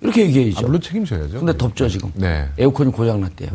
이렇게 0.00 0.22
얘기해야죠. 0.22 0.58
아, 0.58 0.62
물론 0.62 0.80
책임져야죠. 0.80 1.38
근데 1.38 1.56
덥죠 1.56 1.88
지금. 1.88 2.12
네. 2.14 2.48
에어컨이 2.56 2.92
고장났대요. 2.92 3.50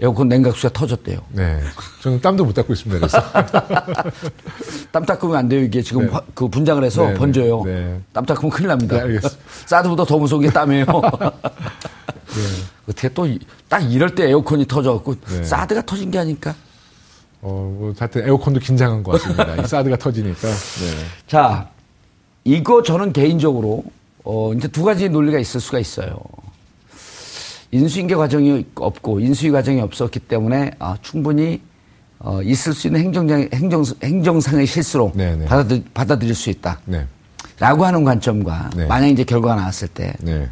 네. 0.00 0.06
에어컨 0.06 0.28
냉각수가 0.28 0.72
터졌대요. 0.72 1.18
네. 1.32 1.60
저는 2.02 2.20
땀도 2.20 2.44
못 2.44 2.54
닦고 2.54 2.72
있습니다. 2.72 2.98
그래서. 3.06 3.22
땀 4.92 5.04
닦으면 5.04 5.36
안 5.36 5.48
돼요. 5.48 5.60
이게 5.62 5.82
지금 5.82 6.06
네. 6.06 6.12
화- 6.12 6.22
그 6.34 6.48
분장을 6.48 6.82
해서 6.82 7.06
네, 7.08 7.14
번져요. 7.14 7.62
네, 7.64 7.72
네. 7.74 8.00
땀 8.12 8.24
닦으면 8.24 8.50
큰일 8.50 8.68
납니다. 8.68 8.96
네, 8.96 9.02
알겠습니다. 9.02 9.40
사드보다 9.66 10.04
더 10.04 10.18
무서운 10.18 10.42
게 10.42 10.50
땀이에요. 10.50 10.86
네. 12.30 12.40
어떻게 12.88 13.08
또 13.10 13.26
딱 13.68 13.80
이럴 13.92 14.14
때 14.14 14.28
에어컨이 14.28 14.66
터져갖고 14.66 15.14
네. 15.28 15.44
사드가 15.44 15.82
터진 15.82 16.10
게 16.10 16.18
아닐까? 16.18 16.54
어, 17.42 17.74
뭐, 17.78 17.94
하여튼 17.96 18.26
에어컨도 18.26 18.58
긴장한 18.60 19.02
것 19.04 19.12
같습니다. 19.12 19.54
이 19.62 19.66
사드가 19.66 19.96
터지니까. 19.96 20.48
네. 20.48 21.06
자, 21.28 21.68
이거 22.44 22.82
저는 22.82 23.12
개인적으로 23.12 23.84
어 24.24 24.52
이제 24.54 24.66
두 24.68 24.82
가지 24.82 25.08
논리가 25.08 25.38
있을 25.38 25.60
수가 25.60 25.78
있어요. 25.78 26.18
인수인계 27.72 28.14
과정이 28.14 28.66
없고 28.74 29.20
인수위 29.20 29.50
과정이 29.50 29.80
없었기 29.80 30.20
때문에 30.20 30.72
아, 30.78 30.96
충분히 31.02 31.60
어, 32.18 32.42
있을 32.42 32.74
수 32.74 32.88
있는 32.88 33.00
행정장 33.00 33.48
행정 33.52 33.84
행정상의 34.02 34.66
실수로 34.66 35.12
네, 35.14 35.36
네. 35.36 35.44
받아들, 35.46 35.82
받아들일 35.94 36.34
수 36.34 36.50
있다. 36.50 36.78
네. 36.84 37.06
라고 37.58 37.84
하는 37.84 38.04
관점과 38.04 38.70
네. 38.76 38.86
만약 38.86 39.06
이제 39.08 39.24
결과가 39.24 39.54
나왔을 39.54 39.88
때 39.88 40.12
네. 40.20 40.48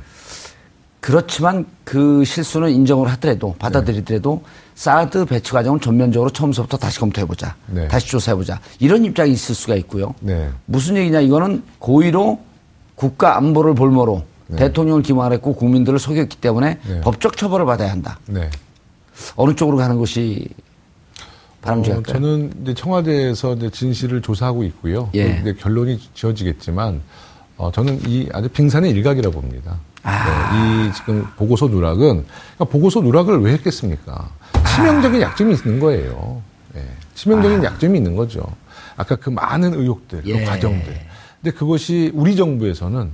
그렇지만 1.01 1.67
그 1.85 2.25
실수는 2.25 2.71
인정을 2.71 3.09
하더라도 3.13 3.55
받아들이더라도 3.59 4.43
사드 4.75 5.27
배치 5.27 5.53
과정을 5.53 5.81
전면적으로 5.81 6.31
처음부터 6.31 6.77
다시 6.77 7.01
검토해보자. 7.01 7.55
네. 7.67 7.89
다시 7.89 8.09
조사해보자. 8.09 8.61
이런 8.79 9.05
입장이 9.05 9.33
있을 9.33 9.55
수가 9.55 9.75
있고요. 9.77 10.15
네. 10.21 10.49
무슨 10.67 10.97
얘기냐 10.97 11.21
이거는 11.21 11.63
고의로 11.79 12.41
국가 12.95 13.37
안보를 13.37 13.75
볼모로 13.75 14.25
네. 14.49 14.57
대통령을 14.57 15.03
기망했고 15.03 15.55
국민들을 15.55 15.99
속였기 15.99 16.39
때문에 16.39 16.79
네. 16.87 17.01
법적 17.01 17.37
처벌을 17.37 17.67
받아야 17.67 17.91
한다. 17.91 18.19
네. 18.27 18.51
어느 19.37 19.55
쪽으로 19.55 19.77
가는 19.77 19.97
것이 19.97 20.49
바람직할까요? 21.61 22.11
어, 22.11 22.13
저는 22.13 22.53
이제 22.63 22.75
청와대에서 22.75 23.55
이제 23.55 23.71
진실을 23.71 24.23
조사하고 24.23 24.65
있고요. 24.65 25.11
예. 25.15 25.39
이제 25.41 25.55
결론이 25.55 25.99
지어지겠지만 26.15 27.03
어, 27.57 27.71
저는 27.73 28.01
이 28.07 28.29
아주 28.33 28.49
빙산의 28.49 28.91
일각이라고 28.93 29.41
봅니다. 29.41 29.79
아. 30.03 30.25
네, 30.25 30.89
이 30.89 30.93
지금 30.95 31.27
보고서 31.37 31.67
누락은 31.67 31.99
그러니까 31.99 32.65
보고서 32.65 33.01
누락을 33.01 33.41
왜 33.41 33.53
했겠습니까? 33.55 34.31
치명적인 34.75 35.21
약점이 35.21 35.55
있는 35.55 35.81
거예요. 35.81 36.41
예. 36.77 36.85
치명적인 37.15 37.65
약점이 37.65 37.99
있는 37.99 38.15
거죠. 38.17 38.43
아까 38.97 39.17
그 39.17 39.29
많은 39.31 39.75
의혹들, 39.75 40.23
예. 40.25 40.39
그 40.39 40.45
과정들. 40.45 40.95
근데 41.43 41.57
그것이 41.57 42.13
우리 42.15 42.37
정부에서는 42.37 43.11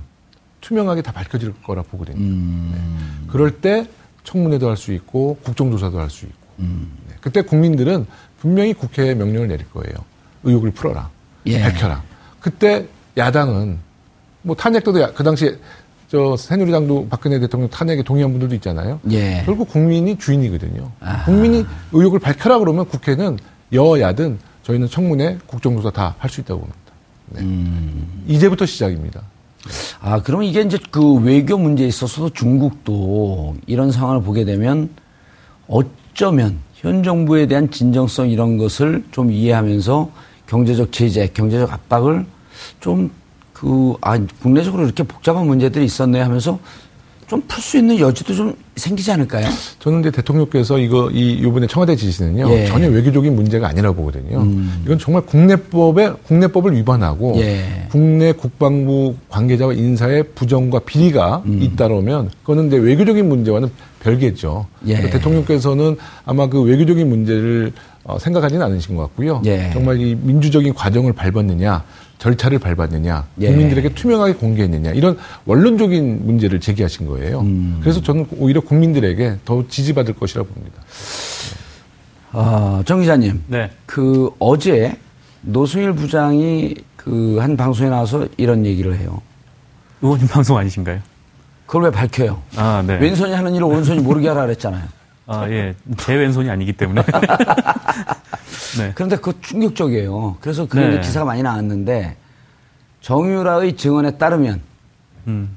투명하게 0.65 1.03
다 1.03 1.11
밝혀질 1.11 1.53
거라 1.61 1.83
보거든요. 1.83 2.17
네. 2.19 2.77
그럴 3.27 3.51
때 3.61 3.87
청문회도 4.23 4.67
할 4.67 4.75
수 4.77 4.93
있고 4.93 5.37
국정조사도 5.43 5.99
할 5.99 6.09
수 6.09 6.25
있고. 6.25 6.37
네. 6.57 7.15
그때 7.21 7.41
국민들은 7.43 8.07
분명히 8.39 8.73
국회에 8.73 9.13
명령을 9.13 9.47
내릴 9.47 9.69
거예요. 9.69 9.93
의혹을 10.43 10.71
풀어라. 10.71 11.09
예. 11.45 11.61
밝혀라. 11.61 12.01
그때 12.39 12.87
야당은 13.15 13.77
뭐 14.41 14.55
탄핵도 14.55 14.99
야- 15.01 15.13
그 15.13 15.23
당시에 15.23 15.55
저 16.07 16.35
새누리당도 16.35 17.09
박근혜 17.09 17.39
대통령 17.39 17.69
탄핵에 17.69 18.01
동의한 18.01 18.31
분들도 18.31 18.55
있잖아요. 18.55 18.99
예. 19.11 19.43
결국 19.45 19.69
국민이 19.69 20.17
주인이거든요. 20.17 20.91
국민이 21.25 21.63
의혹을 21.91 22.19
밝혀라 22.19 22.57
그러면 22.57 22.87
국회는 22.87 23.37
여야든 23.71 24.39
저희는 24.63 24.87
청문회 24.89 25.37
국정조사 25.45 25.91
다 25.91 26.15
할 26.17 26.29
수 26.31 26.41
있다고 26.41 26.61
봅니다. 26.61 26.79
네. 27.29 27.41
이제부터 28.33 28.65
시작입니다. 28.65 29.21
아, 30.01 30.21
그러면 30.21 30.47
이게 30.47 30.61
이제 30.61 30.77
그 30.91 31.15
외교 31.15 31.57
문제에 31.57 31.87
있어서도 31.87 32.29
중국도 32.31 33.55
이런 33.67 33.91
상황을 33.91 34.21
보게 34.21 34.45
되면 34.45 34.89
어쩌면 35.67 36.59
현 36.75 37.03
정부에 37.03 37.47
대한 37.47 37.69
진정성 37.71 38.29
이런 38.29 38.57
것을 38.57 39.03
좀 39.11 39.31
이해하면서 39.31 40.09
경제적 40.47 40.91
제재, 40.91 41.27
경제적 41.33 41.71
압박을 41.73 42.25
좀 42.79 43.11
그, 43.53 43.95
아, 44.01 44.19
국내적으로 44.41 44.83
이렇게 44.83 45.01
복잡한 45.03 45.47
문제들이 45.47 45.85
있었네 45.85 46.21
하면서 46.21 46.59
좀 47.27 47.41
풀 47.47 47.61
수 47.61 47.77
있는 47.77 47.97
여지도 47.99 48.35
좀 48.35 48.55
생기지 48.75 49.11
않을까요? 49.11 49.47
저는 49.79 50.01
이제 50.01 50.11
대통령께서 50.11 50.77
이거 50.77 51.09
이 51.11 51.41
요번에 51.41 51.67
청와대 51.67 51.95
지시는요 51.95 52.49
예. 52.49 52.63
음. 52.63 52.67
전혀 52.67 52.89
외교적인 52.89 53.33
문제가 53.35 53.69
아니라고 53.69 53.95
보거든요. 53.95 54.45
이건 54.85 54.99
정말 54.99 55.23
국내법에 55.25 56.11
국내법을 56.23 56.75
위반하고 56.75 57.35
예. 57.37 57.87
국내 57.89 58.31
국방부 58.33 59.15
관계자와 59.29 59.73
인사의 59.73 60.25
부정과 60.35 60.79
비리가 60.79 61.43
음. 61.45 61.61
잇따르면 61.61 62.29
그거는 62.41 62.67
이제 62.67 62.77
외교적인 62.77 63.27
문제와는 63.27 63.69
별개죠. 64.01 64.67
예. 64.87 65.09
대통령께서는 65.09 65.97
아마 66.25 66.47
그 66.47 66.61
외교적인 66.61 67.07
문제를 67.07 67.71
어, 68.03 68.19
생각하지는 68.19 68.63
않으신 68.63 68.95
것 68.95 69.01
같고요. 69.03 69.41
예. 69.45 69.71
정말 69.73 69.99
이 69.99 70.15
민주적인 70.15 70.75
과정을 70.75 71.13
밟았느냐, 71.13 71.83
절차를 72.17 72.59
밟았느냐, 72.59 73.25
예. 73.41 73.47
국민들에게 73.47 73.89
투명하게 73.89 74.33
공개했느냐 74.33 74.91
이런 74.91 75.17
원론적인 75.45 76.25
문제를 76.25 76.59
제기하신 76.59 77.05
거예요. 77.07 77.41
음. 77.41 77.79
그래서 77.81 78.01
저는 78.01 78.25
오히려 78.37 78.61
국민들에게 78.61 79.39
더 79.45 79.63
지지받을 79.67 80.13
것이라 80.15 80.43
봅니다. 80.43 80.81
아, 82.31 82.83
정 82.85 82.99
기자님. 83.01 83.43
네. 83.47 83.69
그 83.85 84.29
어제 84.39 84.97
노승일 85.41 85.93
부장이 85.93 86.75
그 86.97 87.37
한 87.39 87.55
방송에 87.55 87.89
나와서 87.89 88.27
이런 88.37 88.65
얘기를 88.65 88.97
해요. 88.97 89.21
의원님 90.01 90.27
방송 90.27 90.57
아니신가요? 90.57 90.99
그걸 91.67 91.83
왜 91.83 91.91
밝혀요? 91.91 92.41
아, 92.55 92.83
네. 92.85 92.97
왼손이 92.97 93.31
하는 93.33 93.53
일을 93.53 93.65
오른손이 93.67 94.01
모르게 94.01 94.27
하라 94.27 94.41
그랬잖아요. 94.45 94.83
아, 95.27 95.47
예. 95.49 95.75
제 95.97 96.15
왼손이 96.15 96.49
아니기 96.49 96.73
때문에. 96.73 97.03
네. 98.77 98.91
그런데 98.95 99.15
그거 99.15 99.33
충격적이에요. 99.41 100.37
그래서 100.39 100.67
그런 100.67 100.91
네. 100.91 101.01
기사가 101.01 101.25
많이 101.25 101.41
나왔는데 101.43 102.15
정유라의 103.01 103.77
증언에 103.77 104.17
따르면 104.17 104.61
음. 105.27 105.55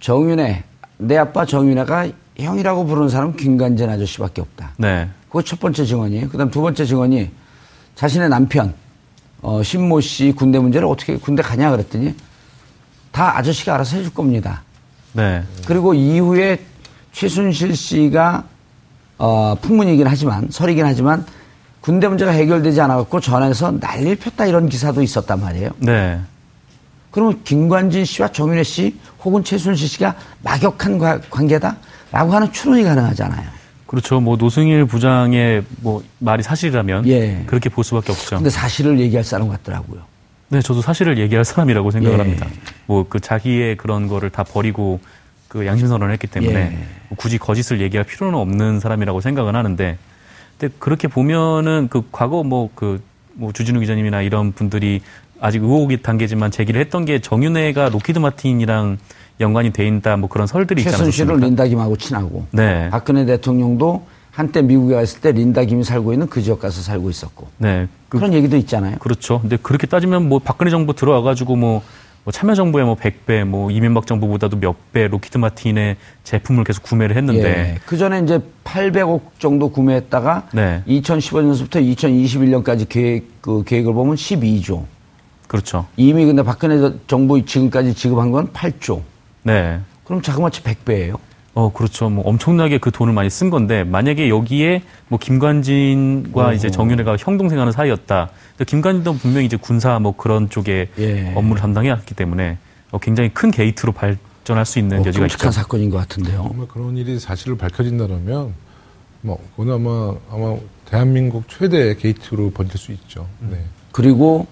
정윤회 0.00 0.64
내 0.98 1.16
아빠 1.16 1.44
정윤회가 1.44 2.08
형이라고 2.38 2.86
부르는 2.86 3.08
사람은 3.08 3.36
김관진 3.36 3.88
아저씨밖에 3.88 4.40
없다. 4.40 4.72
네. 4.76 5.08
그거 5.28 5.42
첫 5.42 5.58
번째 5.60 5.84
증언이에요. 5.84 6.28
그다음 6.28 6.50
두 6.50 6.60
번째 6.60 6.84
증언이 6.84 7.30
자신의 7.94 8.28
남편 8.28 8.74
어, 9.42 9.62
신모 9.62 10.00
씨 10.00 10.32
군대 10.32 10.58
문제를 10.58 10.86
어떻게 10.86 11.16
군대 11.16 11.42
가냐 11.42 11.70
그랬더니 11.70 12.14
다 13.10 13.36
아저씨가 13.38 13.74
알아서 13.74 13.96
해줄 13.96 14.12
겁니다. 14.12 14.62
네. 15.12 15.42
그리고 15.66 15.94
이후에 15.94 16.60
최순실 17.12 17.74
씨가 17.74 18.44
어, 19.18 19.54
풍문이긴 19.62 20.06
하지만 20.06 20.48
설이긴 20.50 20.84
하지만 20.84 21.24
군대 21.86 22.08
문제가 22.08 22.32
해결되지 22.32 22.80
않아갖고 22.80 23.20
전화해서 23.20 23.70
난리를 23.78 24.16
폈다 24.16 24.46
이런 24.46 24.68
기사도 24.68 25.02
있었단 25.02 25.40
말이에요. 25.40 25.70
네. 25.78 26.18
그러면 27.12 27.40
김관진 27.44 28.04
씨와 28.04 28.32
정윤혜 28.32 28.64
씨 28.64 28.96
혹은 29.22 29.44
최순실 29.44 29.86
씨가 29.86 30.16
막역한 30.42 30.98
과- 30.98 31.20
관계다라고 31.30 32.34
하는 32.34 32.52
추론이 32.52 32.82
가능하잖아요. 32.82 33.48
그렇죠. 33.86 34.18
뭐 34.18 34.36
노승일 34.36 34.86
부장의 34.86 35.62
뭐 35.80 36.02
말이 36.18 36.42
사실이라면 36.42 37.06
예. 37.06 37.44
그렇게 37.46 37.68
볼 37.68 37.84
수밖에 37.84 38.10
없죠. 38.10 38.34
근데 38.34 38.50
사실을 38.50 38.98
얘기할 38.98 39.22
사람 39.22 39.46
같더라고요. 39.48 40.00
네, 40.48 40.60
저도 40.60 40.82
사실을 40.82 41.18
얘기할 41.18 41.44
사람이라고 41.44 41.92
생각을 41.92 42.18
예. 42.18 42.22
합니다. 42.22 42.48
뭐 42.86 43.06
그 43.08 43.20
자기의 43.20 43.76
그런 43.76 44.08
거를 44.08 44.30
다 44.30 44.42
버리고 44.42 44.98
그 45.46 45.64
양심 45.66 45.86
선언을 45.86 46.12
했기 46.14 46.26
때문에 46.26 46.54
예. 46.56 46.70
뭐 47.10 47.16
굳이 47.16 47.38
거짓을 47.38 47.80
얘기할 47.80 48.04
필요는 48.04 48.36
없는 48.36 48.80
사람이라고 48.80 49.20
생각은 49.20 49.54
하는데 49.54 49.96
근데 50.58 50.74
그렇게 50.78 51.08
보면은 51.08 51.88
그 51.90 52.02
과거 52.10 52.42
뭐그 52.42 53.02
뭐 53.34 53.52
주진우 53.52 53.80
기자님이나 53.80 54.22
이런 54.22 54.52
분들이 54.52 55.02
아직 55.40 55.62
의혹이 55.62 56.02
단계지만 56.02 56.50
제기를 56.50 56.80
했던 56.80 57.04
게 57.04 57.20
정윤회가 57.20 57.90
로키드 57.90 58.18
마틴이랑 58.18 58.98
연관이 59.40 59.70
돼 59.70 59.86
있다 59.86 60.16
뭐 60.16 60.28
그런 60.28 60.46
설들이 60.46 60.80
있지 60.80 60.90
최순실은? 60.90 61.36
린다 61.36 61.66
김하고 61.66 61.96
친하고 61.96 62.46
네. 62.52 62.88
박근혜 62.90 63.26
대통령도 63.26 64.06
한때 64.30 64.62
미국에 64.62 64.94
가 64.94 65.02
있을 65.02 65.20
때 65.20 65.32
린다 65.32 65.64
김이 65.64 65.84
살고 65.84 66.12
있는 66.12 66.26
그 66.28 66.42
지역 66.42 66.60
가서 66.60 66.82
살고 66.82 67.10
있었고 67.10 67.48
네. 67.58 67.88
그, 68.08 68.18
그런 68.18 68.32
얘기도 68.32 68.56
있잖아요. 68.56 68.96
그렇죠. 68.98 69.40
근데 69.40 69.56
그렇게 69.56 69.86
따지면 69.86 70.28
뭐 70.28 70.38
박근혜 70.38 70.70
정부 70.70 70.94
들어와 70.94 71.22
가지고 71.22 71.56
뭐, 71.56 71.82
뭐 72.26 72.32
참여정부의 72.32 72.84
뭐 72.84 72.96
100배, 72.96 73.44
뭐 73.44 73.70
이명박 73.70 74.04
정부보다도 74.08 74.58
몇 74.58 74.74
배 74.92 75.06
로키드 75.06 75.38
마틴의 75.38 75.96
제품을 76.24 76.64
계속 76.64 76.82
구매를 76.82 77.16
했는데. 77.16 77.44
예. 77.44 77.78
그 77.86 77.96
전에 77.96 78.18
이제 78.18 78.40
800억 78.64 79.20
정도 79.38 79.70
구매했다가 79.70 80.48
네. 80.52 80.82
2015년부터 80.88 81.74
2021년까지 81.96 82.88
계획 82.88 83.40
그 83.40 83.62
계획을 83.64 83.94
보면 83.94 84.16
12조. 84.16 84.84
그렇죠. 85.46 85.86
이미 85.96 86.26
근데 86.26 86.42
박근혜 86.42 86.92
정부 87.06 87.44
지금까지 87.44 87.94
지급한 87.94 88.32
건 88.32 88.48
8조. 88.48 89.02
네. 89.44 89.78
그럼 90.02 90.20
자그마치 90.20 90.62
100배예요. 90.64 91.18
어, 91.56 91.72
그렇죠. 91.72 92.10
뭐 92.10 92.22
엄청나게 92.28 92.76
그 92.76 92.90
돈을 92.90 93.14
많이 93.14 93.30
쓴 93.30 93.48
건데 93.48 93.82
만약에 93.82 94.28
여기에 94.28 94.82
뭐 95.08 95.18
김관진과 95.18 96.52
이제 96.52 96.70
정윤회가 96.70 97.16
형동생 97.18 97.58
하는 97.58 97.72
사이였다. 97.72 98.28
근데 98.50 98.64
김관진도 98.66 99.14
분명히 99.14 99.46
이제 99.46 99.56
군사 99.56 99.98
뭐 99.98 100.14
그런 100.14 100.50
쪽에 100.50 100.90
예. 100.98 101.32
업무를 101.34 101.62
담당해왔기 101.62 102.14
때문에 102.14 102.58
어, 102.90 102.98
굉장히 102.98 103.30
큰 103.30 103.50
게이트로 103.50 103.92
발전할 103.92 104.66
수 104.66 104.78
있는 104.78 104.98
어, 104.98 105.06
여지가 105.06 105.24
끔찍한 105.24 105.48
있죠. 105.48 105.50
사건인 105.50 105.88
것 105.88 105.96
같은데요. 105.96 106.44
정말 106.46 106.68
그런 106.68 106.94
일이 106.98 107.18
사실을 107.18 107.56
밝혀진다면 107.56 108.52
뭐 109.22 109.42
그건 109.56 109.72
아마 109.76 110.14
아마 110.30 110.58
대한민국 110.84 111.48
최대 111.48 111.96
게이트로 111.96 112.50
번질 112.50 112.78
수 112.78 112.92
있죠. 112.92 113.26
네. 113.40 113.64
그리고 113.92 114.46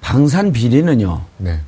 방산 0.00 0.50
비리는요. 0.50 1.22
네. 1.38 1.60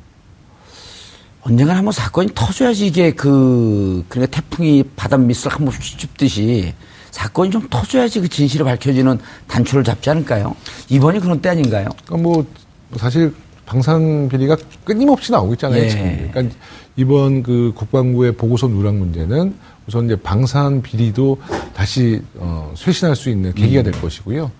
언젠가 1.43 1.75
한번 1.75 1.91
사건이 1.91 2.29
터져야지 2.33 2.87
이게 2.87 3.11
그 3.11 4.05
그러니까 4.07 4.39
태풍이 4.39 4.83
바닷밑을 4.95 5.51
한 5.51 5.65
번씩 5.65 5.97
줍듯이 5.97 6.73
사건이 7.11 7.51
좀 7.51 7.67
터져야지 7.69 8.21
그 8.21 8.29
진실이 8.29 8.63
밝혀지는 8.63 9.19
단추를 9.47 9.83
잡지 9.83 10.09
않을까요? 10.09 10.55
이번이 10.89 11.19
그런 11.19 11.41
때 11.41 11.49
아닌가요? 11.49 11.89
그러니까 12.05 12.17
뭐 12.17 12.45
사실 12.95 13.33
방산 13.65 14.29
비리가 14.29 14.57
끊임없이 14.83 15.31
나오고 15.31 15.53
있잖아요. 15.53 15.83
예. 15.83 15.89
지금. 15.89 16.29
그러니까 16.31 16.55
이번 16.95 17.43
그 17.43 17.73
국방부의 17.75 18.33
보고서 18.33 18.67
누락 18.67 18.95
문제는 18.95 19.55
우선 19.87 20.05
이제 20.05 20.15
방산 20.15 20.81
비리도 20.81 21.41
다시 21.73 22.21
어, 22.35 22.73
쇄신할 22.75 23.15
수 23.15 23.29
있는 23.29 23.53
계기가 23.53 23.81
음. 23.81 23.83
될 23.83 24.01
것이고요. 24.01 24.51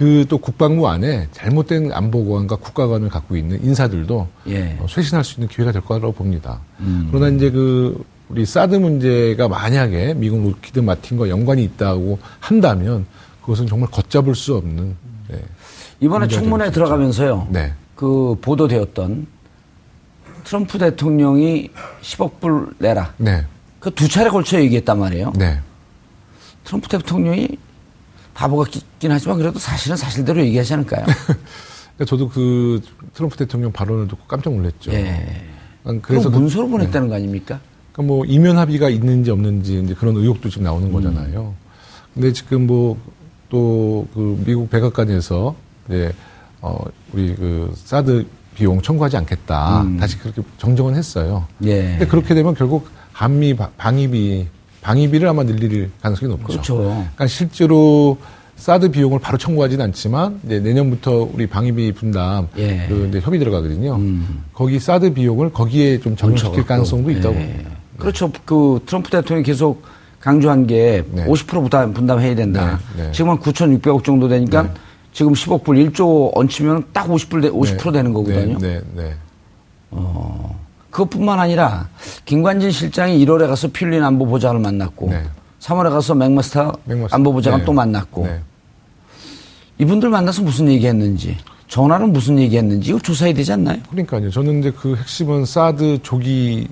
그 0.00 0.24
또 0.30 0.38
국방부 0.38 0.88
안에 0.88 1.28
잘못된 1.32 1.92
안보관과 1.92 2.56
국가관을 2.56 3.10
갖고 3.10 3.36
있는 3.36 3.62
인사들도 3.62 4.28
예. 4.48 4.78
어, 4.80 4.86
쇄신할 4.88 5.22
수 5.22 5.34
있는 5.34 5.48
기회가 5.48 5.72
될 5.72 5.82
거라고 5.82 6.12
봅니다. 6.12 6.58
음. 6.78 7.08
그러나 7.12 7.28
이제 7.28 7.50
그 7.50 8.02
우리 8.30 8.46
사드 8.46 8.76
문제가 8.76 9.46
만약에 9.48 10.14
미국 10.14 10.42
로키드 10.42 10.78
마틴과 10.78 11.28
연관이 11.28 11.64
있다고 11.64 12.18
한다면 12.38 13.04
그것은 13.42 13.66
정말 13.66 13.90
걷잡을 13.90 14.34
수 14.34 14.54
없는 14.56 14.96
네. 15.28 15.38
이번에 16.00 16.28
청문회. 16.28 16.70
들어가면서요. 16.70 17.48
네. 17.50 17.74
그 17.94 18.38
보도되었던 18.40 19.26
트럼프 20.44 20.78
대통령이 20.78 21.68
10억 22.00 22.40
불 22.40 22.68
내라. 22.78 23.12
네. 23.18 23.44
그 23.80 23.90
두 23.90 24.08
차례 24.08 24.30
걸쳐 24.30 24.58
얘기했단 24.62 24.98
말이에요. 24.98 25.34
네. 25.36 25.60
트럼프 26.64 26.88
대통령이 26.88 27.48
바보 28.40 28.56
같긴 28.56 29.12
하지만 29.12 29.36
그래도 29.36 29.58
사실은 29.58 29.98
사실대로 29.98 30.40
얘기하지 30.46 30.72
않을까요? 30.72 31.04
그러니까 31.94 32.04
저도 32.06 32.30
그 32.30 32.80
트럼프 33.12 33.36
대통령 33.36 33.70
발언을 33.70 34.08
듣고 34.08 34.24
깜짝 34.26 34.54
놀랐죠. 34.54 34.92
예. 34.92 35.44
난 35.82 36.00
그래서 36.00 36.30
그- 36.30 36.38
문서로 36.38 36.64
네. 36.64 36.70
보냈다는 36.70 37.08
거 37.08 37.16
아닙니까? 37.16 37.60
그러니까 37.92 38.14
뭐 38.14 38.24
이면 38.24 38.56
합의가 38.56 38.88
있는지 38.88 39.30
없는지 39.30 39.80
이제 39.84 39.92
그런 39.92 40.16
의혹도 40.16 40.48
지금 40.48 40.64
나오는 40.64 40.88
음. 40.88 40.92
거잖아요. 40.92 41.54
근데 42.14 42.32
지금 42.32 42.66
뭐 42.66 42.96
또 43.50 44.06
그 44.14 44.40
미국 44.46 44.70
백악관에서 44.70 45.56
이제 45.88 46.12
어 46.62 46.78
우리 47.12 47.34
그 47.34 47.72
사드 47.74 48.24
비용 48.54 48.80
청구하지 48.80 49.16
않겠다 49.16 49.82
음. 49.82 49.96
다시 49.98 50.16
그렇게 50.18 50.40
정정은 50.56 50.94
했어요. 50.94 51.46
예. 51.64 51.82
근데 51.98 52.06
그렇게 52.06 52.34
되면 52.34 52.54
결국 52.54 52.88
한미 53.12 53.54
바- 53.56 53.70
방위비 53.76 54.46
방위비를 54.82 55.28
아마 55.28 55.44
늘릴 55.44 55.90
가능성이 56.00 56.30
높죠. 56.30 56.46
그렇죠. 56.46 56.76
그러니까 56.76 57.26
실제로 57.26 58.16
사드 58.56 58.90
비용을 58.90 59.18
바로 59.18 59.38
청구하지는 59.38 59.84
않지만 59.86 60.40
이제 60.44 60.60
내년부터 60.60 61.28
우리 61.32 61.46
방위비 61.46 61.92
분담 61.92 62.48
예. 62.58 62.86
그 62.88 63.06
이제 63.08 63.20
협의 63.20 63.38
들어가거든요. 63.38 63.96
음. 63.96 64.44
거기 64.52 64.78
사드 64.78 65.14
비용을 65.14 65.52
거기에 65.52 65.98
좀 66.00 66.14
적용시킬. 66.14 66.66
가능성도 66.66 67.10
있다고 67.10 67.34
예. 67.36 67.46
봅니다. 67.46 67.70
그렇죠. 67.98 68.30
그 68.44 68.80
트럼프 68.86 69.10
대통령이 69.10 69.44
계속 69.44 69.82
강조한 70.20 70.66
게 70.66 71.02
네. 71.10 71.24
50% 71.26 71.62
부담, 71.62 71.94
분담해야 71.94 72.34
된다. 72.34 72.78
네, 72.96 73.04
네. 73.04 73.12
지금 73.12 73.30
한 73.30 73.38
9,600억 73.38 74.04
정도 74.04 74.28
되니까 74.28 74.62
네. 74.64 74.70
지금 75.12 75.32
10억 75.32 75.64
불 75.64 75.76
1조 75.76 76.30
얹히면 76.34 76.84
딱 76.92 77.08
50불, 77.08 77.42
되, 77.42 77.50
50% 77.50 77.92
되는 77.92 78.12
거거든요. 78.12 78.58
네, 78.58 78.80
네, 78.94 79.02
네. 79.02 79.14
그것뿐만 80.90 81.38
아니라 81.40 81.88
김관진 82.24 82.70
실장이 82.70 83.24
1월에 83.24 83.46
가서 83.46 83.68
필린 83.68 84.02
안보보좌관을 84.02 84.60
만났고 84.60 85.08
네. 85.10 85.22
3월에 85.60 85.90
가서 85.90 86.14
맥마스터 86.14 86.72
맥마스터. 86.84 87.14
안보보좌관 87.16 87.60
네. 87.60 87.64
또 87.66 87.72
만났고 87.72 88.26
네. 88.26 88.40
이분들 89.78 90.10
만나서 90.10 90.42
무슨 90.42 90.68
얘기했는지 90.68 91.36
전화는 91.68 92.12
무슨 92.12 92.38
얘기했는지 92.38 92.90
이거 92.90 92.98
조사해야 92.98 93.34
되지 93.34 93.52
않나요? 93.52 93.78
그러니까요. 93.90 94.30
저는 94.30 94.58
이제 94.60 94.72
그 94.72 94.96
핵심은 94.96 95.44
사드 95.46 96.00
조기 96.02 96.66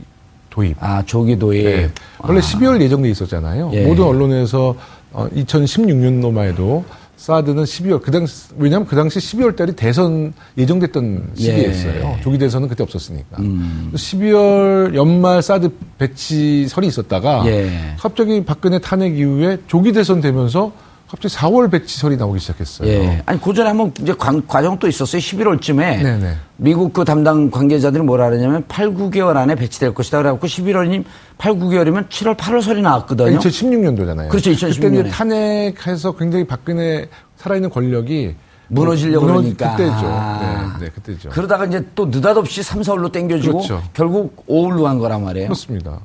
도입. 0.51 0.77
아 0.81 1.03
조기도에 1.05 1.63
네. 1.63 1.91
원래 2.19 2.41
12월 2.41 2.81
예정돼 2.81 3.09
있었잖아요. 3.11 3.71
예. 3.75 3.87
모든 3.87 4.05
언론에서 4.05 4.75
어, 5.13 5.29
2016년도만 5.35 6.49
해도 6.49 6.85
사드는 7.19 7.65
12월 7.65 8.01
그 8.01 8.11
당시 8.13 8.47
왜냐하면 8.57 8.87
그 8.87 8.95
당시 8.97 9.19
12월 9.19 9.55
달이 9.57 9.73
대선 9.73 10.33
예정됐던 10.57 11.33
시기였어요. 11.35 12.17
예. 12.17 12.23
조기 12.23 12.39
대선은 12.39 12.69
그때 12.69 12.85
없었으니까. 12.85 13.43
음. 13.43 13.91
12월 13.93 14.95
연말 14.95 15.43
사드 15.43 15.69
배치설이 15.99 16.87
있었다가 16.87 17.43
예. 17.47 17.95
갑자기 17.99 18.45
박근혜 18.45 18.79
탄핵 18.79 19.19
이후에 19.19 19.59
조기 19.67 19.93
대선 19.93 20.21
되면서 20.21 20.73
갑자기 21.11 21.35
4월 21.35 21.71
배치설이 21.71 22.17
나오기 22.19 22.39
시작했어요. 22.39 22.89
예. 22.89 23.23
아니, 23.25 23.41
그 23.41 23.55
전에 23.55 23.69
한번 23.69 23.93
이제 24.01 24.13
관- 24.13 24.47
과정 24.47 24.79
또 24.79 24.87
있었어요. 24.89 25.21
11월쯤에. 25.21 26.03
네네. 26.03 26.35
미국 26.59 26.93
그 26.93 27.05
담당 27.05 27.51
관계자들이 27.51 28.03
뭐라 28.03 28.29
그러냐면 28.29 28.65
8, 28.69 28.91
9개월 28.95 29.37
안에 29.37 29.55
배치될 29.55 29.95
것이다. 29.95 30.19
그래갖고 30.19 30.47
11월이면 30.47 31.05
8, 31.39 31.53
9개월이면 31.55 32.09
7월, 32.11 32.37
8월 32.37 32.61
설이 32.61 32.83
나왔거든요. 32.83 33.39
2016년도잖아요. 33.39 34.29
그렇죠, 34.29 34.51
2016 34.51 34.91
그때 34.91 35.01
이제. 35.01 35.11
탄핵해서 35.11 36.15
굉장히 36.17 36.47
박근혜 36.47 37.09
살아있는 37.37 37.71
권력이 37.71 38.35
무너지려고 38.69 39.25
무너- 39.27 39.39
그러니까. 39.41 39.77
그때죠. 39.77 39.95
아. 40.05 40.77
네, 40.79 40.85
네, 40.87 40.91
그때죠. 40.95 41.31
그러다가 41.31 41.65
이제 41.65 41.83
또 41.95 42.05
느닷없이 42.05 42.63
3, 42.63 42.83
4월로 42.83 43.11
땡겨지고 43.11 43.53
그렇죠. 43.65 43.83
결국 43.95 44.45
5월로 44.47 44.83
간 44.83 44.99
거란 44.99 45.25
말이에요. 45.25 45.47
그렇습니다. 45.47 46.01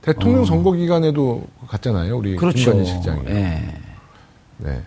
대통령 0.00 0.44
선거 0.44 0.72
기간에도 0.72 1.44
갔잖아요. 1.68 2.16
우리 2.16 2.34
어. 2.34 2.40
그렇죠. 2.40 2.56
김관진 2.72 2.84
실장이. 2.92 3.20
예. 3.28 3.62
네. 4.64 4.80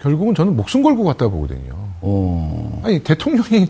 결국은 0.00 0.34
저는 0.34 0.56
목숨 0.56 0.82
걸고 0.82 1.04
갔다 1.04 1.28
보거든요. 1.28 1.74
어. 2.00 2.80
아니 2.84 2.98
대통령이 2.98 3.68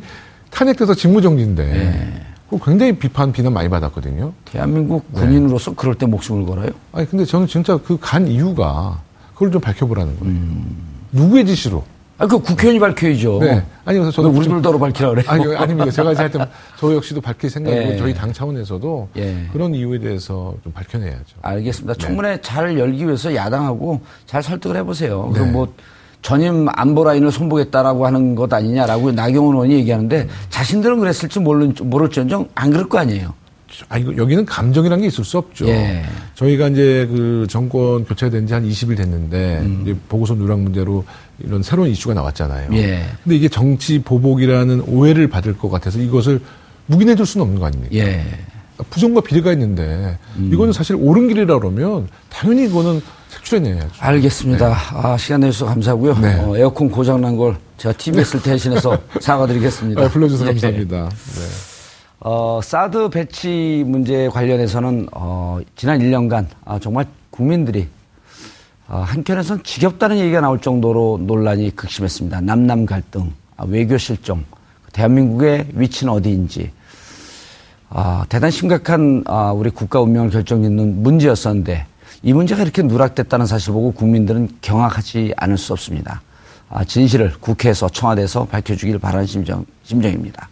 탄핵돼서 0.50 0.94
직무정지인데 0.94 1.64
네. 1.66 2.22
굉장히 2.64 2.96
비판 2.98 3.32
비난 3.32 3.52
많이 3.52 3.68
받았거든요. 3.68 4.32
대한민국 4.44 5.04
네. 5.12 5.20
군인으로서 5.20 5.74
그럴 5.74 5.94
때 5.94 6.06
목숨을 6.06 6.44
걸어요? 6.46 6.70
아니 6.92 7.08
근데 7.08 7.24
저는 7.24 7.46
진짜 7.46 7.76
그 7.78 7.96
간 7.98 8.26
이유가 8.28 9.00
그걸 9.34 9.50
좀 9.50 9.60
밝혀보라는 9.60 10.18
거예요. 10.18 10.34
음. 10.34 10.76
누구의 11.12 11.46
지시로? 11.46 11.84
아, 12.22 12.26
그 12.28 12.38
국회의원이 12.38 12.78
밝혀야죠. 12.78 13.38
네. 13.40 13.64
아니 13.84 13.98
그래서 13.98 14.12
저도 14.12 14.28
왜 14.28 14.34
좀- 14.34 14.42
우리들더러 14.54 14.78
밝히라 14.78 15.10
그래요? 15.10 15.24
아니, 15.26 15.56
아닙니다. 15.56 15.90
제가 15.90 16.12
이제 16.12 16.20
하여튼 16.22 16.44
저 16.78 16.94
역시도 16.94 17.20
밝힐 17.20 17.50
생각이고 17.50 17.82
예. 17.94 17.96
저희 17.96 18.14
당 18.14 18.32
차원에서도 18.32 19.08
예. 19.16 19.48
그런 19.52 19.74
이유에 19.74 19.98
대해서 19.98 20.54
좀 20.62 20.72
밝혀내야죠. 20.72 21.18
알겠습니다. 21.42 21.94
네. 21.94 21.98
청문회 21.98 22.40
잘 22.40 22.78
열기 22.78 23.04
위해서 23.04 23.34
야당하고 23.34 24.02
잘 24.26 24.40
설득을 24.40 24.76
해보세요. 24.76 25.30
네. 25.32 25.40
그럼 25.40 25.52
뭐 25.52 25.74
전임 26.22 26.68
안보 26.76 27.02
라인을 27.02 27.32
손보겠다라고 27.32 28.06
하는 28.06 28.36
것 28.36 28.52
아니냐라고 28.52 29.10
나경원 29.10 29.54
의원이 29.54 29.74
얘기하는데 29.74 30.28
자신들은 30.50 31.00
그랬을지 31.00 31.40
모를, 31.40 31.74
모를지언정 31.82 32.50
안 32.54 32.70
그럴 32.70 32.88
거 32.88 32.98
아니에요. 32.98 33.34
아, 33.88 33.98
이거 33.98 34.16
여기는 34.16 34.44
감정이라는 34.44 35.02
게 35.02 35.08
있을 35.08 35.24
수 35.24 35.38
없죠. 35.38 35.66
예. 35.68 36.02
저희가 36.34 36.68
이제 36.68 37.06
그 37.10 37.46
정권 37.48 38.04
교체된 38.04 38.46
지 38.46 38.52
한 38.54 38.68
20일 38.68 38.96
됐는데 38.96 39.66
이제 39.82 39.96
보고서 40.08 40.34
누락 40.34 40.60
문제로 40.60 41.04
이런 41.38 41.62
새로운 41.62 41.88
이슈가 41.88 42.14
나왔잖아요. 42.14 42.68
음. 42.70 42.74
예. 42.76 43.04
근데 43.24 43.36
이게 43.36 43.48
정치 43.48 43.98
보복이라는 44.00 44.82
오해를 44.86 45.28
받을 45.28 45.56
것 45.56 45.70
같아서 45.70 45.98
이것을 45.98 46.40
묵인해 46.86 47.14
줄 47.16 47.24
수는 47.26 47.44
없는 47.44 47.60
거 47.60 47.66
아닙니까? 47.66 47.94
예. 47.94 48.24
부정과 48.90 49.20
비리가 49.20 49.52
있는데 49.52 50.18
음. 50.36 50.50
이거는 50.52 50.72
사실 50.72 50.96
옳은 50.98 51.28
길이라 51.28 51.58
그러면 51.58 52.08
당연히 52.28 52.64
이거는 52.66 53.00
색출해내야죠. 53.28 53.88
알겠습니다. 53.98 54.76
아, 54.92 55.16
시간 55.16 55.40
내주셔서 55.40 55.66
감사하고요. 55.72 56.18
네. 56.18 56.34
어, 56.40 56.56
에어컨 56.56 56.90
고장난 56.90 57.36
걸 57.36 57.56
제가 57.78 57.96
TBS를 57.96 58.42
대신해서 58.42 58.98
사과드리겠습니다. 59.20 60.02
아, 60.02 60.08
불러주셔서 60.08 60.44
예. 60.44 60.50
감사합니다. 60.50 61.08
네. 61.08 61.71
어, 62.24 62.60
사드 62.62 63.08
배치 63.08 63.82
문제 63.84 64.28
관련해서는 64.28 65.08
어, 65.10 65.58
지난 65.74 65.98
1년간 65.98 66.46
아, 66.64 66.78
정말 66.78 67.04
국민들이 67.30 67.88
아, 68.86 68.98
한편에선 68.98 69.64
지겹다는 69.64 70.18
얘기가 70.18 70.40
나올 70.40 70.60
정도로 70.60 71.18
논란이 71.20 71.74
극심했습니다. 71.74 72.42
남남 72.42 72.86
갈등, 72.86 73.32
아, 73.56 73.64
외교 73.66 73.98
실종, 73.98 74.44
대한민국의 74.92 75.66
위치는 75.72 76.12
어디인지 76.12 76.70
아, 77.88 78.24
대단히 78.28 78.52
심각한 78.52 79.24
아, 79.26 79.50
우리 79.50 79.70
국가 79.70 80.00
운명을 80.00 80.30
결정짓는 80.30 81.02
문제였었는데 81.02 81.86
이 82.22 82.32
문제가 82.32 82.62
이렇게 82.62 82.82
누락됐다는 82.82 83.46
사실 83.46 83.72
보고 83.72 83.90
국민들은 83.90 84.58
경악하지 84.60 85.34
않을 85.38 85.58
수 85.58 85.72
없습니다. 85.72 86.22
아, 86.68 86.84
진실을 86.84 87.32
국회에서 87.40 87.88
청와대에서 87.88 88.44
밝혀주길 88.44 89.00
바라는 89.00 89.26
심정, 89.26 89.66
심정입니다. 89.82 90.48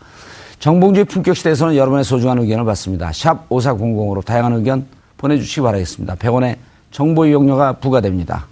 정봉주의 0.61 1.06
품격 1.06 1.36
시대에서는 1.36 1.74
여러분의 1.74 2.04
소중한 2.04 2.38
의견을 2.38 2.64
받습니다. 2.66 3.12
샵 3.12 3.48
5400으로 3.48 4.24
다양한 4.24 4.52
의견 4.54 4.86
보내주시기 5.16 5.62
바라겠습니다. 5.62 6.16
100원의 6.16 6.56
정보 6.90 7.24
이용료가 7.26 7.74
부과됩니다. 7.74 8.46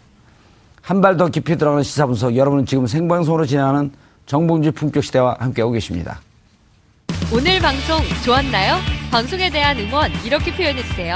한 0.83 1.03
발 1.03 1.19
더 1.19 1.29
깊이 1.29 1.57
들어가는 1.57 1.83
시사 1.83 2.07
분석 2.07 2.35
여러분은 2.35 2.65
지금 2.65 2.87
생방송으로 2.87 3.45
진행하는 3.45 3.93
정봉주의 4.25 4.73
품격 4.73 5.05
시대와 5.05 5.37
함께하고 5.39 5.73
계십니다. 5.73 6.21
오늘 7.31 7.61
방송 7.61 8.01
좋았나요? 8.25 8.77
방송에 9.11 9.51
대한 9.51 9.79
응원 9.79 10.11
이렇게 10.25 10.51
표현해주세요. 10.55 11.15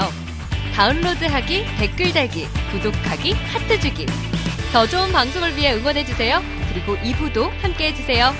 다운로드하기, 0.75 1.65
댓글 1.79 2.13
달기, 2.13 2.45
구독하기, 2.71 3.33
하트 3.33 3.79
주기. 3.79 4.05
더 4.71 4.85
좋은 4.85 5.11
방송을 5.11 5.55
위해 5.55 5.73
응원해주세요. 5.73 6.39
그리고 6.71 6.95
2부도 6.97 7.49
함께 7.61 7.87
해주세요. 7.91 8.31